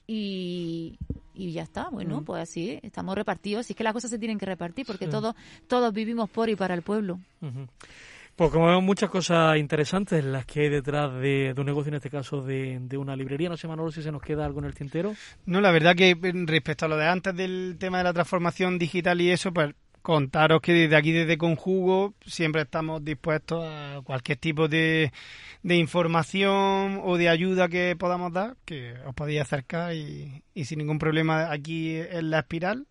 y, 0.07 0.99
y 1.35 1.53
ya 1.53 1.63
está. 1.63 1.89
Bueno, 1.91 2.21
Mm. 2.21 2.25
pues 2.25 2.43
así 2.43 2.79
estamos 2.83 3.15
repartidos. 3.15 3.61
Así 3.61 3.73
es 3.73 3.77
que 3.77 3.85
las 3.85 3.93
cosas 3.93 4.11
se 4.11 4.19
tienen 4.19 4.39
que 4.39 4.47
repartir 4.47 4.87
porque 4.87 5.07
Sí. 5.07 5.11
todos 5.11 5.35
todos 5.69 5.93
vivimos 5.93 6.31
por 6.31 6.49
y 6.49 6.57
para 6.57 6.75
el 6.75 6.83
pueblo. 6.83 7.19
Pues 8.37 8.51
como 8.51 8.67
vemos 8.67 8.83
muchas 8.83 9.09
cosas 9.09 9.57
interesantes 9.57 10.23
las 10.23 10.45
que 10.45 10.61
hay 10.61 10.69
detrás 10.69 11.11
de, 11.15 11.55
un 11.57 11.65
negocio, 11.65 11.89
en 11.89 11.95
este 11.95 12.11
caso 12.11 12.43
de, 12.43 12.79
de 12.83 12.99
una 12.99 13.17
librería. 13.17 13.49
No 13.49 13.57
sé, 13.57 13.67
Manolo, 13.67 13.91
si 13.91 14.03
se 14.03 14.13
nos 14.13 14.21
queda 14.21 14.45
algo 14.45 14.59
en 14.59 14.67
el 14.67 14.75
tintero. 14.75 15.15
No, 15.47 15.63
la 15.63 15.71
verdad 15.71 15.97
que 15.97 16.11
eh, 16.11 16.33
respecto 16.45 16.85
a 16.85 16.89
lo 16.89 16.99
de 16.99 17.07
antes 17.07 17.35
del 17.35 17.77
tema 17.81 17.97
de 17.99 18.05
la 18.05 18.13
transformación 18.13 18.79
digital 18.79 19.23
y 19.23 19.31
eso, 19.31 19.55
pues 19.55 19.75
contaros 20.03 20.61
que 20.61 20.75
desde 20.75 20.97
aquí, 20.97 21.13
desde 21.13 21.39
Conjugo, 21.39 22.13
siempre 22.27 22.63
estamos 22.63 23.03
dispuestos 23.03 23.65
a 23.67 24.03
cualquier 24.05 24.37
tipo 24.37 24.69
de, 24.69 25.13
de 25.63 25.77
información 25.77 27.01
o 27.05 27.17
de 27.17 27.31
ayuda 27.31 27.69
que 27.69 27.97
podamos 27.97 28.35
dar, 28.35 28.55
que 28.67 28.95
os 29.07 29.15
podéis 29.15 29.41
acercar 29.41 29.95
y, 29.95 30.45
y 30.53 30.67
sin 30.67 30.79
ningún 30.79 30.99
problema 30.99 31.51
aquí 31.51 31.97
en 31.97 32.31
la 32.31 32.41
espiral. 32.41 32.87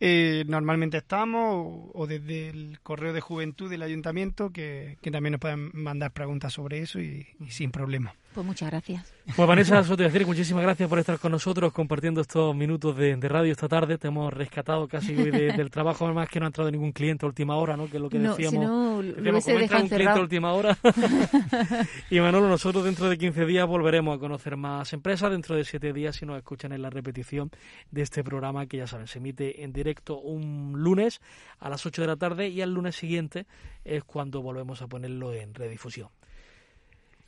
Eh, 0.00 0.44
normalmente 0.46 0.98
estamos 0.98 1.40
o, 1.66 1.90
o 1.92 2.06
desde 2.06 2.50
el 2.50 2.78
correo 2.82 3.12
de 3.12 3.20
juventud 3.20 3.68
del 3.68 3.82
ayuntamiento 3.82 4.50
que, 4.50 4.96
que 5.02 5.10
también 5.10 5.32
nos 5.32 5.40
pueden 5.40 5.70
mandar 5.74 6.12
preguntas 6.12 6.52
sobre 6.52 6.78
eso 6.80 7.00
y- 7.00 7.26
y 7.40 7.50
sin 7.50 7.70
problema. 7.72 8.14
Pues 8.34 8.46
muchas 8.46 8.70
gracias. 8.70 9.12
Pues 9.34 9.48
Vanessa 9.48 9.82
Sotiacir, 9.82 10.24
muchísimas 10.24 10.62
gracias 10.62 10.88
por 10.88 10.98
estar 11.00 11.18
con 11.18 11.32
nosotros 11.32 11.72
compartiendo 11.72 12.20
estos 12.20 12.54
minutos 12.54 12.96
de, 12.96 13.16
de 13.16 13.28
radio 13.28 13.50
esta 13.50 13.68
tarde. 13.68 13.98
Te 13.98 14.08
hemos 14.08 14.32
rescatado 14.32 14.86
casi 14.86 15.12
de- 15.14 15.52
del 15.52 15.70
trabajo, 15.70 16.04
además 16.04 16.28
que 16.28 16.38
no 16.38 16.46
ha 16.46 16.48
entrado 16.48 16.70
ningún 16.70 16.92
cliente 16.92 17.26
a 17.26 17.28
última 17.28 17.56
hora, 17.56 17.76
¿no? 17.76 17.88
Que 17.90 17.96
es 17.96 18.02
lo 18.02 18.08
que 18.08 18.18
No, 18.18 18.30
decíamos. 18.36 18.52
si 18.52 18.58
no, 18.58 19.02
Decíamos, 19.02 19.44
hubiese 19.46 19.50
¿cómo 19.52 19.58
entra 19.60 19.68
dejado 19.68 19.82
un 19.82 19.88
cliente 19.88 20.18
a 20.18 20.22
última 20.22 20.52
hora? 20.52 20.78
y 22.10 22.20
Manolo, 22.20 22.48
nosotros 22.48 22.84
dentro 22.84 23.08
de 23.08 23.18
15 23.18 23.44
días 23.46 23.66
volveremos 23.66 24.16
a 24.16 24.20
conocer 24.20 24.56
más 24.56 24.92
empresas. 24.92 25.30
Dentro 25.30 25.56
de 25.56 25.64
7 25.64 25.92
días, 25.92 26.16
si 26.16 26.24
nos 26.26 26.36
escuchan 26.36 26.72
en 26.72 26.82
la 26.82 26.90
repetición 26.90 27.50
de 27.90 28.02
este 28.02 28.22
programa, 28.22 28.66
que 28.66 28.76
ya 28.76 28.86
saben, 28.86 29.06
se 29.08 29.18
emite 29.18 29.64
en 29.64 29.72
directo 29.72 30.18
un 30.20 30.74
lunes 30.76 31.20
a 31.58 31.68
las 31.68 31.84
8 31.84 32.02
de 32.02 32.08
la 32.08 32.16
tarde 32.16 32.48
y 32.48 32.62
al 32.62 32.72
lunes 32.72 32.94
siguiente 32.96 33.46
es 33.84 34.04
cuando 34.04 34.42
volvemos 34.42 34.80
a 34.82 34.86
ponerlo 34.86 35.32
en 35.34 35.54
redifusión. 35.54 36.08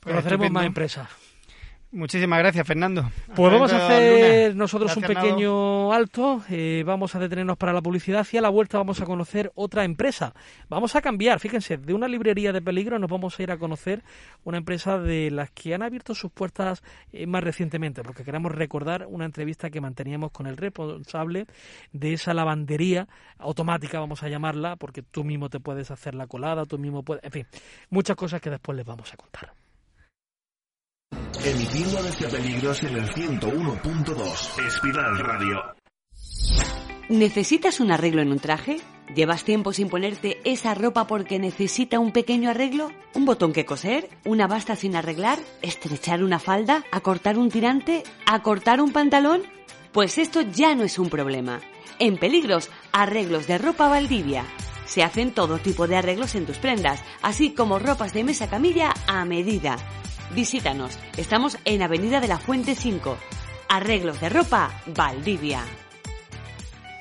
Pues 0.01 0.15
Conoceremos 0.15 0.51
más 0.51 0.65
empresas. 0.65 1.07
Muchísimas 1.93 2.39
gracias, 2.39 2.65
Fernando. 2.65 3.11
Pues 3.35 3.51
vamos 3.51 3.73
a 3.73 3.85
hacer 3.85 4.55
nosotros 4.55 4.95
un 4.95 5.03
pequeño 5.03 5.91
alto, 5.91 6.41
eh, 6.49 6.83
vamos 6.85 7.13
a 7.15 7.19
detenernos 7.19 7.57
para 7.57 7.73
la 7.73 7.81
publicidad 7.81 8.25
y 8.31 8.37
a 8.37 8.41
la 8.41 8.47
vuelta 8.47 8.77
vamos 8.77 9.01
a 9.01 9.05
conocer 9.05 9.51
otra 9.55 9.83
empresa. 9.83 10.33
Vamos 10.69 10.95
a 10.95 11.01
cambiar, 11.01 11.41
fíjense, 11.41 11.75
de 11.75 11.93
una 11.93 12.07
librería 12.07 12.53
de 12.53 12.61
peligro 12.61 12.97
nos 12.97 13.09
vamos 13.09 13.37
a 13.37 13.43
ir 13.43 13.51
a 13.51 13.57
conocer 13.57 14.03
una 14.45 14.57
empresa 14.57 14.99
de 14.99 15.31
las 15.31 15.51
que 15.51 15.73
han 15.75 15.83
abierto 15.83 16.15
sus 16.15 16.31
puertas 16.31 16.81
eh, 17.11 17.27
más 17.27 17.43
recientemente, 17.43 18.03
porque 18.03 18.23
queremos 18.23 18.53
recordar 18.53 19.05
una 19.09 19.25
entrevista 19.25 19.69
que 19.69 19.81
manteníamos 19.81 20.31
con 20.31 20.47
el 20.47 20.55
responsable 20.55 21.45
de 21.91 22.13
esa 22.13 22.33
lavandería 22.33 23.09
automática, 23.37 23.99
vamos 23.99 24.23
a 24.23 24.29
llamarla, 24.29 24.77
porque 24.77 25.01
tú 25.01 25.25
mismo 25.25 25.49
te 25.49 25.59
puedes 25.59 25.91
hacer 25.91 26.15
la 26.15 26.27
colada, 26.27 26.65
tú 26.65 26.77
mismo 26.77 27.03
puedes, 27.03 27.21
en 27.25 27.31
fin, 27.31 27.47
muchas 27.89 28.15
cosas 28.15 28.39
que 28.39 28.49
después 28.49 28.77
les 28.77 28.85
vamos 28.85 29.13
a 29.13 29.17
contar. 29.17 29.60
Emitiendo 31.39 32.03
desde 32.03 32.27
Peligros 32.27 32.83
en 32.83 32.95
el 32.97 33.09
101.2. 33.09 34.67
Espiral 34.67 35.17
Radio. 35.17 35.57
¿Necesitas 37.09 37.79
un 37.79 37.91
arreglo 37.91 38.21
en 38.21 38.31
un 38.31 38.39
traje? 38.39 38.79
¿Llevas 39.15 39.43
tiempo 39.43 39.73
sin 39.73 39.89
ponerte 39.89 40.39
esa 40.43 40.75
ropa 40.75 41.07
porque 41.07 41.39
necesita 41.39 41.99
un 41.99 42.11
pequeño 42.11 42.51
arreglo? 42.51 42.91
¿Un 43.15 43.25
botón 43.25 43.53
que 43.53 43.65
coser? 43.65 44.07
¿Una 44.23 44.45
basta 44.45 44.75
sin 44.75 44.95
arreglar? 44.95 45.39
¿Estrechar 45.63 46.23
una 46.23 46.37
falda? 46.37 46.83
¿Acortar 46.91 47.39
un 47.39 47.49
tirante? 47.49 48.03
¿Acortar 48.27 48.79
un 48.79 48.91
pantalón? 48.91 49.41
Pues 49.91 50.19
esto 50.19 50.41
ya 50.41 50.75
no 50.75 50.83
es 50.83 50.99
un 50.99 51.09
problema. 51.09 51.59
En 51.97 52.17
Peligros, 52.17 52.69
arreglos 52.91 53.47
de 53.47 53.57
ropa 53.57 53.89
Valdivia. 53.89 54.45
Se 54.85 55.01
hacen 55.03 55.31
todo 55.31 55.57
tipo 55.57 55.87
de 55.87 55.95
arreglos 55.95 56.35
en 56.35 56.45
tus 56.45 56.59
prendas, 56.59 57.03
así 57.21 57.53
como 57.53 57.79
ropas 57.79 58.13
de 58.13 58.23
mesa 58.23 58.47
camilla 58.47 58.93
a 59.07 59.25
medida. 59.25 59.77
Visítanos, 60.33 60.97
estamos 61.17 61.57
en 61.65 61.81
Avenida 61.81 62.21
de 62.21 62.29
la 62.29 62.37
Fuente 62.37 62.75
5. 62.75 63.17
Arreglos 63.67 64.21
de 64.21 64.29
ropa 64.29 64.71
Valdivia. 64.87 65.61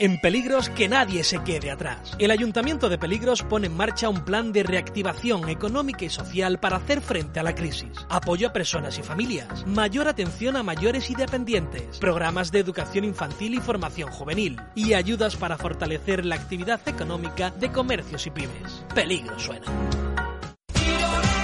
En 0.00 0.18
Peligros 0.18 0.70
que 0.70 0.88
nadie 0.88 1.22
se 1.22 1.42
quede 1.44 1.70
atrás. 1.70 2.16
El 2.18 2.30
Ayuntamiento 2.30 2.88
de 2.88 2.96
Peligros 2.98 3.42
pone 3.42 3.66
en 3.66 3.76
marcha 3.76 4.08
un 4.08 4.24
plan 4.24 4.50
de 4.50 4.62
reactivación 4.62 5.48
económica 5.48 6.06
y 6.06 6.08
social 6.08 6.58
para 6.58 6.78
hacer 6.78 7.02
frente 7.02 7.38
a 7.38 7.42
la 7.42 7.54
crisis. 7.54 7.90
Apoyo 8.08 8.48
a 8.48 8.52
personas 8.52 8.98
y 8.98 9.02
familias. 9.02 9.64
Mayor 9.66 10.08
atención 10.08 10.56
a 10.56 10.62
mayores 10.62 11.10
y 11.10 11.14
dependientes. 11.14 11.98
Programas 11.98 12.50
de 12.50 12.60
educación 12.60 13.04
infantil 13.04 13.54
y 13.54 13.58
formación 13.58 14.10
juvenil. 14.10 14.58
Y 14.74 14.94
ayudas 14.94 15.36
para 15.36 15.58
fortalecer 15.58 16.24
la 16.24 16.36
actividad 16.36 16.80
económica 16.88 17.50
de 17.50 17.70
comercios 17.70 18.26
y 18.26 18.30
pymes. 18.30 18.84
Peligros 18.94 19.42
suena. 19.42 19.66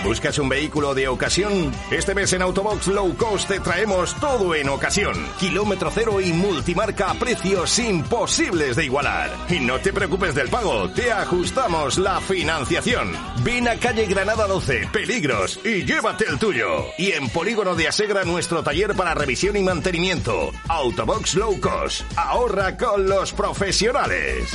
¿Buscas 0.06 0.38
un 0.38 0.48
vehículo 0.48 0.94
de 0.94 1.08
ocasión? 1.08 1.72
Este 1.90 2.14
mes 2.14 2.32
en 2.32 2.40
Autobox 2.40 2.86
Low 2.86 3.16
Cost 3.16 3.48
te 3.48 3.58
traemos 3.58 4.14
todo 4.20 4.54
en 4.54 4.68
ocasión. 4.68 5.14
Kilómetro 5.40 5.90
cero 5.92 6.20
y 6.20 6.32
multimarca 6.32 7.10
a 7.10 7.14
precios 7.14 7.76
imposibles 7.80 8.76
de 8.76 8.84
igualar. 8.84 9.32
Y 9.48 9.58
no 9.58 9.80
te 9.80 9.92
preocupes 9.92 10.36
del 10.36 10.48
pago, 10.48 10.88
te 10.90 11.10
ajustamos 11.10 11.98
la 11.98 12.20
financiación. 12.20 13.14
Ven 13.42 13.66
a 13.66 13.74
calle 13.80 14.06
Granada 14.06 14.46
12, 14.46 14.90
Peligros, 14.92 15.58
y 15.64 15.82
llévate 15.82 16.26
el 16.28 16.38
tuyo. 16.38 16.84
Y 16.98 17.10
en 17.10 17.28
Polígono 17.28 17.74
de 17.74 17.88
Asegra 17.88 18.22
nuestro 18.22 18.62
taller 18.62 18.94
para 18.94 19.12
revisión 19.12 19.56
y 19.56 19.64
mantenimiento. 19.64 20.52
Autobox 20.68 21.34
Low 21.34 21.60
Cost. 21.60 22.02
Ahorra 22.16 22.76
con 22.76 23.08
los 23.08 23.32
profesionales. 23.32 24.52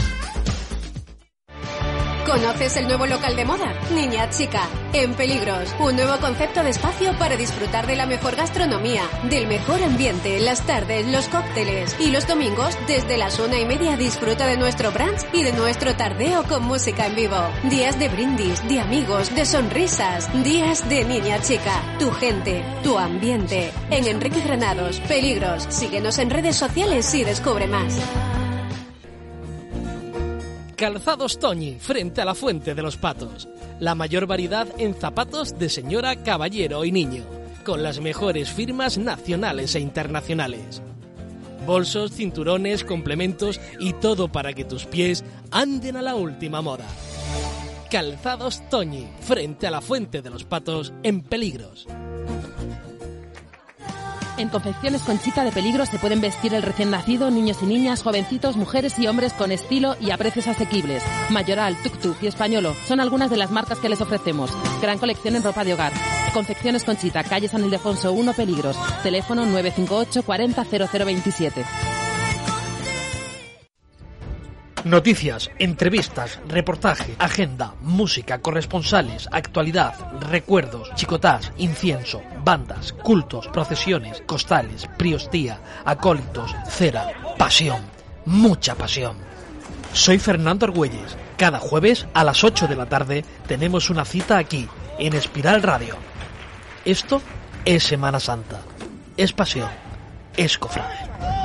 ¿Conoces 2.25 2.77
el 2.77 2.87
nuevo 2.87 3.07
local 3.07 3.35
de 3.35 3.45
moda? 3.45 3.73
Niña 3.93 4.29
Chica, 4.29 4.67
en 4.93 5.15
Peligros. 5.15 5.75
Un 5.79 5.95
nuevo 5.95 6.17
concepto 6.19 6.63
de 6.63 6.69
espacio 6.69 7.17
para 7.17 7.35
disfrutar 7.35 7.87
de 7.87 7.95
la 7.95 8.05
mejor 8.05 8.35
gastronomía, 8.35 9.03
del 9.29 9.47
mejor 9.47 9.81
ambiente, 9.81 10.39
las 10.39 10.61
tardes, 10.61 11.07
los 11.07 11.27
cócteles. 11.27 11.95
Y 11.99 12.11
los 12.11 12.27
domingos, 12.27 12.77
desde 12.87 13.17
las 13.17 13.39
una 13.39 13.59
y 13.59 13.65
media, 13.65 13.97
disfruta 13.97 14.45
de 14.45 14.57
nuestro 14.57 14.91
brunch 14.91 15.25
y 15.33 15.43
de 15.43 15.53
nuestro 15.53 15.95
tardeo 15.95 16.43
con 16.43 16.63
música 16.63 17.07
en 17.07 17.15
vivo. 17.15 17.37
Días 17.69 17.97
de 17.97 18.09
brindis, 18.09 18.65
de 18.67 18.79
amigos, 18.79 19.33
de 19.33 19.45
sonrisas. 19.45 20.29
Días 20.43 20.87
de 20.89 21.03
Niña 21.03 21.41
Chica. 21.41 21.81
Tu 21.97 22.11
gente, 22.11 22.63
tu 22.83 22.99
ambiente. 22.99 23.71
En 23.89 24.05
Enrique 24.05 24.41
Granados, 24.41 24.99
Peligros. 25.01 25.65
Síguenos 25.69 26.19
en 26.19 26.29
redes 26.29 26.55
sociales 26.55 27.13
y 27.15 27.23
descubre 27.23 27.67
más. 27.67 27.99
Calzados 30.81 31.37
Toñi, 31.37 31.77
frente 31.79 32.21
a 32.21 32.25
la 32.25 32.33
Fuente 32.33 32.73
de 32.73 32.81
los 32.81 32.97
Patos. 32.97 33.47
La 33.79 33.93
mayor 33.93 34.25
variedad 34.25 34.67
en 34.79 34.95
zapatos 34.95 35.59
de 35.59 35.69
señora, 35.69 36.15
caballero 36.23 36.85
y 36.85 36.91
niño, 36.91 37.23
con 37.63 37.83
las 37.83 37.99
mejores 37.99 38.49
firmas 38.49 38.97
nacionales 38.97 39.75
e 39.75 39.79
internacionales. 39.79 40.81
Bolsos, 41.67 42.13
cinturones, 42.13 42.83
complementos 42.83 43.61
y 43.79 43.93
todo 43.93 44.31
para 44.31 44.53
que 44.53 44.65
tus 44.65 44.85
pies 44.85 45.23
anden 45.51 45.97
a 45.97 46.01
la 46.01 46.15
última 46.15 46.63
moda. 46.63 46.87
Calzados 47.91 48.67
Toñi, 48.71 49.07
frente 49.19 49.67
a 49.67 49.71
la 49.71 49.81
Fuente 49.81 50.23
de 50.23 50.31
los 50.31 50.45
Patos, 50.45 50.93
en 51.03 51.21
peligros. 51.21 51.85
En 54.41 54.49
Confecciones 54.49 55.03
Conchita 55.03 55.43
de 55.43 55.51
Peligro 55.51 55.85
se 55.85 55.99
pueden 55.99 56.19
vestir 56.19 56.55
el 56.55 56.63
recién 56.63 56.89
nacido, 56.89 57.29
niños 57.29 57.59
y 57.61 57.67
niñas, 57.67 58.01
jovencitos, 58.01 58.57
mujeres 58.57 58.97
y 58.97 59.05
hombres 59.05 59.33
con 59.33 59.51
estilo 59.51 59.95
y 59.99 60.09
a 60.09 60.17
precios 60.17 60.47
asequibles. 60.47 61.03
Mayoral, 61.29 61.77
Tuk 61.83 62.15
y 62.23 62.25
Españolo 62.25 62.73
son 62.87 62.99
algunas 62.99 63.29
de 63.29 63.37
las 63.37 63.51
marcas 63.51 63.77
que 63.77 63.87
les 63.87 64.01
ofrecemos. 64.01 64.49
Gran 64.81 64.97
colección 64.97 65.35
en 65.35 65.43
ropa 65.43 65.63
de 65.63 65.75
hogar. 65.75 65.93
Confecciones 66.33 66.83
Conchita, 66.83 67.23
calle 67.23 67.49
San 67.49 67.63
Ildefonso 67.63 68.13
1 68.13 68.33
Peligros. 68.33 68.77
Teléfono 69.03 69.45
958 69.45 70.23
40 70.23 70.63
0027. 70.63 71.63
Noticias, 74.83 75.51
entrevistas, 75.59 76.39
reportaje, 76.47 77.15
agenda, 77.19 77.75
música, 77.81 78.39
corresponsales, 78.39 79.29
actualidad, 79.31 79.93
recuerdos, 80.19 80.89
chicotás, 80.95 81.51
incienso, 81.57 82.21
bandas, 82.43 82.91
cultos, 82.91 83.47
procesiones, 83.49 84.23
costales, 84.25 84.89
priostía, 84.97 85.59
acólitos, 85.85 86.55
cera, 86.67 87.11
pasión, 87.37 87.81
mucha 88.25 88.73
pasión. 88.73 89.17
Soy 89.93 90.17
Fernando 90.17 90.65
Argüelles. 90.65 91.15
Cada 91.37 91.59
jueves 91.59 92.07
a 92.13 92.23
las 92.23 92.43
8 92.43 92.67
de 92.67 92.75
la 92.75 92.87
tarde 92.87 93.23
tenemos 93.47 93.89
una 93.91 94.05
cita 94.05 94.37
aquí, 94.37 94.67
en 94.97 95.13
Espiral 95.13 95.61
Radio. 95.61 95.95
Esto 96.85 97.21
es 97.65 97.83
Semana 97.83 98.19
Santa. 98.19 98.61
Es 99.15 99.31
pasión. 99.31 99.69
Es 100.37 100.57
cofrade. 100.57 101.40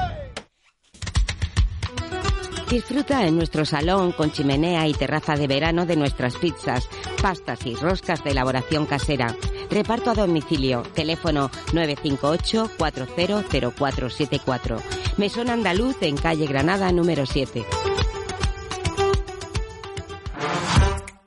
Disfruta 2.70 3.24
en 3.24 3.36
nuestro 3.36 3.64
salón 3.64 4.10
con 4.10 4.32
chimenea 4.32 4.88
y 4.88 4.92
terraza 4.92 5.36
de 5.36 5.46
verano 5.46 5.86
de 5.86 5.94
nuestras 5.94 6.34
pizzas, 6.36 6.88
pastas 7.22 7.64
y 7.64 7.76
roscas 7.76 8.24
de 8.24 8.30
elaboración 8.30 8.86
casera. 8.86 9.36
Reparto 9.70 10.10
a 10.10 10.14
domicilio. 10.14 10.82
Teléfono 10.94 11.50
958 11.72 12.70
400474. 12.76 14.78
Mesón 15.16 15.48
Andaluz 15.48 15.96
en 16.00 16.16
calle 16.16 16.46
Granada 16.46 16.90
número 16.90 17.24
7. 17.24 17.64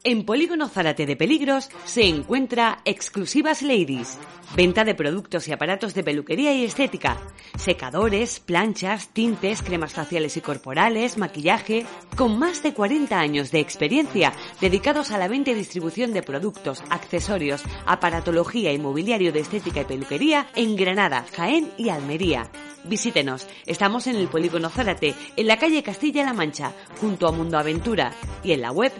En 0.10 0.26
Polígono 0.26 0.68
Zárate 0.70 1.05
de 1.05 1.16
Peligros 1.16 1.70
se 1.86 2.07
encuentra 2.07 2.80
Exclusivas 2.84 3.62
Ladies. 3.62 4.18
Venta 4.55 4.84
de 4.84 4.95
productos 4.95 5.47
y 5.47 5.51
aparatos 5.51 5.93
de 5.93 6.03
peluquería 6.03 6.51
y 6.51 6.64
estética. 6.64 7.20
Secadores, 7.55 8.39
planchas, 8.39 9.10
tintes, 9.10 9.62
cremas 9.62 9.93
faciales 9.93 10.36
y 10.36 10.41
corporales, 10.41 11.20
maquillaje. 11.20 11.86
Con 12.16 12.39
más 12.39 12.64
de 12.64 12.74
40 12.74 13.20
años 13.20 13.51
de 13.51 13.60
experiencia 13.60 14.34
dedicados 14.60 15.12
a 15.12 15.20
la 15.20 15.28
venta 15.28 15.51
y 15.51 15.53
distribución 15.53 16.12
de 16.12 16.24
productos, 16.24 16.82
accesorios, 16.89 17.62
aparatología 17.86 18.74
y 18.74 18.80
mobiliario 18.80 19.32
de 19.32 19.41
estética 19.41 19.82
y 19.82 19.86
peluquería 19.86 20.47
en 20.55 20.76
Granada, 20.76 21.24
Jaén 21.36 21.70
y 21.78 21.89
Almería. 21.89 22.49
Visítenos. 22.86 23.45
Estamos 23.68 24.07
en 24.07 24.16
el 24.16 24.28
Polígono 24.28 24.70
Zárate, 24.70 25.14
en 25.36 25.47
la 25.47 25.57
calle 25.57 25.84
Castilla-La 25.84 26.34
Mancha, 26.34 26.74
junto 26.99 27.28
a 27.28 27.32
Mundo 27.32 27.60
Aventura 27.60 28.14
y 28.43 28.53
en 28.53 28.62
la 28.62 28.72
web 28.72 28.91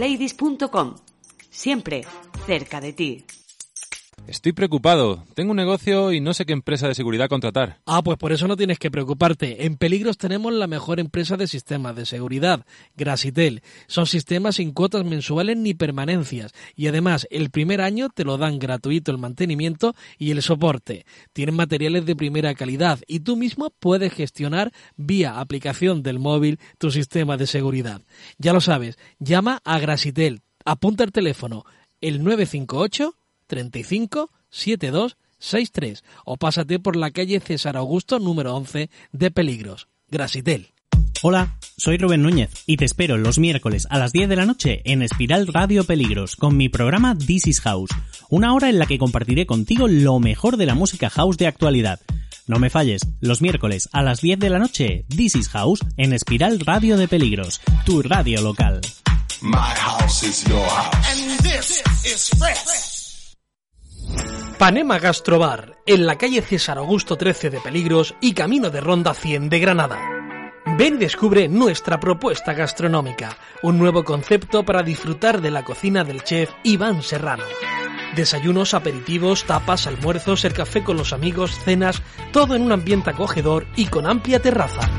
exclusivasladies.com. 0.00 0.94
Siempre 1.50 2.04
cerca 2.46 2.80
de 2.80 2.92
ti. 2.92 3.24
Estoy 4.30 4.52
preocupado. 4.52 5.24
Tengo 5.34 5.50
un 5.50 5.56
negocio 5.56 6.12
y 6.12 6.20
no 6.20 6.34
sé 6.34 6.46
qué 6.46 6.52
empresa 6.52 6.86
de 6.86 6.94
seguridad 6.94 7.28
contratar. 7.28 7.80
Ah, 7.84 8.00
pues 8.00 8.16
por 8.16 8.30
eso 8.30 8.46
no 8.46 8.56
tienes 8.56 8.78
que 8.78 8.88
preocuparte. 8.88 9.66
En 9.66 9.76
Peligros 9.76 10.18
tenemos 10.18 10.52
la 10.52 10.68
mejor 10.68 11.00
empresa 11.00 11.36
de 11.36 11.48
sistemas 11.48 11.96
de 11.96 12.06
seguridad, 12.06 12.64
Grasitel. 12.96 13.60
Son 13.88 14.06
sistemas 14.06 14.54
sin 14.54 14.70
cuotas 14.70 15.04
mensuales 15.04 15.56
ni 15.56 15.74
permanencias. 15.74 16.52
Y 16.76 16.86
además, 16.86 17.26
el 17.32 17.50
primer 17.50 17.80
año 17.80 18.08
te 18.08 18.22
lo 18.22 18.38
dan 18.38 18.60
gratuito 18.60 19.10
el 19.10 19.18
mantenimiento 19.18 19.96
y 20.16 20.30
el 20.30 20.42
soporte. 20.42 21.06
Tienen 21.32 21.56
materiales 21.56 22.06
de 22.06 22.14
primera 22.14 22.54
calidad 22.54 23.00
y 23.08 23.20
tú 23.20 23.34
mismo 23.34 23.72
puedes 23.80 24.12
gestionar 24.12 24.70
vía 24.94 25.40
aplicación 25.40 26.04
del 26.04 26.20
móvil 26.20 26.60
tu 26.78 26.92
sistema 26.92 27.36
de 27.36 27.48
seguridad. 27.48 28.02
Ya 28.38 28.52
lo 28.52 28.60
sabes, 28.60 28.96
llama 29.18 29.60
a 29.64 29.80
Grasitel. 29.80 30.42
Apunta 30.64 31.02
el 31.02 31.10
teléfono, 31.10 31.64
el 32.00 32.22
958 32.22 33.16
35 33.50 34.30
72 34.48 35.16
63 35.38 36.04
o 36.24 36.36
pásate 36.36 36.78
por 36.78 36.96
la 36.96 37.10
calle 37.10 37.40
César 37.40 37.76
Augusto 37.76 38.18
número 38.18 38.54
11 38.54 38.88
de 39.12 39.30
Peligros. 39.30 39.88
Grasitel. 40.08 40.72
Hola, 41.22 41.58
soy 41.76 41.98
Rubén 41.98 42.22
Núñez 42.22 42.50
y 42.66 42.76
te 42.76 42.84
espero 42.84 43.18
los 43.18 43.38
miércoles 43.38 43.86
a 43.90 43.98
las 43.98 44.12
10 44.12 44.28
de 44.28 44.36
la 44.36 44.46
noche 44.46 44.80
en 44.84 45.02
Espiral 45.02 45.48
Radio 45.48 45.84
Peligros 45.84 46.36
con 46.36 46.56
mi 46.56 46.68
programa 46.68 47.16
This 47.16 47.46
is 47.46 47.60
House, 47.60 47.90
una 48.30 48.54
hora 48.54 48.70
en 48.70 48.78
la 48.78 48.86
que 48.86 48.98
compartiré 48.98 49.44
contigo 49.44 49.88
lo 49.88 50.18
mejor 50.18 50.56
de 50.56 50.66
la 50.66 50.74
música 50.74 51.10
house 51.10 51.36
de 51.36 51.46
actualidad. 51.46 52.00
No 52.46 52.58
me 52.58 52.70
falles, 52.70 53.02
los 53.20 53.42
miércoles 53.42 53.88
a 53.92 54.02
las 54.02 54.20
10 54.20 54.38
de 54.38 54.50
la 54.50 54.58
noche, 54.58 55.04
This 55.08 55.36
is 55.36 55.48
House 55.48 55.80
en 55.96 56.12
Espiral 56.12 56.60
Radio 56.60 56.96
de 56.96 57.08
Peligros, 57.08 57.60
tu 57.84 58.02
radio 58.02 58.40
local. 58.40 58.80
My 59.42 59.56
house 59.56 60.22
is 60.22 60.44
your 60.44 60.66
house. 60.68 60.94
And 61.10 61.40
this 61.40 61.82
is 62.04 62.28
fresh. 62.38 62.89
Panema 64.58 64.98
Gastrobar, 64.98 65.78
en 65.86 66.04
la 66.04 66.16
calle 66.16 66.42
César 66.42 66.76
Augusto 66.78 67.16
13 67.16 67.48
de 67.50 67.60
Peligros 67.60 68.14
y 68.20 68.34
camino 68.34 68.68
de 68.68 68.80
Ronda 68.80 69.14
100 69.14 69.48
de 69.48 69.58
Granada. 69.58 69.98
Ven 70.76 70.96
y 70.96 70.98
descubre 70.98 71.48
nuestra 71.48 71.98
propuesta 71.98 72.52
gastronómica, 72.52 73.38
un 73.62 73.78
nuevo 73.78 74.04
concepto 74.04 74.62
para 74.64 74.82
disfrutar 74.82 75.40
de 75.40 75.50
la 75.50 75.64
cocina 75.64 76.04
del 76.04 76.22
chef 76.22 76.50
Iván 76.62 77.02
Serrano. 77.02 77.44
Desayunos, 78.14 78.74
aperitivos, 78.74 79.44
tapas, 79.44 79.86
almuerzos, 79.86 80.44
el 80.44 80.52
café 80.52 80.84
con 80.84 80.96
los 80.96 81.12
amigos, 81.12 81.58
cenas, 81.64 82.02
todo 82.32 82.54
en 82.54 82.62
un 82.62 82.72
ambiente 82.72 83.10
acogedor 83.10 83.66
y 83.76 83.86
con 83.86 84.06
amplia 84.06 84.40
terraza. 84.40 84.90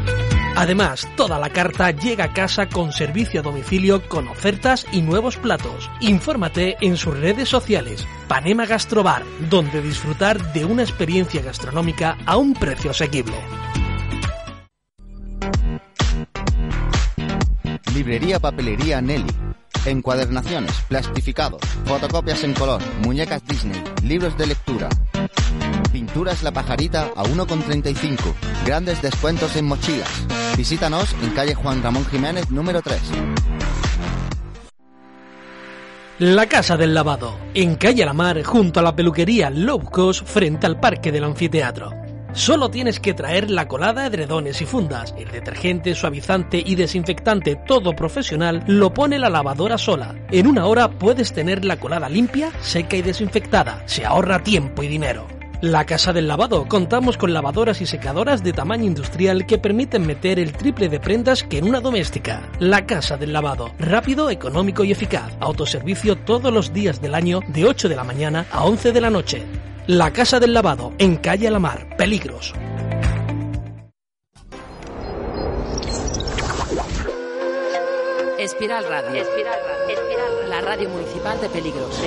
Además, 0.55 1.07
toda 1.15 1.39
la 1.39 1.49
carta 1.49 1.91
llega 1.91 2.25
a 2.25 2.33
casa 2.33 2.67
con 2.67 2.91
servicio 2.91 3.39
a 3.39 3.43
domicilio 3.43 4.07
con 4.07 4.27
ofertas 4.27 4.85
y 4.91 5.01
nuevos 5.01 5.37
platos. 5.37 5.89
Infórmate 6.01 6.77
en 6.81 6.97
sus 6.97 7.17
redes 7.17 7.49
sociales, 7.49 8.05
Panema 8.27 8.65
Gastrobar, 8.65 9.23
donde 9.49 9.81
disfrutar 9.81 10.53
de 10.53 10.65
una 10.65 10.83
experiencia 10.83 11.41
gastronómica 11.41 12.17
a 12.25 12.37
un 12.37 12.53
precio 12.53 12.91
asequible. 12.91 13.35
Librería 17.93 18.39
Papelería 18.39 19.01
Nelly. 19.01 19.31
Encuadernaciones, 19.85 20.73
plastificados, 20.87 21.61
fotocopias 21.85 22.43
en 22.43 22.53
color, 22.53 22.81
muñecas 23.03 23.45
Disney, 23.47 23.83
libros 24.03 24.37
de 24.37 24.47
lectura. 24.47 24.89
Pinturas 25.91 26.43
La 26.43 26.51
Pajarita 26.51 27.11
a 27.15 27.23
1,35. 27.23 28.17
Grandes 28.65 29.01
descuentos 29.01 29.55
en 29.55 29.65
mochilas. 29.65 30.09
Visítanos 30.57 31.15
en 31.21 31.29
calle 31.31 31.55
Juan 31.55 31.83
Ramón 31.83 32.05
Jiménez 32.05 32.49
número 32.49 32.81
3. 32.81 32.99
La 36.19 36.45
Casa 36.45 36.77
del 36.77 36.93
Lavado, 36.93 37.35
en 37.55 37.75
calle 37.75 38.05
La 38.05 38.13
Mar, 38.13 38.43
junto 38.43 38.79
a 38.79 38.83
la 38.83 38.95
peluquería 38.95 39.49
Low 39.49 39.81
Cost, 39.81 40.25
frente 40.25 40.67
al 40.67 40.79
Parque 40.79 41.11
del 41.11 41.23
Anfiteatro. 41.23 41.91
Solo 42.33 42.69
tienes 42.69 42.99
que 42.99 43.13
traer 43.13 43.49
la 43.49 43.67
colada, 43.67 44.05
edredones 44.05 44.61
y 44.61 44.65
fundas. 44.65 45.13
El 45.17 45.31
detergente, 45.31 45.95
suavizante 45.95 46.61
y 46.63 46.75
desinfectante 46.75 47.57
todo 47.67 47.93
profesional 47.93 48.63
lo 48.67 48.93
pone 48.93 49.19
la 49.19 49.29
lavadora 49.29 49.77
sola. 49.77 50.15
En 50.29 50.47
una 50.47 50.67
hora 50.67 50.91
puedes 50.91 51.33
tener 51.33 51.65
la 51.65 51.77
colada 51.77 52.07
limpia, 52.07 52.51
seca 52.61 52.95
y 52.95 53.01
desinfectada. 53.01 53.83
Se 53.85 54.05
ahorra 54.05 54.43
tiempo 54.43 54.83
y 54.83 54.87
dinero. 54.87 55.40
La 55.61 55.85
Casa 55.85 56.11
del 56.11 56.27
Lavado. 56.27 56.67
Contamos 56.67 57.17
con 57.17 57.33
lavadoras 57.33 57.81
y 57.81 57.85
secadoras 57.85 58.43
de 58.43 58.51
tamaño 58.51 58.85
industrial 58.85 59.45
que 59.45 59.59
permiten 59.59 60.07
meter 60.07 60.39
el 60.39 60.53
triple 60.53 60.89
de 60.89 60.99
prendas 60.99 61.43
que 61.43 61.59
en 61.59 61.67
una 61.67 61.79
doméstica. 61.79 62.49
La 62.57 62.87
Casa 62.87 63.15
del 63.15 63.31
Lavado. 63.31 63.71
Rápido, 63.77 64.31
económico 64.31 64.83
y 64.83 64.91
eficaz. 64.91 65.37
Autoservicio 65.39 66.15
todos 66.17 66.51
los 66.51 66.73
días 66.73 66.99
del 66.99 67.13
año 67.13 67.41
de 67.47 67.65
8 67.65 67.89
de 67.89 67.95
la 67.95 68.03
mañana 68.03 68.47
a 68.51 68.65
11 68.65 68.91
de 68.91 69.01
la 69.01 69.11
noche. 69.11 69.43
La 69.85 70.11
Casa 70.11 70.39
del 70.39 70.51
Lavado, 70.55 70.93
en 70.97 71.17
calle 71.17 71.47
Alamar, 71.47 71.95
Peligros. 71.95 72.55
Espiral 78.39 78.83
Radio. 78.85 79.21
Espiral 79.21 79.59
Radio. 79.67 80.47
La 80.49 80.61
radio 80.61 80.89
municipal 80.89 81.39
de 81.39 81.49
Peligros. 81.49 82.01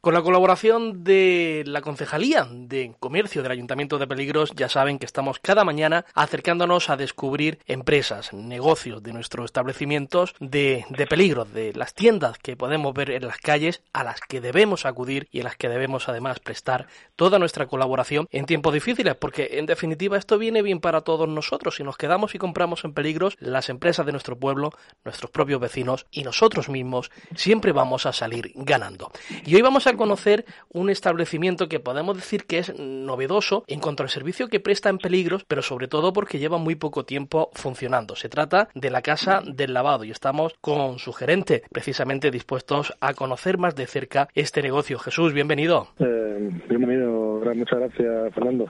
Con 0.00 0.14
la 0.14 0.22
colaboración 0.22 1.02
de 1.02 1.64
la 1.66 1.80
Concejalía 1.80 2.46
de 2.48 2.94
Comercio 3.00 3.42
del 3.42 3.50
Ayuntamiento 3.50 3.98
de 3.98 4.06
Peligros, 4.06 4.52
ya 4.54 4.68
saben 4.68 5.00
que 5.00 5.06
estamos 5.06 5.40
cada 5.40 5.64
mañana 5.64 6.04
acercándonos 6.14 6.88
a 6.88 6.96
descubrir 6.96 7.58
empresas, 7.66 8.32
negocios 8.32 9.02
de 9.02 9.12
nuestros 9.12 9.46
establecimientos 9.46 10.36
de, 10.38 10.84
de 10.90 11.06
peligro, 11.08 11.44
de 11.46 11.72
las 11.72 11.94
tiendas 11.94 12.38
que 12.38 12.56
podemos 12.56 12.94
ver 12.94 13.10
en 13.10 13.26
las 13.26 13.38
calles, 13.38 13.82
a 13.92 14.04
las 14.04 14.20
que 14.20 14.40
debemos 14.40 14.86
acudir 14.86 15.26
y 15.32 15.40
a 15.40 15.44
las 15.44 15.56
que 15.56 15.68
debemos 15.68 16.08
además 16.08 16.38
prestar 16.38 16.86
toda 17.16 17.40
nuestra 17.40 17.66
colaboración 17.66 18.28
en 18.30 18.46
tiempos 18.46 18.74
difíciles, 18.74 19.16
porque 19.16 19.48
en 19.54 19.66
definitiva 19.66 20.16
esto 20.16 20.38
viene 20.38 20.62
bien 20.62 20.78
para 20.78 21.00
todos 21.00 21.28
nosotros. 21.28 21.74
Si 21.74 21.82
nos 21.82 21.96
quedamos 21.96 22.36
y 22.36 22.38
compramos 22.38 22.84
en 22.84 22.92
peligros, 22.92 23.36
las 23.40 23.68
empresas 23.68 24.06
de 24.06 24.12
nuestro 24.12 24.38
pueblo, 24.38 24.70
nuestros 25.04 25.32
propios 25.32 25.60
vecinos 25.60 26.06
y 26.12 26.22
nosotros 26.22 26.68
mismos 26.68 27.10
siempre 27.34 27.72
vamos 27.72 28.06
a 28.06 28.12
salir 28.12 28.52
ganando. 28.54 29.10
Y 29.44 29.56
hoy 29.56 29.62
vamos 29.62 29.87
a 29.87 29.87
conocer 29.96 30.44
un 30.70 30.90
establecimiento 30.90 31.68
que 31.68 31.80
podemos 31.80 32.16
decir 32.16 32.44
que 32.46 32.58
es 32.58 32.78
novedoso 32.78 33.64
en 33.66 33.80
cuanto 33.80 34.02
al 34.02 34.08
servicio 34.08 34.48
que 34.48 34.60
presta 34.60 34.88
en 34.88 34.98
peligros, 34.98 35.44
pero 35.44 35.62
sobre 35.62 35.88
todo 35.88 36.12
porque 36.12 36.38
lleva 36.38 36.58
muy 36.58 36.74
poco 36.74 37.04
tiempo 37.04 37.50
funcionando. 37.54 38.16
Se 38.16 38.28
trata 38.28 38.68
de 38.74 38.90
la 38.90 39.02
Casa 39.02 39.42
del 39.44 39.74
Lavado 39.74 40.04
y 40.04 40.10
estamos 40.10 40.54
con 40.60 40.98
su 40.98 41.12
gerente, 41.12 41.62
precisamente 41.70 42.30
dispuestos 42.30 42.92
a 43.00 43.14
conocer 43.14 43.58
más 43.58 43.74
de 43.76 43.86
cerca 43.86 44.28
este 44.34 44.62
negocio. 44.62 44.98
Jesús, 44.98 45.32
bienvenido. 45.32 45.88
Eh, 45.98 46.50
bienvenido, 46.68 47.40
muchas 47.54 47.78
gracias, 47.78 48.34
Fernando. 48.34 48.66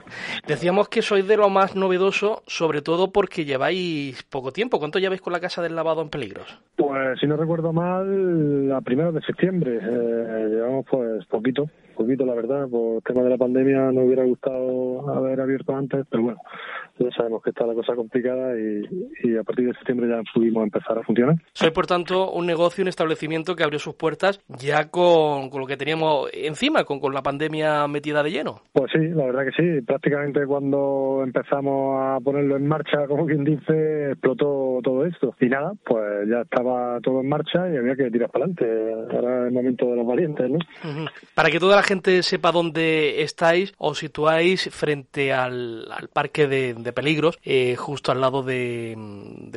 Decíamos 0.47 0.89
que 0.89 1.01
sois 1.01 1.27
de 1.27 1.37
lo 1.37 1.49
más 1.49 1.75
novedoso, 1.75 2.43
sobre 2.47 2.81
todo 2.81 3.11
porque 3.11 3.45
lleváis 3.45 4.23
poco 4.23 4.51
tiempo. 4.51 4.79
¿Cuánto 4.79 4.99
lleváis 4.99 5.21
con 5.21 5.33
la 5.33 5.39
Casa 5.39 5.61
del 5.61 5.75
Lavado 5.75 6.01
en 6.01 6.09
peligros? 6.09 6.59
Pues 6.75 7.19
si 7.19 7.27
no 7.27 7.37
recuerdo 7.37 7.73
mal, 7.73 8.67
la 8.67 8.81
primera 8.81 9.11
de 9.11 9.21
septiembre. 9.21 9.79
Eh, 9.81 10.47
llevamos 10.49 10.85
pues 10.89 11.08
poquito, 11.29 11.69
poquito 11.99 12.25
la 12.25 12.33
verdad. 12.33 12.67
Por 12.69 13.01
tema 13.03 13.23
de 13.23 13.29
la 13.29 13.37
pandemia 13.37 13.91
no 13.91 14.01
hubiera 14.03 14.23
gustado 14.23 15.09
haber 15.09 15.41
abierto 15.41 15.75
antes, 15.75 16.05
pero 16.09 16.23
bueno, 16.23 16.41
ya 16.97 17.11
sabemos 17.11 17.43
que 17.43 17.49
está 17.49 17.65
la 17.65 17.73
cosa 17.73 17.95
complicada 17.95 18.53
y, 18.57 19.35
a 19.37 19.43
partir 19.43 19.67
de 19.67 19.73
septiembre 19.73 20.09
ya 20.09 20.21
pudimos 20.33 20.63
empezar 20.63 20.97
a 20.97 21.03
funcionar. 21.03 21.35
Soy, 21.53 21.71
por 21.71 21.87
tanto, 21.87 22.31
un 22.31 22.45
negocio, 22.45 22.83
un 22.83 22.87
establecimiento 22.87 23.55
que 23.55 23.63
abrió 23.63 23.79
sus 23.79 23.95
puertas 23.95 24.41
ya 24.47 24.89
con, 24.89 25.49
lo 25.53 25.67
que 25.67 25.77
teníamos 25.77 26.29
encima, 26.33 26.83
con, 26.83 26.99
con 26.99 27.13
la 27.13 27.21
pandemia 27.21 27.87
metida 27.87 28.23
de 28.23 28.31
lleno. 28.31 28.61
Pues 28.73 28.91
sí, 28.91 29.07
la 29.09 29.25
verdad 29.25 29.45
que 29.45 29.51
sí. 29.51 29.81
Prácticamente 29.81 30.45
cuando 30.45 31.21
empezamos 31.23 31.99
a 32.01 32.19
ponerlo 32.23 32.55
en 32.55 32.67
marcha, 32.67 33.05
como 33.07 33.25
quien 33.25 33.43
dice, 33.43 34.11
explotó 34.11 34.79
todo 34.83 35.05
esto. 35.05 35.35
Y 35.39 35.47
nada, 35.47 35.73
pues 35.85 36.27
ya 36.29 36.41
estaba 36.41 36.99
todo 37.01 37.21
en 37.21 37.29
marcha 37.29 37.69
y 37.69 37.77
había 37.77 37.95
que 37.95 38.09
tirar 38.09 38.29
para 38.29 38.45
adelante. 38.45 38.65
Es 39.09 39.45
el 39.45 39.51
momento 39.51 39.85
de 39.87 39.95
los 39.95 40.07
valientes, 40.07 40.49
¿no? 40.49 40.59
Para 41.35 41.49
que 41.49 41.59
toda 41.59 41.75
la 41.75 41.83
gente 41.89 42.21
sepa 42.21 42.51
dónde 42.51 43.23
estáis, 43.23 43.73
os 43.79 43.97
situáis 43.97 44.69
frente 44.71 45.33
al, 45.33 45.87
parque 46.13 46.47
de 46.47 46.93
peligros, 46.93 47.39
eh, 47.43 47.75
justo 47.75 48.11
al 48.11 48.21
lado 48.21 48.43
de, 48.43 48.95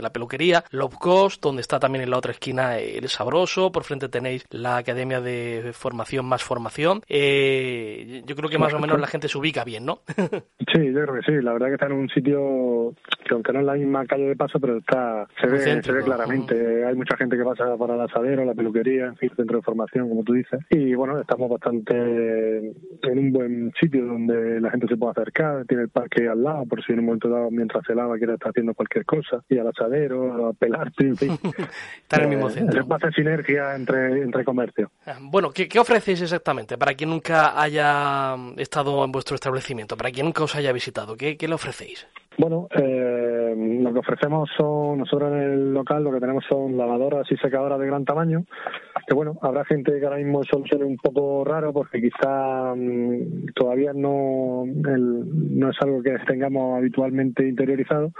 la 0.00 0.10
peluquería, 0.10 0.64
Love 0.70 0.96
Cost, 0.98 1.42
donde 1.42 1.60
está 1.60 1.78
también 1.78 2.04
en 2.04 2.10
la 2.10 2.16
otra 2.16 2.32
esquina 2.32 2.78
El 2.78 3.06
Sabroso, 3.08 3.70
por 3.70 3.84
frente 3.84 4.08
tenéis 4.08 4.46
la 4.50 4.78
Academia 4.78 5.20
de 5.20 5.72
Formación 5.74 6.24
Más 6.24 6.42
Formación. 6.42 7.02
Eh, 7.06 8.22
yo 8.24 8.34
creo 8.34 8.48
que 8.48 8.58
más 8.58 8.72
o 8.72 8.78
menos 8.78 8.98
la 8.98 9.06
gente 9.06 9.28
se 9.28 9.36
ubica 9.36 9.62
bien, 9.62 9.84
¿no? 9.84 10.00
sí, 10.72 10.92
yo 10.92 11.02
creo 11.02 11.14
que 11.14 11.22
sí, 11.26 11.42
la 11.42 11.52
verdad 11.52 11.66
que 11.66 11.74
está 11.74 11.86
en 11.86 11.92
un 11.92 12.08
sitio 12.08 12.94
que 13.26 13.34
aunque 13.34 13.52
no 13.52 13.60
es 13.60 13.66
la 13.66 13.74
misma 13.74 14.06
calle 14.06 14.28
de 14.28 14.36
paso, 14.36 14.58
pero 14.58 14.78
está 14.78 15.26
se 15.38 15.46
ve, 15.46 15.82
se 15.82 15.92
ve 15.92 16.02
claramente. 16.02 16.84
Hay 16.86 16.94
mucha 16.94 17.16
gente 17.16 17.36
que 17.36 17.44
pasa 17.44 17.76
para 17.76 17.94
el 17.94 18.00
asadero, 18.00 18.44
la 18.44 18.54
peluquería, 18.54 19.06
en 19.06 19.16
fin, 19.16 19.30
centro 19.36 19.58
de 19.58 19.62
formación, 19.62 20.08
como 20.08 20.24
tú 20.24 20.32
dices. 20.32 20.60
Y 20.70 20.94
bueno, 20.94 21.20
estamos 21.20 21.50
bastante 21.50 22.21
en 22.22 23.18
un 23.18 23.32
buen 23.32 23.72
sitio 23.80 24.04
donde 24.06 24.60
la 24.60 24.70
gente 24.70 24.86
se 24.88 24.96
puede 24.96 25.12
acercar, 25.12 25.64
tiene 25.66 25.84
el 25.84 25.88
parque 25.88 26.28
al 26.28 26.42
lado, 26.42 26.64
por 26.66 26.84
si 26.84 26.92
en 26.92 27.00
un 27.00 27.06
momento 27.06 27.28
dado, 27.28 27.50
mientras 27.50 27.84
se 27.86 27.94
lava, 27.94 28.16
quiere 28.18 28.34
estar 28.34 28.50
haciendo 28.50 28.74
cualquier 28.74 29.04
cosa, 29.04 29.42
y 29.48 29.58
al 29.58 29.68
asadero, 29.68 30.48
a 30.48 30.52
pelarte, 30.52 31.06
en 31.06 31.16
fin. 31.16 31.32
Está 32.02 32.16
en 32.16 32.22
el 32.22 32.28
mismo 32.28 32.48
eh, 32.48 32.52
centro. 32.52 32.86
Va 32.86 32.96
a 32.96 32.98
hacer 32.98 33.14
sinergia 33.14 33.74
entre, 33.74 34.22
entre 34.22 34.44
comercio. 34.44 34.90
Ah, 35.06 35.18
bueno, 35.20 35.50
¿qué, 35.50 35.68
¿qué 35.68 35.78
ofrecéis 35.78 36.22
exactamente 36.22 36.78
para 36.78 36.94
quien 36.94 37.10
nunca 37.10 37.60
haya 37.60 38.36
estado 38.56 39.04
en 39.04 39.12
vuestro 39.12 39.34
establecimiento, 39.34 39.96
para 39.96 40.10
quien 40.10 40.26
nunca 40.26 40.44
os 40.44 40.54
haya 40.54 40.72
visitado? 40.72 41.16
¿Qué, 41.16 41.36
qué 41.36 41.48
le 41.48 41.54
ofrecéis? 41.54 42.06
Bueno, 42.38 42.66
eh, 42.70 43.54
lo 43.56 43.92
que 43.92 43.98
ofrecemos 43.98 44.48
son, 44.56 44.98
nosotros 44.98 45.32
en 45.32 45.38
el 45.38 45.74
local 45.74 46.02
lo 46.02 46.12
que 46.12 46.20
tenemos 46.20 46.44
son 46.48 46.76
lavadoras 46.76 47.30
y 47.30 47.36
secadoras 47.36 47.78
de 47.78 47.86
gran 47.86 48.04
tamaño, 48.04 48.44
que 49.06 49.14
bueno, 49.14 49.38
habrá 49.42 49.64
gente 49.64 49.98
que 49.98 50.04
ahora 50.04 50.18
mismo 50.18 50.42
eso 50.42 50.62
suene 50.68 50.84
un 50.84 50.96
poco 50.96 51.44
raro 51.44 51.72
porque 51.72 52.00
quizá 52.00 52.74
mm, 52.74 53.52
todavía 53.54 53.92
no, 53.92 54.64
no 54.66 55.70
es 55.70 55.76
algo 55.80 56.02
que 56.02 56.16
tengamos 56.26 56.78
habitualmente 56.78 57.46
interiorizado, 57.46 58.12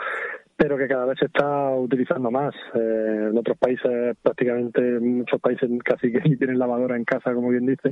pero 0.56 0.76
que 0.76 0.86
cada 0.86 1.06
vez 1.06 1.18
se 1.18 1.26
está 1.26 1.70
utilizando 1.74 2.30
más. 2.30 2.54
Eh, 2.74 3.28
en 3.30 3.36
otros 3.38 3.58
países, 3.58 4.16
prácticamente, 4.22 4.80
muchos 5.00 5.40
países 5.40 5.68
casi 5.84 6.12
que 6.12 6.20
tienen 6.36 6.58
lavadora 6.58 6.96
en 6.96 7.04
casa, 7.04 7.34
como 7.34 7.48
bien 7.48 7.66
dice. 7.66 7.90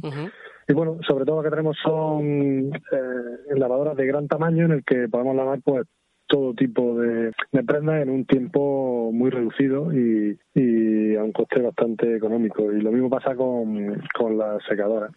Y 0.68 0.72
bueno, 0.72 0.99
sobre 1.07 1.24
todo 1.24 1.36
lo 1.36 1.43
que 1.43 1.51
tenemos 1.51 1.76
son 1.82 2.72
eh, 2.72 3.57
lavadoras 3.57 3.97
de 3.97 4.07
gran 4.07 4.28
tamaño 4.28 4.66
en 4.66 4.72
el 4.72 4.84
que 4.84 5.09
podemos 5.09 5.34
lavar 5.34 5.61
pues 5.64 5.86
todo 6.31 6.55
tipo 6.55 6.95
de, 6.95 7.33
de 7.51 7.64
prendas 7.64 8.01
en 8.01 8.09
un 8.09 8.24
tiempo 8.24 9.11
muy 9.12 9.31
reducido 9.31 9.93
y, 9.93 10.39
a 11.16 11.24
un 11.24 11.33
coste 11.33 11.61
bastante 11.61 12.16
económico. 12.16 12.72
Y 12.72 12.81
lo 12.81 12.93
mismo 12.93 13.11
pasa 13.11 13.35
con, 13.35 14.01
con 14.16 14.39
las 14.39 14.62
secadoras. 14.66 15.11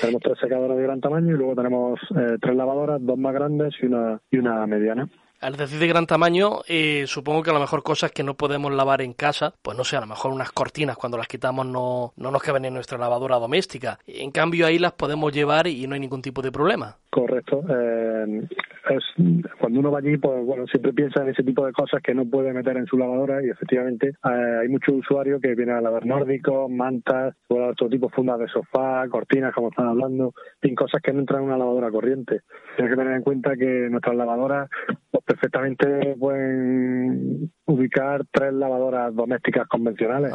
Tenemos 0.00 0.22
tres 0.22 0.38
secadoras 0.38 0.76
de 0.76 0.82
gran 0.82 1.00
tamaño 1.00 1.34
y 1.34 1.38
luego 1.38 1.56
tenemos 1.56 1.98
eh, 2.14 2.36
tres 2.40 2.54
lavadoras, 2.54 3.00
dos 3.04 3.18
más 3.18 3.34
grandes 3.34 3.74
y 3.82 3.86
una, 3.86 4.20
y 4.30 4.38
una 4.38 4.66
mediana. 4.66 5.08
Al 5.40 5.56
decir 5.56 5.78
de 5.78 5.86
gran 5.86 6.06
tamaño, 6.06 6.62
eh, 6.68 7.04
supongo 7.06 7.44
que 7.44 7.50
a 7.50 7.52
lo 7.52 7.60
mejor 7.60 7.84
cosas 7.84 8.10
que 8.10 8.24
no 8.24 8.34
podemos 8.34 8.72
lavar 8.72 9.02
en 9.02 9.12
casa, 9.12 9.54
pues 9.62 9.76
no 9.76 9.84
sé, 9.84 9.96
a 9.96 10.00
lo 10.00 10.06
mejor 10.06 10.32
unas 10.32 10.50
cortinas 10.50 10.96
cuando 10.96 11.16
las 11.16 11.28
quitamos 11.28 11.64
no, 11.64 12.12
no 12.16 12.30
nos 12.32 12.42
caben 12.42 12.64
en 12.64 12.74
nuestra 12.74 12.98
lavadora 12.98 13.36
doméstica. 13.36 14.00
En 14.08 14.32
cambio 14.32 14.66
ahí 14.66 14.80
las 14.80 14.92
podemos 14.92 15.32
llevar 15.32 15.68
y 15.68 15.86
no 15.86 15.94
hay 15.94 16.00
ningún 16.00 16.22
tipo 16.22 16.42
de 16.42 16.50
problema. 16.50 16.96
Correcto. 17.10 17.62
Eh, 17.68 18.48
es, 18.90 19.04
cuando 19.60 19.78
uno 19.78 19.92
va 19.92 20.00
allí, 20.00 20.16
pues 20.16 20.44
bueno, 20.58 20.70
siempre 20.72 20.92
piensa 20.92 21.22
en 21.22 21.28
ese 21.28 21.44
tipo 21.44 21.64
de 21.64 21.72
cosas 21.72 22.02
que 22.02 22.14
no 22.14 22.24
puede 22.24 22.52
meter 22.52 22.76
en 22.76 22.86
su 22.86 22.98
lavadora 22.98 23.44
y 23.44 23.48
efectivamente 23.48 24.08
eh, 24.08 24.58
hay 24.62 24.68
muchos 24.68 24.96
usuarios 24.96 25.40
que 25.40 25.54
vienen 25.54 25.76
a 25.76 25.80
lavar 25.80 26.04
nórdicos, 26.04 26.68
mantas, 26.68 27.36
todo 27.46 27.88
tipo 27.88 28.08
de 28.08 28.14
fundas 28.14 28.40
de 28.40 28.48
sofá, 28.48 29.06
cortinas, 29.08 29.54
como 29.54 29.68
están 29.68 29.86
hablando, 29.86 30.34
sin 30.60 30.74
cosas 30.74 31.00
que 31.00 31.12
no 31.12 31.20
entran 31.20 31.42
en 31.42 31.48
una 31.48 31.58
lavadora 31.58 31.92
corriente. 31.92 32.40
Tienes 32.76 32.92
que 32.92 33.00
tener 33.00 33.14
en 33.14 33.22
cuenta 33.22 33.56
que 33.56 33.88
nuestras 33.88 34.16
lavadoras 34.16 34.68
pues, 35.10 35.24
perfectamente 35.24 36.16
pueden 36.18 37.52
ubicar 37.66 38.24
tres 38.32 38.52
lavadoras 38.52 39.14
domésticas 39.14 39.68
convencionales. 39.68 40.32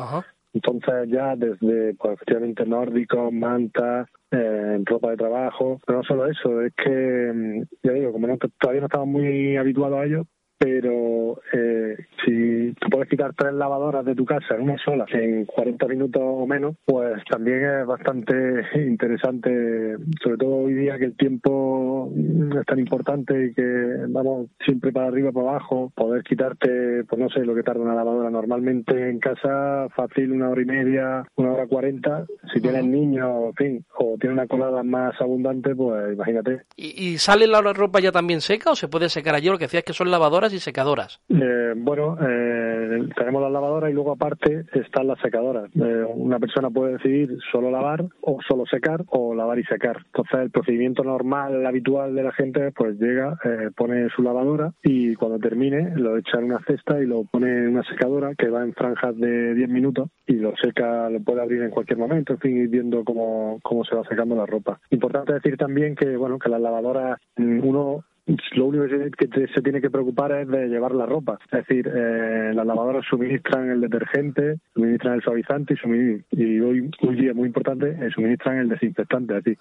Entonces 0.54 1.10
ya 1.10 1.36
desde, 1.36 1.96
pues 1.96 2.14
efectivamente, 2.14 2.66
nórdicos, 2.66 3.34
mantas, 3.34 4.08
eh, 4.34 4.82
ropa 4.86 5.12
de 5.12 5.18
trabajo, 5.18 5.80
pero 5.86 6.00
no 6.00 6.04
solo 6.04 6.26
eso, 6.26 6.62
es 6.62 6.74
que, 6.74 7.32
mm, 7.34 7.64
ya 7.84 7.92
digo, 7.94 8.12
como 8.12 8.28
todavía 8.60 8.82
no 8.82 8.88
estamos 8.88 9.08
muy 9.08 9.58
habituados 9.58 10.00
a 10.00 10.06
ello, 10.06 10.26
pero 10.58 11.40
eh, 11.52 11.98
si 12.26 12.74
tú 12.80 12.90
puedes 12.90 13.10
quitar 13.10 13.34
tres 13.34 13.54
lavadoras 13.54 14.06
de 14.06 14.16
tu 14.16 14.26
casa 14.26 14.56
en 14.56 14.62
una 14.62 14.78
sola 14.78 15.06
en 15.12 15.46
40 15.46 15.88
minutos 15.88 16.22
o 16.24 16.46
menos, 16.48 16.76
pues 16.86 17.24
también 17.30 17.64
es 17.64 17.86
bastante 17.86 18.34
interesante, 18.76 19.98
sobre 20.22 20.38
todo 20.38 20.56
hoy 20.56 20.74
día 20.74 20.98
que 20.98 21.06
el 21.06 21.18
tiempo 21.18 22.12
es 22.16 22.66
tan 22.66 22.80
importante 22.80 23.48
y 23.48 23.54
que 23.54 24.06
vamos 24.08 24.48
siempre 24.64 24.92
para 24.92 25.08
arriba, 25.08 25.32
para 25.32 25.50
abajo, 25.50 25.92
poder 25.96 26.24
quitarte, 26.24 27.04
pues 27.06 27.20
no 27.20 27.30
sé, 27.30 27.42
lo 27.46 27.56
que 27.56 27.64
tarda 27.64 27.82
una 27.82 27.96
lavadora 27.96 28.30
normalmente 28.30 29.10
en 29.10 29.20
casa, 29.20 29.90
fácil 29.96 30.32
una 30.32 30.50
hora 30.50 30.62
y 30.62 30.66
media, 30.66 31.24
una 31.36 31.54
hora 31.54 31.68
cuarenta, 31.68 32.26
si 32.54 32.62
tienes 32.62 32.86
niños, 32.86 33.48
en 33.48 33.54
fin, 33.56 33.86
o 33.98 34.16
tienes 34.20 34.38
una 34.38 34.48
colada 34.48 34.84
más 34.84 35.20
abundante, 35.20 35.76
pues 35.76 36.14
imagínate. 36.14 36.62
¿Y, 36.76 37.10
y 37.10 37.18
sale 37.18 37.48
la 37.48 37.62
ropa 37.62 38.00
ya 38.00 38.12
también 38.12 38.42
seca 38.42 38.72
o 38.72 38.76
se 38.76 38.88
puede 38.88 39.10
secar 39.10 39.36
allí? 39.36 39.50
Lo 39.50 39.58
que 39.58 39.66
decías 39.66 39.84
que 39.84 39.94
son 39.94 40.12
lavadoras 40.12 40.43
y 40.52 40.60
secadoras? 40.60 41.22
Eh, 41.30 41.74
bueno, 41.78 42.18
eh, 42.20 43.08
tenemos 43.16 43.42
las 43.42 43.52
lavadoras 43.52 43.92
y 43.92 43.94
luego 43.94 44.12
aparte 44.12 44.66
están 44.74 45.08
las 45.08 45.20
secadoras. 45.20 45.70
Eh, 45.76 46.06
una 46.16 46.40
persona 46.40 46.70
puede 46.70 46.94
decidir 46.94 47.38
solo 47.52 47.72
lavar 47.72 48.04
o 48.22 48.40
solo 48.48 48.66
secar 48.66 49.04
o 49.08 49.34
lavar 49.36 49.60
y 49.60 49.64
secar. 49.64 49.98
Entonces 50.08 50.40
el 50.40 50.52
procedimiento 50.52 51.04
normal, 51.04 51.66
habitual 51.66 52.16
de 52.16 52.24
la 52.24 52.32
gente, 52.34 52.72
pues 52.72 53.00
llega, 53.00 53.38
pone 53.76 54.10
su 54.16 54.24
lavadora 54.24 54.74
y 54.84 55.16
cuando 55.16 55.40
termine 55.40 55.94
lo 55.96 56.18
echa 56.18 56.40
en 56.40 56.46
una 56.46 56.60
cesta 56.66 57.00
y 57.00 57.06
lo 57.06 57.24
pone 57.26 57.48
en 57.50 57.70
una 57.70 57.84
secadora 57.84 58.34
que 58.36 58.50
va 58.50 58.64
en 58.64 58.74
franjas 58.74 59.16
de 59.18 59.54
10 59.54 59.70
minutos 59.70 60.10
y 60.26 60.34
lo 60.34 60.54
seca, 60.58 61.10
lo 61.10 61.22
puede 61.22 61.42
abrir 61.42 61.62
en 61.62 61.70
cualquier 61.70 62.00
momento, 62.00 62.34
en 62.34 62.40
fin, 62.40 62.72
viendo 62.72 63.04
cómo, 63.04 63.60
cómo 63.62 63.84
se 63.86 63.96
va 63.96 64.04
secando 64.08 64.36
la 64.36 64.46
ropa. 64.46 64.80
Importante 64.90 65.34
decir 65.34 65.58
también 65.58 65.96
que, 65.96 66.16
bueno, 66.18 66.40
que 66.40 66.50
las 66.50 66.62
lavadoras, 66.62 67.20
mm, 67.38 67.60
uno 67.64 68.04
lo 68.26 68.66
único 68.68 68.86
que 69.18 69.48
se 69.54 69.62
tiene 69.62 69.82
que 69.82 69.90
preocupar 69.90 70.32
es 70.32 70.48
de 70.48 70.68
llevar 70.68 70.94
la 70.96 71.06
ropa. 71.06 71.40
Es 71.52 71.68
decir, 71.68 71.92
eh, 71.94 72.52
las 72.54 72.66
lavadoras 72.66 73.06
suministran 73.10 73.70
el 73.70 73.82
detergente, 73.82 74.60
suministran 74.74 75.16
el 75.16 75.22
suavizante 75.22 75.74
y, 75.74 76.42
y 76.42 76.60
hoy, 76.62 76.90
hoy 77.02 77.16
día 77.16 77.34
muy 77.34 77.48
importante, 77.48 77.90
eh, 77.90 78.10
suministran 78.14 78.60
el 78.60 78.70
desinfectante. 78.70 79.38
Es 79.38 79.44
decir, 79.44 79.60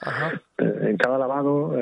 eh, 0.59 0.89
en 0.91 0.97
cada 0.97 1.19
lavado, 1.19 1.77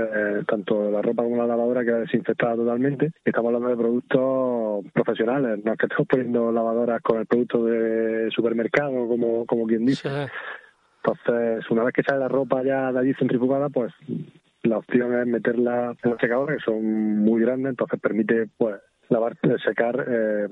tanto 0.46 0.90
la 0.90 1.02
ropa 1.02 1.22
como 1.22 1.36
la 1.36 1.46
lavadora 1.46 1.84
queda 1.84 2.00
desinfectada 2.00 2.56
totalmente. 2.56 3.12
Estamos 3.24 3.48
hablando 3.48 3.68
de 3.68 3.76
productos 3.76 4.92
profesionales, 4.92 5.60
no 5.64 5.72
es 5.72 5.78
que 5.78 5.86
estemos 5.86 6.08
poniendo 6.08 6.50
lavadoras 6.50 7.02
con 7.02 7.18
el 7.18 7.26
producto 7.26 7.64
de 7.66 8.30
supermercado, 8.30 9.06
como, 9.06 9.44
como 9.44 9.66
quien 9.66 9.84
dice. 9.84 10.08
Entonces, 11.02 11.70
una 11.70 11.84
vez 11.84 11.94
que 11.94 12.02
sale 12.02 12.20
la 12.20 12.28
ropa 12.28 12.62
ya 12.62 12.92
de 12.92 12.98
allí 12.98 13.14
centrifugada, 13.14 13.68
pues 13.68 13.92
la 14.62 14.78
opción 14.78 15.18
es 15.18 15.26
meterla 15.26 15.94
en 16.02 16.10
los 16.10 16.20
secadores, 16.20 16.58
que 16.58 16.64
son 16.70 17.18
muy 17.18 17.40
grandes, 17.40 17.70
entonces 17.70 17.98
permite 18.00 18.46
pues 18.56 18.76
lavar, 19.08 19.36
secar 19.66 20.06
eh, 20.08 20.46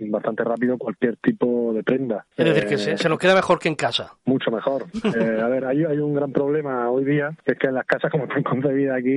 bastante 0.00 0.42
rápido 0.42 0.76
cualquier 0.78 1.16
tipo 1.18 1.72
de 1.72 1.84
prenda. 1.84 2.26
Es 2.36 2.44
decir, 2.44 2.66
que 2.66 2.74
Eh, 2.74 2.78
se, 2.78 2.96
se 2.98 3.08
nos 3.08 3.20
queda 3.20 3.36
mejor 3.36 3.60
que 3.60 3.68
en 3.68 3.76
casa. 3.76 4.14
mucho 4.24 4.50
mejor. 4.50 4.86
Eh, 5.16 5.40
a 5.40 5.46
ver, 5.48 5.64
hay, 5.64 5.84
hay 5.84 5.98
un 5.98 6.14
gran 6.14 6.32
problema 6.32 6.90
hoy 6.90 7.04
día, 7.04 7.30
que 7.44 7.52
es 7.52 7.58
que 7.58 7.68
en 7.68 7.74
las 7.74 7.86
casas 7.86 8.10
como 8.10 8.24
están 8.24 8.42
concebidas 8.42 8.98
aquí 8.98 9.14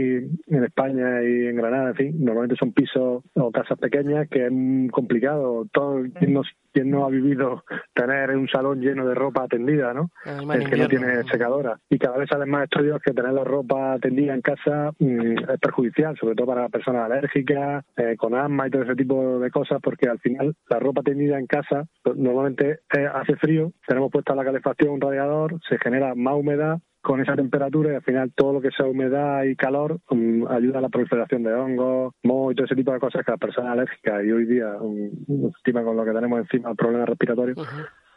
en 0.48 0.64
España 0.64 1.24
y 1.24 1.48
en 1.48 1.56
Granada, 1.56 1.90
en 1.90 1.96
fin, 1.96 2.16
normalmente 2.24 2.56
son 2.56 2.72
pisos 2.72 3.24
o 3.34 3.52
casas 3.52 3.80
pequeñas 3.80 4.28
que 4.30 4.46
es 4.46 4.52
complicado. 4.92 5.66
Todo 5.74 6.04
no, 6.28 6.42
quien 6.74 6.90
no 6.90 7.06
ha 7.06 7.10
vivido 7.10 7.64
tener 7.94 8.36
un 8.36 8.48
salón 8.48 8.82
lleno 8.82 9.08
de 9.08 9.16
ropa 9.16 9.48
tendida, 9.48 9.94
¿no? 9.94 10.10
El 10.26 10.70
que 10.70 10.78
no 10.78 10.88
tiene 10.88 11.24
secadora. 11.24 11.80
Y 11.90 12.00
cada 12.00 12.18
vez 12.18 12.30
salen 12.30 12.50
más 12.50 12.64
estudios 12.64 13.02
que 13.02 13.14
tener 13.14 13.32
la 13.32 13.44
ropa 13.44 13.98
tendida 14.02 14.34
en 14.34 14.42
casa 14.42 14.92
mm, 15.00 15.52
es 15.52 15.60
perjudicial, 15.60 16.18
sobre 16.18 16.36
todo 16.36 16.48
para 16.48 16.70
personas 16.70 17.06
alérgicas, 17.06 17.86
eh, 17.98 18.16
con 18.18 18.36
asma 18.36 18.68
y 18.68 18.72
todo 18.72 18.84
ese 18.84 18.96
tipo 18.96 19.40
de 19.40 19.52
cosas, 19.52 19.80
porque 19.82 20.10
al 20.10 20.20
final 20.20 20.56
la 20.70 20.80
ropa 20.80 21.02
tendida 21.04 21.38
en 21.38 21.48
casa 21.48 21.86
pues, 22.02 22.18
normalmente 22.18 22.80
eh, 22.98 23.08
hace 23.14 23.36
frío, 23.36 23.72
tenemos 23.88 24.12
puesta 24.12 24.36
la 24.36 24.44
calefacción, 24.44 24.92
un 24.92 25.02
radiador, 25.02 25.60
se 25.70 25.78
genera 25.78 26.16
más 26.16 26.36
humedad 26.36 26.80
con 27.04 27.20
esa 27.22 27.36
temperatura 27.36 27.92
y 27.92 27.96
al 27.96 28.02
final 28.02 28.32
todo 28.34 28.54
lo 28.54 28.62
que 28.62 28.72
sea 28.72 28.86
humedad 28.88 29.44
y 29.44 29.56
calor 29.56 30.00
mm, 30.10 30.48
ayuda 30.48 30.80
a 30.80 30.82
la 30.82 30.90
proliferación 30.90 31.44
de 31.44 31.54
hongos, 31.54 32.14
moho 32.24 32.52
y 32.52 32.56
todo 32.56 32.66
ese 32.66 32.76
tipo 32.76 32.94
de 32.94 33.00
cosas 33.00 33.24
que 33.26 33.32
a 33.32 33.34
las 33.34 33.40
personas 33.42 33.74
alérgicas 33.74 34.24
y 34.24 34.32
hoy 34.32 34.46
día 34.46 34.68
mm, 34.82 35.46
encima 35.48 35.84
con 35.84 35.98
lo 35.98 36.06
que 36.06 36.12
tenemos 36.14 36.40
encima 36.40 36.74
problemas 36.74 37.10
respiratorios 37.10 37.58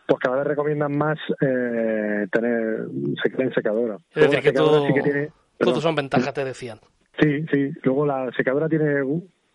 pues 0.09 0.21
cada 0.21 0.37
vez 0.37 0.47
recomiendan 0.47 0.97
más 0.97 1.19
eh, 1.41 2.27
tener 2.31 2.87
se 3.21 3.43
en 3.43 3.53
secadora. 3.53 3.97
Es 4.15 4.23
decir, 4.23 4.41
que 4.41 4.53
todo, 4.53 4.87
sí 4.87 4.95
que 4.95 5.03
tiene- 5.03 5.31
todo 5.59 5.81
son 5.81 5.97
ventajas, 5.97 6.33
te 6.33 6.45
decían. 6.45 6.79
Sí, 7.21 7.45
sí. 7.53 7.71
Luego 7.83 8.07
la 8.07 8.31
secadora 8.37 8.69
tiene 8.69 9.03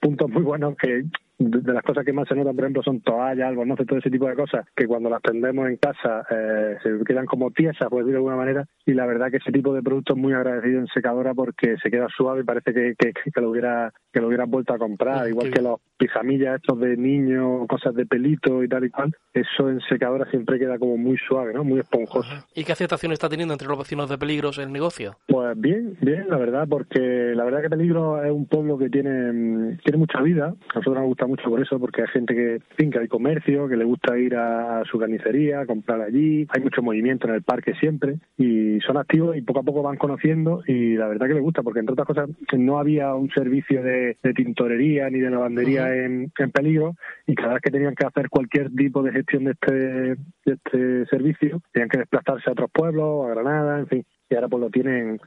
puntos 0.02 0.30
muy 0.30 0.42
buenos 0.44 0.76
que 0.76 1.04
de 1.50 1.62
de 1.62 1.74
las 1.74 1.84
cosas 1.84 2.06
que 2.06 2.14
más 2.14 2.28
se 2.28 2.36
notan, 2.36 2.56
por 2.56 2.66
ejemplo, 2.66 2.84
son 2.84 3.02
toallas, 3.02 3.48
albornoces, 3.48 3.88
todo 3.88 4.00
ese 4.00 4.10
tipo 4.10 4.28
de 4.28 4.36
cosas, 4.36 4.66
que 4.76 4.86
cuando 4.86 5.10
las 5.10 5.22
tendemos 5.22 5.68
en 5.70 5.78
casa 5.78 6.26
eh, 6.30 6.78
se 6.84 7.04
quedan 7.06 7.26
como 7.26 7.52
tiesas, 7.52 7.90
por 7.90 8.00
decirlo 8.00 8.12
de 8.12 8.18
alguna 8.18 8.36
manera, 8.36 8.66
y 8.86 8.94
la 8.94 9.06
verdad 9.06 9.32
que 9.32 9.38
ese 9.38 9.52
tipo 9.52 9.74
de 9.74 9.82
producto 9.82 10.14
es 10.14 10.20
muy 10.20 10.34
agradecido 10.34 10.80
en 10.80 10.88
secadora 10.88 11.34
porque 11.34 11.78
se 11.82 11.90
queda 11.90 12.08
suave 12.16 12.42
y 12.42 12.44
parece 12.44 12.74
que, 12.74 12.96
que, 12.98 13.14
que 13.14 13.42
lo 13.42 13.50
hubiera 13.50 13.92
que 14.12 14.20
lo 14.20 14.28
hubieran 14.28 14.52
vuelto 14.52 14.74
a 14.74 14.78
comprar, 14.78 15.28
igual 15.30 15.52
que 15.52 15.62
los 15.62 15.80
pijamillas 15.98 16.56
estos 16.56 16.80
de 16.80 16.98
niño, 16.98 17.66
cosas 17.68 17.96
de 17.96 18.06
pelito 18.06 18.62
y 18.64 18.68
tal 18.68 18.84
y 18.84 18.90
cual, 18.90 19.16
eso 19.34 19.70
en 19.70 19.80
secadora 19.88 20.30
siempre 20.30 20.60
queda 20.60 20.78
como 20.78 20.98
muy 20.98 21.18
suave, 21.18 21.54
¿no? 21.54 21.64
Muy 21.64 21.80
esponjoso. 21.80 22.30
¿Y 22.54 22.66
qué 22.66 22.74
aceptación 22.74 23.14
está 23.14 23.30
teniendo 23.30 23.54
entre 23.54 23.68
los 23.68 23.78
vecinos 23.78 24.10
de 24.10 24.18
peligros 24.18 24.58
el 24.58 24.72
negocio? 24.74 25.16
Pues 25.28 25.60
bien, 25.60 25.96
bien, 26.02 26.26
la 26.30 26.38
verdad, 26.38 26.68
porque 26.70 27.00
la 27.36 27.46
verdad 27.46 27.62
que 27.62 27.70
Peligro 27.70 28.22
es 28.24 28.32
un 28.32 28.46
pueblo 28.46 28.78
que 28.78 28.90
tiene, 28.90 29.78
tiene 29.84 29.98
mucha 29.98 30.22
vida. 30.22 30.48
A 30.48 30.76
nosotros 30.76 30.96
nos 30.96 31.06
gusta 31.06 31.28
mucho 31.32 31.50
por 31.50 31.62
eso, 31.62 31.80
porque 31.80 32.02
hay 32.02 32.08
gente 32.10 32.36
que, 32.36 32.54
en 32.56 32.62
fin, 32.78 32.92
que 32.92 33.00
hay 33.00 33.08
comercio, 33.08 33.68
que 33.68 33.78
le 33.78 33.86
gusta 33.86 34.18
ir 34.18 34.36
a 34.36 34.84
su 34.90 35.00
carnicería, 35.00 35.66
comprar 35.66 36.02
allí. 36.02 36.46
Hay 36.50 36.62
mucho 36.62 36.82
movimiento 36.82 37.28
en 37.28 37.36
el 37.36 37.42
parque 37.42 37.74
siempre 37.76 38.18
y 38.38 38.80
son 38.82 38.98
activos 38.98 39.38
y 39.38 39.42
poco 39.42 39.62
a 39.62 39.64
poco 39.64 39.82
van 39.82 39.98
conociendo 39.98 40.62
y 40.68 40.96
la 40.96 41.08
verdad 41.08 41.28
que 41.28 41.36
les 41.36 41.44
gusta, 41.44 41.64
porque 41.64 41.80
entre 41.80 41.94
otras 41.94 42.08
cosas 42.08 42.30
no 42.58 42.80
había 42.80 43.14
un 43.16 43.30
servicio 43.30 43.82
de, 43.82 44.18
de 44.22 44.34
tintorería 44.34 45.10
ni 45.10 45.20
de 45.20 45.30
lavandería 45.30 45.96
en, 45.96 46.32
en 46.38 46.52
Peligro 46.52 46.96
y 47.26 47.36
cada 47.36 47.54
vez 47.54 47.62
que 47.62 47.72
tenían 47.72 47.96
que 47.96 48.06
hacer 48.06 48.30
cualquier 48.30 48.70
tipo 48.72 49.02
de 49.02 49.12
gestión 49.12 49.46
de 49.46 49.52
este, 49.52 49.74
de 49.74 50.18
este 50.46 51.06
servicio, 51.06 51.62
tenían 51.72 51.90
que 51.90 52.00
desplazarse 52.00 52.50
a 52.50 52.54
otros 52.54 52.70
pueblos, 52.72 53.26
a 53.26 53.30
Granada, 53.30 53.80
en 53.80 53.88
fin 53.88 54.06
y 54.32 54.36
ahora 54.36 54.48
pues 54.48 54.62
lo 54.62 54.70
tienen 54.70 55.20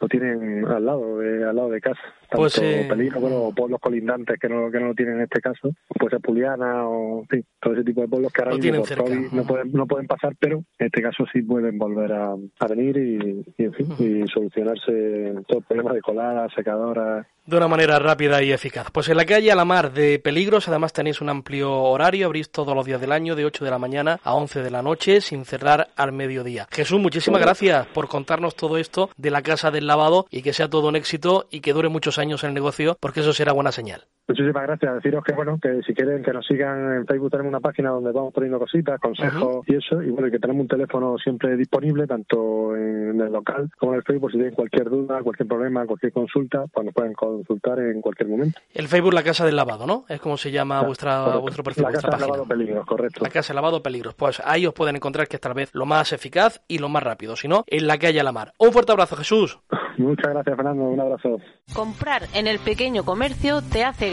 lo 0.00 0.08
tienen 0.08 0.64
al 0.66 0.84
lado 0.84 1.18
de 1.18 1.44
al 1.44 1.54
lado 1.54 1.70
de 1.70 1.80
casa. 1.80 2.00
Tanto 2.28 2.36
Pues, 2.36 2.58
eh, 2.58 2.86
peligro 2.88 3.20
bueno 3.20 3.36
o 3.42 3.54
pueblos 3.54 3.80
colindantes 3.80 4.38
que 4.38 4.48
no 4.48 4.70
que 4.70 4.80
no 4.80 4.88
lo 4.88 4.94
tienen 4.94 5.16
en 5.16 5.22
este 5.22 5.40
caso 5.40 5.70
puede 5.88 6.10
ser 6.10 6.20
Puliana 6.20 6.88
o 6.88 7.24
todo 7.60 7.74
ese 7.74 7.84
tipo 7.84 8.00
de 8.02 8.08
pueblos 8.08 8.32
que 8.32 8.42
ahora 8.42 8.56
mismo 8.56 8.84
no 9.32 9.44
pueden 9.44 9.72
no 9.72 9.86
pueden 9.86 10.06
pasar 10.06 10.34
pero 10.38 10.62
en 10.78 10.86
este 10.86 11.02
caso 11.02 11.24
sí 11.32 11.42
pueden 11.42 11.76
volver 11.76 12.12
a, 12.12 12.32
a 12.32 12.66
venir 12.68 12.96
y, 12.96 13.44
y, 13.58 13.64
en 13.64 13.72
fin 13.72 13.88
y 13.98 14.28
solucionarse 14.28 15.34
todo 15.48 15.58
el 15.58 15.64
problema 15.64 15.92
de 15.92 16.00
coladas 16.00 16.52
secadoras 16.54 17.26
De 17.46 17.56
una 17.56 17.66
manera 17.66 17.98
rápida 17.98 18.42
y 18.42 18.52
eficaz. 18.52 18.90
Pues 18.92 19.08
en 19.08 19.16
la 19.16 19.24
calle 19.24 19.50
Alamar 19.50 19.92
de 19.92 20.20
Peligros, 20.20 20.68
además 20.68 20.92
tenéis 20.92 21.20
un 21.20 21.28
amplio 21.30 21.72
horario, 21.72 22.26
abrís 22.26 22.50
todos 22.50 22.76
los 22.76 22.86
días 22.86 23.00
del 23.00 23.10
año, 23.10 23.34
de 23.34 23.44
8 23.44 23.64
de 23.64 23.70
la 23.70 23.78
mañana 23.78 24.20
a 24.22 24.34
11 24.34 24.62
de 24.62 24.70
la 24.70 24.82
noche, 24.82 25.20
sin 25.20 25.44
cerrar 25.44 25.88
al 25.96 26.12
mediodía. 26.12 26.68
Jesús, 26.70 27.00
muchísimas 27.00 27.40
gracias 27.40 27.86
por 27.88 28.06
contarnos 28.06 28.54
todo 28.54 28.76
esto 28.78 29.10
de 29.16 29.30
la 29.30 29.42
Casa 29.42 29.72
del 29.72 29.89
Y 30.30 30.42
que 30.42 30.52
sea 30.52 30.68
todo 30.68 30.88
un 30.88 30.96
éxito 30.96 31.46
y 31.50 31.60
que 31.60 31.72
dure 31.72 31.88
muchos 31.88 32.18
años 32.18 32.44
el 32.44 32.54
negocio, 32.54 32.96
porque 33.00 33.20
eso 33.20 33.32
será 33.32 33.52
buena 33.52 33.72
señal. 33.72 34.06
Muchísimas 34.30 34.62
gracias. 34.62 34.94
Deciros 34.94 35.24
que 35.24 35.32
bueno, 35.32 35.58
que 35.60 35.82
si 35.84 35.92
quieren 35.92 36.22
que 36.22 36.32
nos 36.32 36.46
sigan 36.46 36.94
en 36.98 37.06
Facebook 37.06 37.32
tenemos 37.32 37.50
una 37.50 37.58
página 37.58 37.90
donde 37.90 38.12
vamos 38.12 38.32
poniendo 38.32 38.60
cositas, 38.60 39.00
consejos 39.00 39.64
y 39.66 39.74
eso, 39.74 40.00
y 40.00 40.10
bueno, 40.10 40.28
y 40.28 40.30
que 40.30 40.38
tenemos 40.38 40.62
un 40.62 40.68
teléfono 40.68 41.18
siempre 41.18 41.56
disponible, 41.56 42.06
tanto 42.06 42.76
en 42.76 43.20
el 43.20 43.32
local 43.32 43.68
como 43.76 43.92
en 43.92 43.98
el 43.98 44.04
Facebook, 44.04 44.30
si 44.30 44.36
tienen 44.36 44.54
cualquier 44.54 44.88
duda, 44.88 45.20
cualquier 45.24 45.48
problema, 45.48 45.84
cualquier 45.84 46.12
consulta, 46.12 46.64
pues 46.72 46.84
nos 46.84 46.94
pueden 46.94 47.12
consultar 47.12 47.80
en 47.80 48.00
cualquier 48.00 48.28
momento. 48.28 48.60
El 48.72 48.86
Facebook 48.86 49.14
La 49.14 49.24
Casa 49.24 49.44
del 49.44 49.56
Lavado, 49.56 49.84
¿no? 49.84 50.04
Es 50.08 50.20
como 50.20 50.36
se 50.36 50.52
llama 50.52 50.80
vuestra, 50.82 51.18
Correcto. 51.18 51.40
vuestro 51.40 51.64
perfil, 51.64 51.82
La 51.82 51.90
vuestra 51.90 52.10
Casa 52.10 52.22
del. 52.22 52.30
Lavado 52.30 52.48
Peligros, 52.48 52.86
correcto. 52.86 53.20
La 53.24 53.30
Casa 53.30 53.48
del 53.52 53.56
Lavado 53.56 53.82
Peligros. 53.82 54.14
Pues 54.14 54.40
ahí 54.44 54.64
os 54.64 54.74
pueden 54.74 54.94
encontrar 54.94 55.26
que 55.26 55.36
es 55.36 55.40
tal 55.40 55.54
vez 55.54 55.70
lo 55.74 55.86
más 55.86 56.12
eficaz 56.12 56.62
y 56.68 56.78
lo 56.78 56.88
más 56.88 57.02
rápido, 57.02 57.34
si 57.34 57.48
no, 57.48 57.64
en 57.66 57.88
la 57.88 57.98
calle 57.98 58.20
Alamar. 58.20 58.52
Un 58.58 58.70
fuerte 58.70 58.92
abrazo, 58.92 59.16
Jesús. 59.16 59.58
Muchas 59.98 60.32
gracias, 60.32 60.56
Fernando. 60.56 60.84
Un 60.84 61.00
abrazo. 61.00 61.38
Comprar 61.74 62.22
en 62.34 62.46
el 62.46 62.58
pequeño 62.58 63.04
comercio 63.04 63.60
te 63.60 63.84
hace 63.84 64.10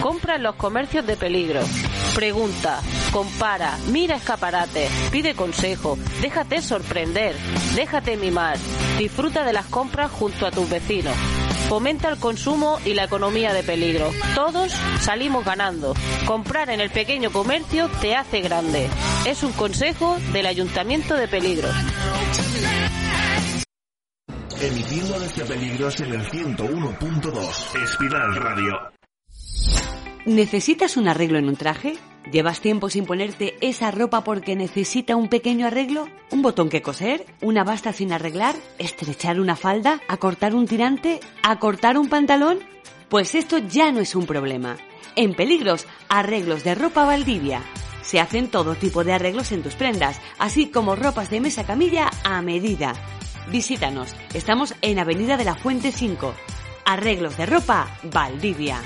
Compra 0.00 0.36
en 0.36 0.42
los 0.42 0.56
comercios 0.56 1.06
de 1.06 1.16
peligro. 1.16 1.60
Pregunta, 2.14 2.80
compara, 3.10 3.78
mira 3.90 4.16
escaparate, 4.16 4.88
pide 5.10 5.34
consejo, 5.34 5.98
déjate 6.20 6.60
sorprender, 6.60 7.34
déjate 7.74 8.16
mimar. 8.16 8.58
Disfruta 8.98 9.44
de 9.44 9.52
las 9.52 9.66
compras 9.66 10.10
junto 10.10 10.46
a 10.46 10.50
tus 10.50 10.68
vecinos. 10.68 11.14
Fomenta 11.68 12.08
el 12.08 12.18
consumo 12.18 12.78
y 12.84 12.94
la 12.94 13.04
economía 13.04 13.52
de 13.52 13.62
peligro. 13.62 14.10
Todos 14.34 14.72
salimos 15.00 15.44
ganando. 15.44 15.94
Comprar 16.26 16.70
en 16.70 16.80
el 16.80 16.90
pequeño 16.90 17.30
comercio 17.30 17.88
te 18.00 18.14
hace 18.14 18.40
grande. 18.40 18.88
Es 19.26 19.42
un 19.42 19.52
consejo 19.52 20.18
del 20.32 20.46
Ayuntamiento 20.46 21.14
de 21.14 21.28
Peligros. 21.28 21.74
Emitiendo 24.60 25.20
desde 25.20 25.44
Peligros 25.44 26.00
en 26.00 26.14
el 26.14 26.30
101.2. 26.30 27.82
Espiral 27.84 28.34
Radio. 28.34 28.97
¿Necesitas 30.28 30.98
un 30.98 31.08
arreglo 31.08 31.38
en 31.38 31.48
un 31.48 31.56
traje? 31.56 31.96
¿Llevas 32.30 32.60
tiempo 32.60 32.90
sin 32.90 33.06
ponerte 33.06 33.56
esa 33.62 33.90
ropa 33.90 34.24
porque 34.24 34.56
necesita 34.56 35.16
un 35.16 35.28
pequeño 35.28 35.66
arreglo? 35.66 36.06
¿Un 36.30 36.42
botón 36.42 36.68
que 36.68 36.82
coser? 36.82 37.24
¿Una 37.40 37.64
basta 37.64 37.94
sin 37.94 38.12
arreglar? 38.12 38.54
¿Estrechar 38.78 39.40
una 39.40 39.56
falda? 39.56 40.02
¿Acortar 40.06 40.54
un 40.54 40.66
tirante? 40.66 41.20
¿Acortar 41.42 41.96
un 41.96 42.10
pantalón? 42.10 42.58
Pues 43.08 43.34
esto 43.34 43.56
ya 43.56 43.90
no 43.90 44.00
es 44.00 44.14
un 44.14 44.26
problema. 44.26 44.76
En 45.16 45.32
Peligros, 45.32 45.86
arreglos 46.10 46.62
de 46.62 46.74
ropa 46.74 47.06
Valdivia. 47.06 47.62
Se 48.02 48.20
hacen 48.20 48.50
todo 48.50 48.74
tipo 48.74 49.04
de 49.04 49.14
arreglos 49.14 49.50
en 49.52 49.62
tus 49.62 49.76
prendas, 49.76 50.20
así 50.38 50.66
como 50.66 50.94
ropas 50.94 51.30
de 51.30 51.40
mesa 51.40 51.64
camilla 51.64 52.10
a 52.22 52.42
medida. 52.42 52.92
Visítanos, 53.50 54.14
estamos 54.34 54.74
en 54.82 54.98
Avenida 54.98 55.38
de 55.38 55.46
la 55.46 55.54
Fuente 55.54 55.90
5. 55.90 56.34
Arreglos 56.84 57.38
de 57.38 57.46
ropa 57.46 57.98
Valdivia. 58.02 58.82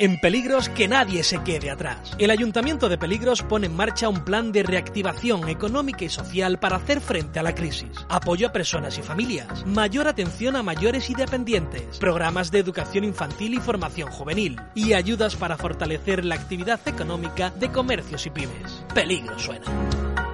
En 0.00 0.18
Peligros 0.18 0.70
que 0.70 0.88
nadie 0.88 1.22
se 1.22 1.42
quede 1.42 1.70
atrás. 1.70 2.16
El 2.16 2.30
Ayuntamiento 2.30 2.88
de 2.88 2.96
Peligros 2.96 3.42
pone 3.42 3.66
en 3.66 3.76
marcha 3.76 4.08
un 4.08 4.24
plan 4.24 4.50
de 4.50 4.62
reactivación 4.62 5.46
económica 5.50 6.06
y 6.06 6.08
social 6.08 6.58
para 6.58 6.76
hacer 6.76 7.02
frente 7.02 7.38
a 7.38 7.42
la 7.42 7.54
crisis. 7.54 7.90
Apoyo 8.08 8.46
a 8.46 8.52
personas 8.52 8.96
y 8.96 9.02
familias. 9.02 9.66
Mayor 9.66 10.08
atención 10.08 10.56
a 10.56 10.62
mayores 10.62 11.10
y 11.10 11.14
dependientes. 11.14 11.98
Programas 11.98 12.50
de 12.50 12.60
educación 12.60 13.04
infantil 13.04 13.52
y 13.52 13.58
formación 13.58 14.10
juvenil. 14.10 14.58
Y 14.74 14.94
ayudas 14.94 15.36
para 15.36 15.58
fortalecer 15.58 16.24
la 16.24 16.36
actividad 16.36 16.80
económica 16.86 17.50
de 17.50 17.70
comercios 17.70 18.24
y 18.24 18.30
pymes. 18.30 18.82
Peligros 18.94 19.42
suena. 19.42 20.29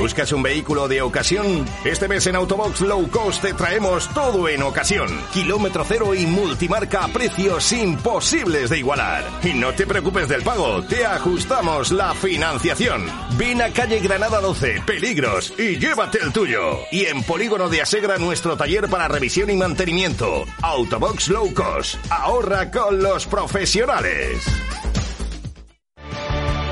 ¿Buscas 0.00 0.32
un 0.32 0.42
vehículo 0.42 0.88
de 0.88 1.02
ocasión? 1.02 1.66
Este 1.84 2.08
mes 2.08 2.26
en 2.26 2.34
Autobox 2.34 2.80
Low 2.80 3.10
Cost 3.10 3.42
te 3.42 3.52
traemos 3.52 4.08
todo 4.14 4.48
en 4.48 4.62
ocasión. 4.62 5.08
Kilómetro 5.30 5.84
cero 5.86 6.14
y 6.14 6.24
multimarca 6.24 7.04
a 7.04 7.08
precios 7.08 7.70
imposibles 7.72 8.70
de 8.70 8.78
igualar. 8.78 9.24
Y 9.42 9.52
no 9.52 9.74
te 9.74 9.86
preocupes 9.86 10.26
del 10.26 10.42
pago, 10.42 10.82
te 10.84 11.04
ajustamos 11.04 11.92
la 11.92 12.14
financiación. 12.14 13.04
Ven 13.36 13.60
a 13.60 13.68
calle 13.74 14.00
Granada 14.00 14.40
12, 14.40 14.84
Peligros, 14.86 15.52
y 15.58 15.76
llévate 15.76 16.18
el 16.22 16.32
tuyo. 16.32 16.78
Y 16.90 17.04
en 17.04 17.22
Polígono 17.22 17.68
de 17.68 17.82
Asegra 17.82 18.16
nuestro 18.16 18.56
taller 18.56 18.88
para 18.88 19.06
revisión 19.06 19.50
y 19.50 19.56
mantenimiento. 19.56 20.46
Autobox 20.62 21.28
Low 21.28 21.52
Cost. 21.52 21.96
Ahorra 22.10 22.70
con 22.70 23.02
los 23.02 23.26
profesionales. 23.26 24.46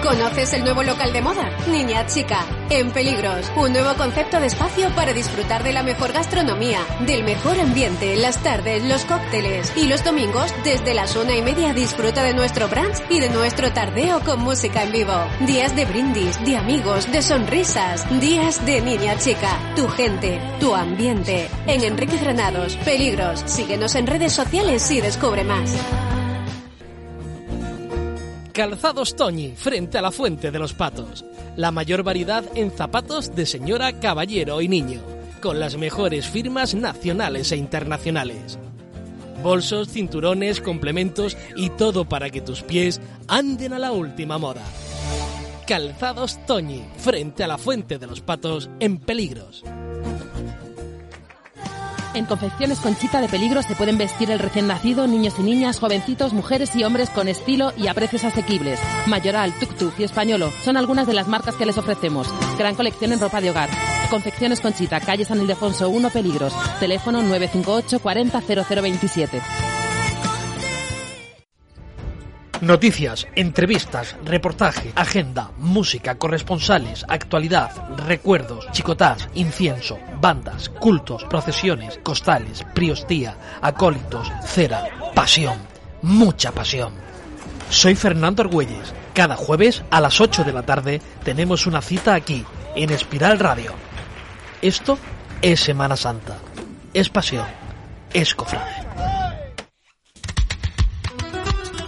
¿Conoces 0.09 0.55
el 0.55 0.65
nuevo 0.65 0.83
local 0.83 1.13
de 1.13 1.21
moda? 1.21 1.51
Niña 1.71 2.07
Chica, 2.07 2.43
en 2.71 2.91
Peligros. 2.93 3.53
Un 3.57 3.75
nuevo 3.75 3.93
concepto 3.99 4.41
de 4.41 4.47
espacio 4.47 4.89
para 4.95 5.13
disfrutar 5.13 5.63
de 5.63 5.75
la 5.75 5.83
mejor 5.83 6.15
gastronomía, 6.15 6.81
del 7.01 7.25
mejor 7.25 7.61
ambiente, 7.61 8.17
las 8.17 8.43
tardes, 8.43 8.83
los 8.85 9.05
cócteles. 9.05 9.71
Y 9.77 9.87
los 9.87 10.03
domingos, 10.03 10.51
desde 10.65 10.95
las 10.95 11.15
una 11.15 11.37
y 11.37 11.43
media, 11.43 11.75
disfruta 11.75 12.23
de 12.23 12.33
nuestro 12.33 12.69
brunch 12.69 13.03
y 13.11 13.21
de 13.21 13.29
nuestro 13.29 13.71
tardeo 13.71 14.21
con 14.21 14.41
música 14.41 14.83
en 14.83 14.93
vivo. 14.93 15.13
Días 15.41 15.77
de 15.77 15.85
brindis, 15.85 16.43
de 16.43 16.57
amigos, 16.57 17.13
de 17.13 17.21
sonrisas. 17.21 18.07
Días 18.19 18.65
de 18.65 18.81
Niña 18.81 19.19
Chica. 19.19 19.61
Tu 19.77 19.87
gente, 19.89 20.41
tu 20.59 20.75
ambiente. 20.75 21.51
En 21.67 21.85
Enrique 21.85 22.17
Granados, 22.17 22.77
Peligros. 22.77 23.43
Síguenos 23.45 23.95
en 23.95 24.07
redes 24.07 24.33
sociales 24.33 24.91
y 24.91 25.03
descubre 25.03 25.45
más. 25.45 25.77
Calzados 28.59 29.15
Toñi, 29.15 29.53
frente 29.55 29.99
a 29.99 30.03
la 30.03 30.11
Fuente 30.11 30.51
de 30.51 30.59
los 30.59 30.75
Patos. 30.75 31.25
La 31.55 31.71
mayor 31.71 32.03
variedad 32.03 32.45
en 32.57 32.73
zapatos 32.73 33.37
de 33.37 33.47
señora, 33.47 34.01
caballero 34.01 34.61
y 34.61 34.67
niño, 34.67 35.01
con 35.41 35.61
las 35.61 35.77
mejores 35.77 36.27
firmas 36.27 36.75
nacionales 36.75 37.53
e 37.53 37.57
internacionales. 37.57 38.59
Bolsos, 39.45 39.91
cinturones, 39.91 40.61
complementos 40.61 41.37
y 41.55 41.71
todo 41.71 42.09
para 42.09 42.31
que 42.31 42.41
tus 42.41 42.63
pies 42.63 43.01
anden 43.29 43.75
a 43.75 43.79
la 43.79 43.93
última 43.93 44.39
moda. 44.39 44.65
Calzados 45.65 46.45
Toñi, 46.45 46.83
frente 46.97 47.45
a 47.45 47.47
la 47.47 47.59
Fuente 47.59 47.97
de 47.97 48.09
los 48.09 48.23
Patos, 48.23 48.69
en 48.81 48.99
peligros. 48.99 49.63
En 52.19 52.27
Confecciones 52.27 52.81
Conchita 52.81 53.21
de 53.21 53.29
Peligro 53.29 53.63
se 53.63 53.77
pueden 53.77 53.97
vestir 53.97 54.33
el 54.33 54.41
recién 54.41 54.67
nacido, 54.67 55.07
niños 55.07 55.35
y 55.39 55.43
niñas, 55.45 55.79
jovencitos, 55.79 56.33
mujeres 56.33 56.75
y 56.75 56.83
hombres 56.83 57.11
con 57.11 57.29
estilo 57.29 57.73
y 57.77 57.87
a 57.87 57.95
precios 57.95 58.25
asequibles. 58.25 58.81
Mayoral, 59.07 59.55
Tuk 59.61 59.93
y 59.97 60.03
Españolo 60.03 60.51
son 60.65 60.77
algunas 60.77 61.07
de 61.07 61.15
las 61.15 61.29
marcas 61.29 61.55
que 61.55 61.65
les 61.65 61.79
ofrecemos. 61.79 62.27
Gran 62.59 62.75
colección 62.75 63.13
en 63.13 63.21
ropa 63.21 63.41
de 63.41 63.51
hogar. 63.51 63.71
Confecciones 64.11 64.61
Conchita, 64.61 64.99
calle 64.99 65.25
San 65.25 65.41
Ildefonso 65.41 65.89
1 65.91 66.11
Peligros. 66.11 66.53
Teléfono 66.81 67.23
958 67.23 68.01
40 68.01 68.41
0027. 68.41 69.41
Noticias, 72.61 73.29
entrevistas, 73.37 74.17
reportaje, 74.25 74.93
agenda, 74.97 75.53
música, 75.59 76.17
corresponsales, 76.17 77.05
actualidad, 77.09 77.71
recuerdos, 77.97 78.67
chicotás, 78.73 79.29
incienso, 79.35 79.97
bandas, 80.21 80.69
cultos, 80.69 81.25
procesiones, 81.25 82.01
costales, 82.03 82.65
priostía, 82.75 83.37
acólitos, 83.63 84.33
cera, 84.45 84.89
pasión, 85.15 85.59
mucha 86.03 86.51
pasión. 86.51 86.95
Soy 87.71 87.95
Fernando 87.95 88.43
Argüelles. 88.43 88.93
Cada 89.15 89.37
jueves 89.37 89.85
a 89.91 90.01
las 90.01 90.21
8 90.21 90.43
de 90.43 90.53
la 90.53 90.63
tarde 90.63 91.01
tenemos 91.23 91.67
una 91.67 91.81
cita 91.81 92.15
aquí, 92.15 92.45
en 92.75 92.91
Espiral 92.91 93.39
Radio. 93.39 93.73
Esto 94.63 94.99
es 95.43 95.61
Semana 95.61 95.97
Santa. 95.97 96.39
Es 96.93 97.09
pasión. 97.09 97.47
Es 98.13 98.35
cofrade. 98.35 99.18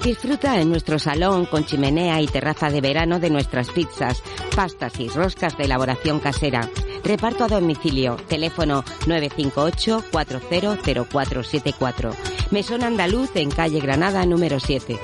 Disfruta 0.03 0.59
en 0.59 0.71
nuestro 0.71 0.99
salón 0.99 1.45
con 1.45 1.67
chimenea 1.67 2.23
y 2.23 2.27
terraza 2.27 2.71
de 2.71 2.81
verano 2.81 3.21
de 3.21 3.29
nuestras 3.29 3.69
pizzas, 3.69 4.23
pastas 4.57 4.99
y 4.99 5.09
roscas 5.09 5.59
de 5.59 5.65
elaboración 5.65 6.21
casera. 6.21 6.71
Reparto 7.05 7.45
a 7.45 7.49
domicilio. 7.49 8.17
Teléfono 8.29 8.83
958 9.07 10.05
400474. 10.11 12.13
Mesón 12.51 12.83
Andaluz 12.83 13.31
en 13.35 13.51
calle 13.51 13.81
Granada 13.81 14.25
número 14.25 14.59
7. 14.59 14.99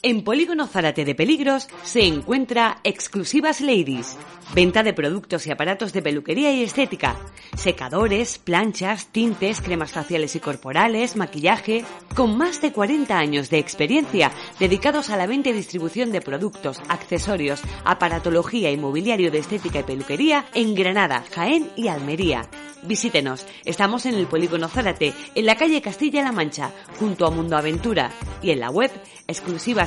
En 0.00 0.22
Polígono 0.22 0.68
Zárate 0.68 1.04
de 1.04 1.16
Peligros 1.16 1.66
se 1.82 2.06
encuentra 2.06 2.78
Exclusivas 2.84 3.60
Ladies. 3.60 4.16
Venta 4.54 4.84
de 4.84 4.92
productos 4.92 5.46
y 5.46 5.50
aparatos 5.50 5.92
de 5.92 6.02
peluquería 6.02 6.52
y 6.52 6.62
estética. 6.62 7.16
Secadores, 7.56 8.38
planchas, 8.38 9.08
tintes, 9.08 9.60
cremas 9.60 9.90
faciales 9.90 10.36
y 10.36 10.40
corporales, 10.40 11.16
maquillaje. 11.16 11.84
Con 12.14 12.38
más 12.38 12.62
de 12.62 12.72
40 12.72 13.18
años 13.18 13.50
de 13.50 13.58
experiencia 13.58 14.30
dedicados 14.60 15.10
a 15.10 15.16
la 15.16 15.26
venta 15.26 15.50
y 15.50 15.52
distribución 15.52 16.12
de 16.12 16.20
productos, 16.20 16.80
accesorios, 16.88 17.60
aparatología 17.84 18.70
y 18.70 18.76
mobiliario 18.76 19.32
de 19.32 19.38
estética 19.38 19.80
y 19.80 19.82
peluquería 19.82 20.46
en 20.54 20.76
Granada, 20.76 21.24
Jaén 21.34 21.70
y 21.74 21.88
Almería. 21.88 22.48
Visítenos. 22.84 23.44
Estamos 23.64 24.06
en 24.06 24.14
el 24.14 24.28
Polígono 24.28 24.68
Zárate, 24.68 25.12
en 25.34 25.46
la 25.46 25.56
calle 25.56 25.82
Castilla-La 25.82 26.30
Mancha, 26.30 26.70
junto 26.98 27.26
a 27.26 27.30
Mundo 27.30 27.56
Aventura 27.56 28.12
y 28.40 28.50
en 28.50 28.60
la 28.60 28.70
web 28.70 28.92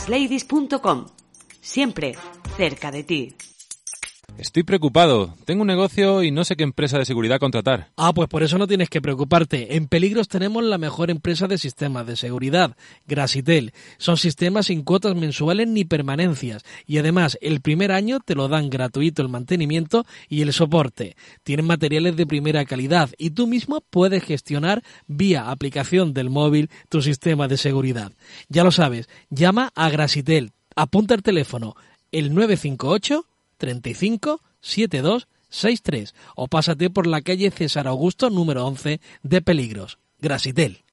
exclusivasladies.com. 0.02 1.06
Siempre 1.62 2.16
cerca 2.58 2.91
de 2.91 3.04
ti. 3.04 3.36
Estoy 4.38 4.64
preocupado. 4.64 5.36
Tengo 5.46 5.62
un 5.62 5.68
negocio 5.68 6.24
y 6.24 6.32
no 6.32 6.44
sé 6.44 6.56
qué 6.56 6.64
empresa 6.64 6.98
de 6.98 7.06
seguridad 7.06 7.40
contratar. 7.40 7.92
Ah, 7.96 8.12
pues 8.12 8.28
por 8.28 8.42
eso 8.42 8.58
no 8.58 8.68
tienes 8.68 8.90
que 8.90 9.02
preocuparte. 9.02 9.76
En 9.76 9.88
Peligros 9.88 10.28
tenemos 10.28 10.64
la 10.64 10.80
mejor 10.80 11.12
empresa 11.12 11.48
de 11.48 11.60
sistemas 11.60 12.08
de 12.08 12.16
seguridad, 12.16 12.76
Grasitel. 13.08 13.72
Son 13.98 14.18
sistemas 14.18 14.66
sin 14.68 14.84
cuotas 14.84 15.16
mensuales 15.16 15.68
ni 15.68 15.86
permanencias. 15.86 16.64
Y 16.88 16.98
además, 16.98 17.38
el 17.42 17.62
primer 17.62 17.92
año 17.92 18.20
te 18.20 18.34
lo 18.34 18.48
dan 18.48 18.70
gratuito 18.70 19.22
el 19.22 19.30
mantenimiento 19.30 20.06
y 20.28 20.42
el 20.42 20.54
soporte. 20.54 21.16
Tienen 21.44 21.68
materiales 21.68 22.16
de 22.16 22.26
primera 22.26 22.66
calidad 22.66 23.12
y 23.18 23.32
tú 23.32 23.46
mismo 23.46 23.84
puedes 23.92 24.24
gestionar 24.24 24.82
vía 25.08 25.52
aplicación 25.52 26.14
del 26.14 26.32
móvil 26.32 26.70
tu 26.90 27.02
sistema 27.04 27.48
de 27.48 27.58
seguridad. 27.58 28.12
Ya 28.50 28.64
lo 28.64 28.72
sabes, 28.72 29.08
llama 29.30 29.72
a 29.76 29.90
Grasitel. 29.90 30.52
Apunta 30.76 31.14
el 31.14 31.22
teléfono, 31.22 31.76
el 32.12 32.34
958 32.34 33.26
35 33.62 34.41
72 34.59 35.28
63 35.49 36.16
o 36.36 36.47
pásate 36.47 36.89
por 36.89 37.05
la 37.05 37.22
calle 37.22 37.51
César 37.51 37.88
Augusto 37.88 38.32
número 38.32 38.66
11 38.66 38.99
de 39.22 39.41
Peligros. 39.41 39.99
Grasitel. 40.20 40.84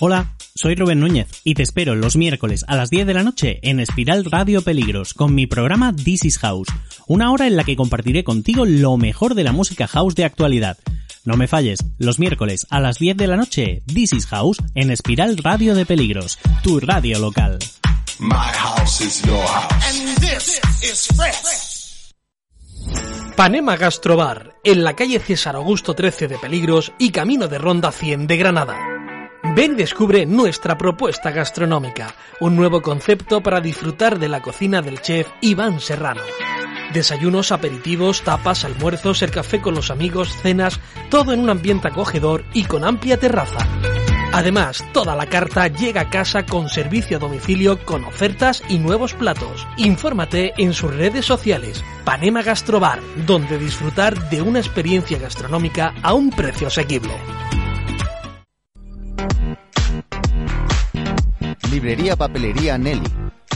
Hola, 0.00 0.36
soy 0.54 0.74
Rubén 0.74 1.00
Núñez 1.00 1.28
y 1.42 1.54
te 1.54 1.62
espero 1.62 1.94
los 1.94 2.16
miércoles 2.16 2.64
a 2.68 2.76
las 2.76 2.90
10 2.90 3.06
de 3.06 3.14
la 3.14 3.24
noche 3.24 3.60
en 3.62 3.80
Espiral 3.80 4.26
Radio 4.26 4.62
Peligros 4.62 5.14
con 5.14 5.34
mi 5.34 5.46
programa 5.46 5.94
This 5.96 6.26
is 6.26 6.38
House, 6.38 6.68
una 7.06 7.32
hora 7.32 7.46
en 7.46 7.56
la 7.56 7.64
que 7.64 7.76
compartiré 7.76 8.24
contigo 8.24 8.66
lo 8.66 8.96
mejor 8.98 9.34
de 9.34 9.44
la 9.44 9.52
música 9.52 9.88
house 9.88 10.14
de 10.14 10.24
actualidad. 10.24 10.76
No 11.24 11.36
me 11.36 11.48
falles, 11.48 11.80
los 11.98 12.18
miércoles 12.18 12.66
a 12.70 12.80
las 12.80 12.98
10 12.98 13.16
de 13.16 13.26
la 13.26 13.36
noche, 13.36 13.82
This 13.86 14.12
is 14.12 14.26
House 14.26 14.58
en 14.74 14.90
Espiral 14.90 15.38
Radio 15.38 15.74
de 15.74 15.86
Peligros, 15.86 16.38
tu 16.62 16.78
radio 16.78 17.18
local. 17.18 17.58
My 18.20 18.34
house 18.34 19.00
is 19.00 19.22
your 19.22 19.46
house. 19.46 19.72
And 19.88 20.18
this 20.18 20.60
is 20.82 21.06
fresh. 21.16 21.67
Panema 23.36 23.76
Gastrobar, 23.76 24.56
en 24.64 24.82
la 24.82 24.94
calle 24.96 25.20
César 25.20 25.54
Augusto 25.54 25.94
13 25.94 26.26
de 26.26 26.38
Peligros 26.38 26.92
y 26.98 27.12
camino 27.12 27.46
de 27.46 27.58
Ronda 27.58 27.92
100 27.92 28.26
de 28.26 28.36
Granada. 28.36 28.76
Ven 29.54 29.72
y 29.72 29.76
descubre 29.76 30.26
nuestra 30.26 30.76
propuesta 30.76 31.30
gastronómica, 31.30 32.14
un 32.40 32.56
nuevo 32.56 32.82
concepto 32.82 33.40
para 33.40 33.60
disfrutar 33.60 34.18
de 34.18 34.28
la 34.28 34.42
cocina 34.42 34.82
del 34.82 35.00
chef 35.00 35.28
Iván 35.40 35.78
Serrano. 35.78 36.22
Desayunos, 36.92 37.52
aperitivos, 37.52 38.22
tapas, 38.22 38.64
almuerzos, 38.64 39.22
el 39.22 39.30
café 39.30 39.60
con 39.60 39.74
los 39.74 39.90
amigos, 39.90 40.34
cenas, 40.42 40.80
todo 41.10 41.32
en 41.32 41.40
un 41.40 41.50
ambiente 41.50 41.88
acogedor 41.88 42.44
y 42.54 42.64
con 42.64 42.84
amplia 42.84 43.18
terraza. 43.18 43.58
Además, 44.32 44.84
toda 44.92 45.16
la 45.16 45.26
carta 45.26 45.68
llega 45.68 46.02
a 46.02 46.10
casa 46.10 46.44
con 46.44 46.68
servicio 46.68 47.16
a 47.16 47.20
domicilio 47.20 47.84
con 47.84 48.04
ofertas 48.04 48.62
y 48.68 48.78
nuevos 48.78 49.14
platos. 49.14 49.66
Infórmate 49.76 50.52
en 50.58 50.74
sus 50.74 50.94
redes 50.94 51.24
sociales, 51.24 51.82
Panema 52.04 52.42
Gastrobar, 52.42 53.00
donde 53.26 53.58
disfrutar 53.58 54.28
de 54.30 54.42
una 54.42 54.58
experiencia 54.58 55.18
gastronómica 55.18 55.94
a 56.02 56.14
un 56.14 56.30
precio 56.30 56.68
asequible. 56.68 57.14
Librería 61.70 62.16
Papelería 62.16 62.78
Nelly. 62.78 63.10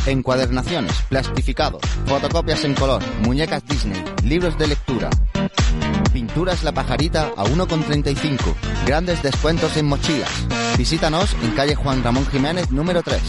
Encuadernaciones, 0.06 0.92
plastificados, 1.08 1.82
fotocopias 2.06 2.64
en 2.64 2.74
color, 2.74 3.02
muñecas 3.20 3.64
Disney, 3.66 4.02
libros 4.24 4.58
de 4.58 4.66
lectura. 4.66 5.10
La 6.34 6.72
Pajarita 6.72 7.32
a 7.36 7.44
1,35. 7.44 8.38
Grandes 8.86 9.22
descuentos 9.22 9.76
en 9.76 9.86
mochilas. 9.86 10.30
Visítanos 10.78 11.36
en 11.42 11.50
calle 11.50 11.74
Juan 11.74 12.02
Ramón 12.02 12.26
Jiménez 12.26 12.70
número 12.70 13.02
3. 13.02 13.20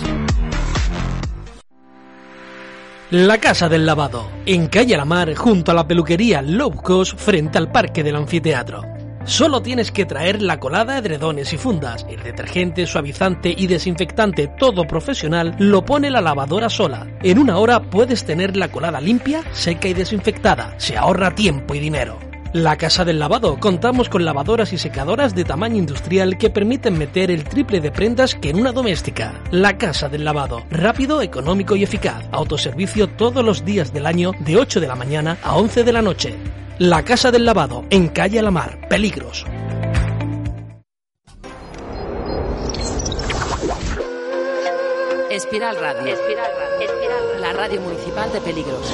La 3.12 3.38
Casa 3.40 3.68
del 3.68 3.86
Lavado, 3.86 4.30
en 4.46 4.68
calle 4.68 4.96
La 4.96 5.04
Mar, 5.04 5.36
junto 5.36 5.72
a 5.72 5.76
la 5.76 5.86
peluquería 5.86 6.42
Low 6.42 6.72
Cost, 6.82 7.20
frente 7.20 7.58
al 7.58 7.72
Parque 7.72 8.04
del 8.04 8.16
Anfiteatro. 8.16 8.82
Solo 9.26 9.62
tienes 9.62 9.92
que 9.92 10.06
traer 10.06 10.42
la 10.42 10.60
colada, 10.60 10.98
edredones 10.98 11.52
y 11.54 11.58
fundas. 11.58 12.06
El 12.10 12.24
detergente, 12.24 12.88
suavizante 12.88 13.54
y 13.56 13.68
desinfectante 13.68 14.48
todo 14.58 14.88
profesional 14.88 15.56
lo 15.60 15.84
pone 15.84 16.10
la 16.10 16.22
lavadora 16.22 16.70
sola. 16.70 17.06
En 17.22 17.38
una 17.38 17.58
hora 17.58 17.82
puedes 17.82 18.24
tener 18.24 18.56
la 18.56 18.70
colada 18.70 19.02
limpia, 19.02 19.44
seca 19.52 19.90
y 19.90 19.94
desinfectada. 19.94 20.74
Se 20.78 20.98
ahorra 20.98 21.36
tiempo 21.36 21.76
y 21.76 21.80
dinero. 21.80 22.33
La 22.54 22.78
Casa 22.78 23.04
del 23.04 23.18
Lavado. 23.18 23.60
Contamos 23.60 24.10
con 24.10 24.26
lavadoras 24.26 24.74
y 24.74 24.78
secadoras 24.78 25.34
de 25.34 25.44
tamaño 25.44 25.78
industrial 25.78 26.38
que 26.38 26.52
permiten 26.52 26.96
meter 27.00 27.32
el 27.32 27.46
triple 27.46 27.82
de 27.82 27.90
prendas 27.90 28.36
que 28.36 28.52
en 28.52 28.60
una 28.60 28.72
doméstica. 28.72 29.42
La 29.50 29.76
Casa 29.80 30.08
del 30.08 30.24
Lavado. 30.24 30.64
Rápido, 30.70 31.24
económico 31.24 31.76
y 31.76 31.82
eficaz. 31.82 32.24
Autoservicio 32.32 33.08
todos 33.08 33.44
los 33.44 33.66
días 33.66 33.92
del 33.92 34.06
año 34.06 34.34
de 34.38 34.58
8 34.58 34.80
de 34.80 34.88
la 34.88 34.94
mañana 34.94 35.40
a 35.42 35.56
11 35.56 35.84
de 35.84 35.94
la 35.94 36.04
noche. 36.04 36.36
La 36.78 37.04
Casa 37.04 37.32
del 37.32 37.44
Lavado, 37.44 37.86
en 37.90 38.10
calle 38.10 38.38
Alamar. 38.38 38.88
Peligros. 38.88 39.48
Espiral 45.32 45.76
Radio. 45.78 46.14
Espiral 46.14 46.52
Radio. 46.56 46.86
Espiral 46.86 47.24
Radio. 47.30 47.40
La 47.40 47.54
radio 47.54 47.82
municipal 47.82 48.32
de 48.32 48.42
Peligros. 48.42 48.94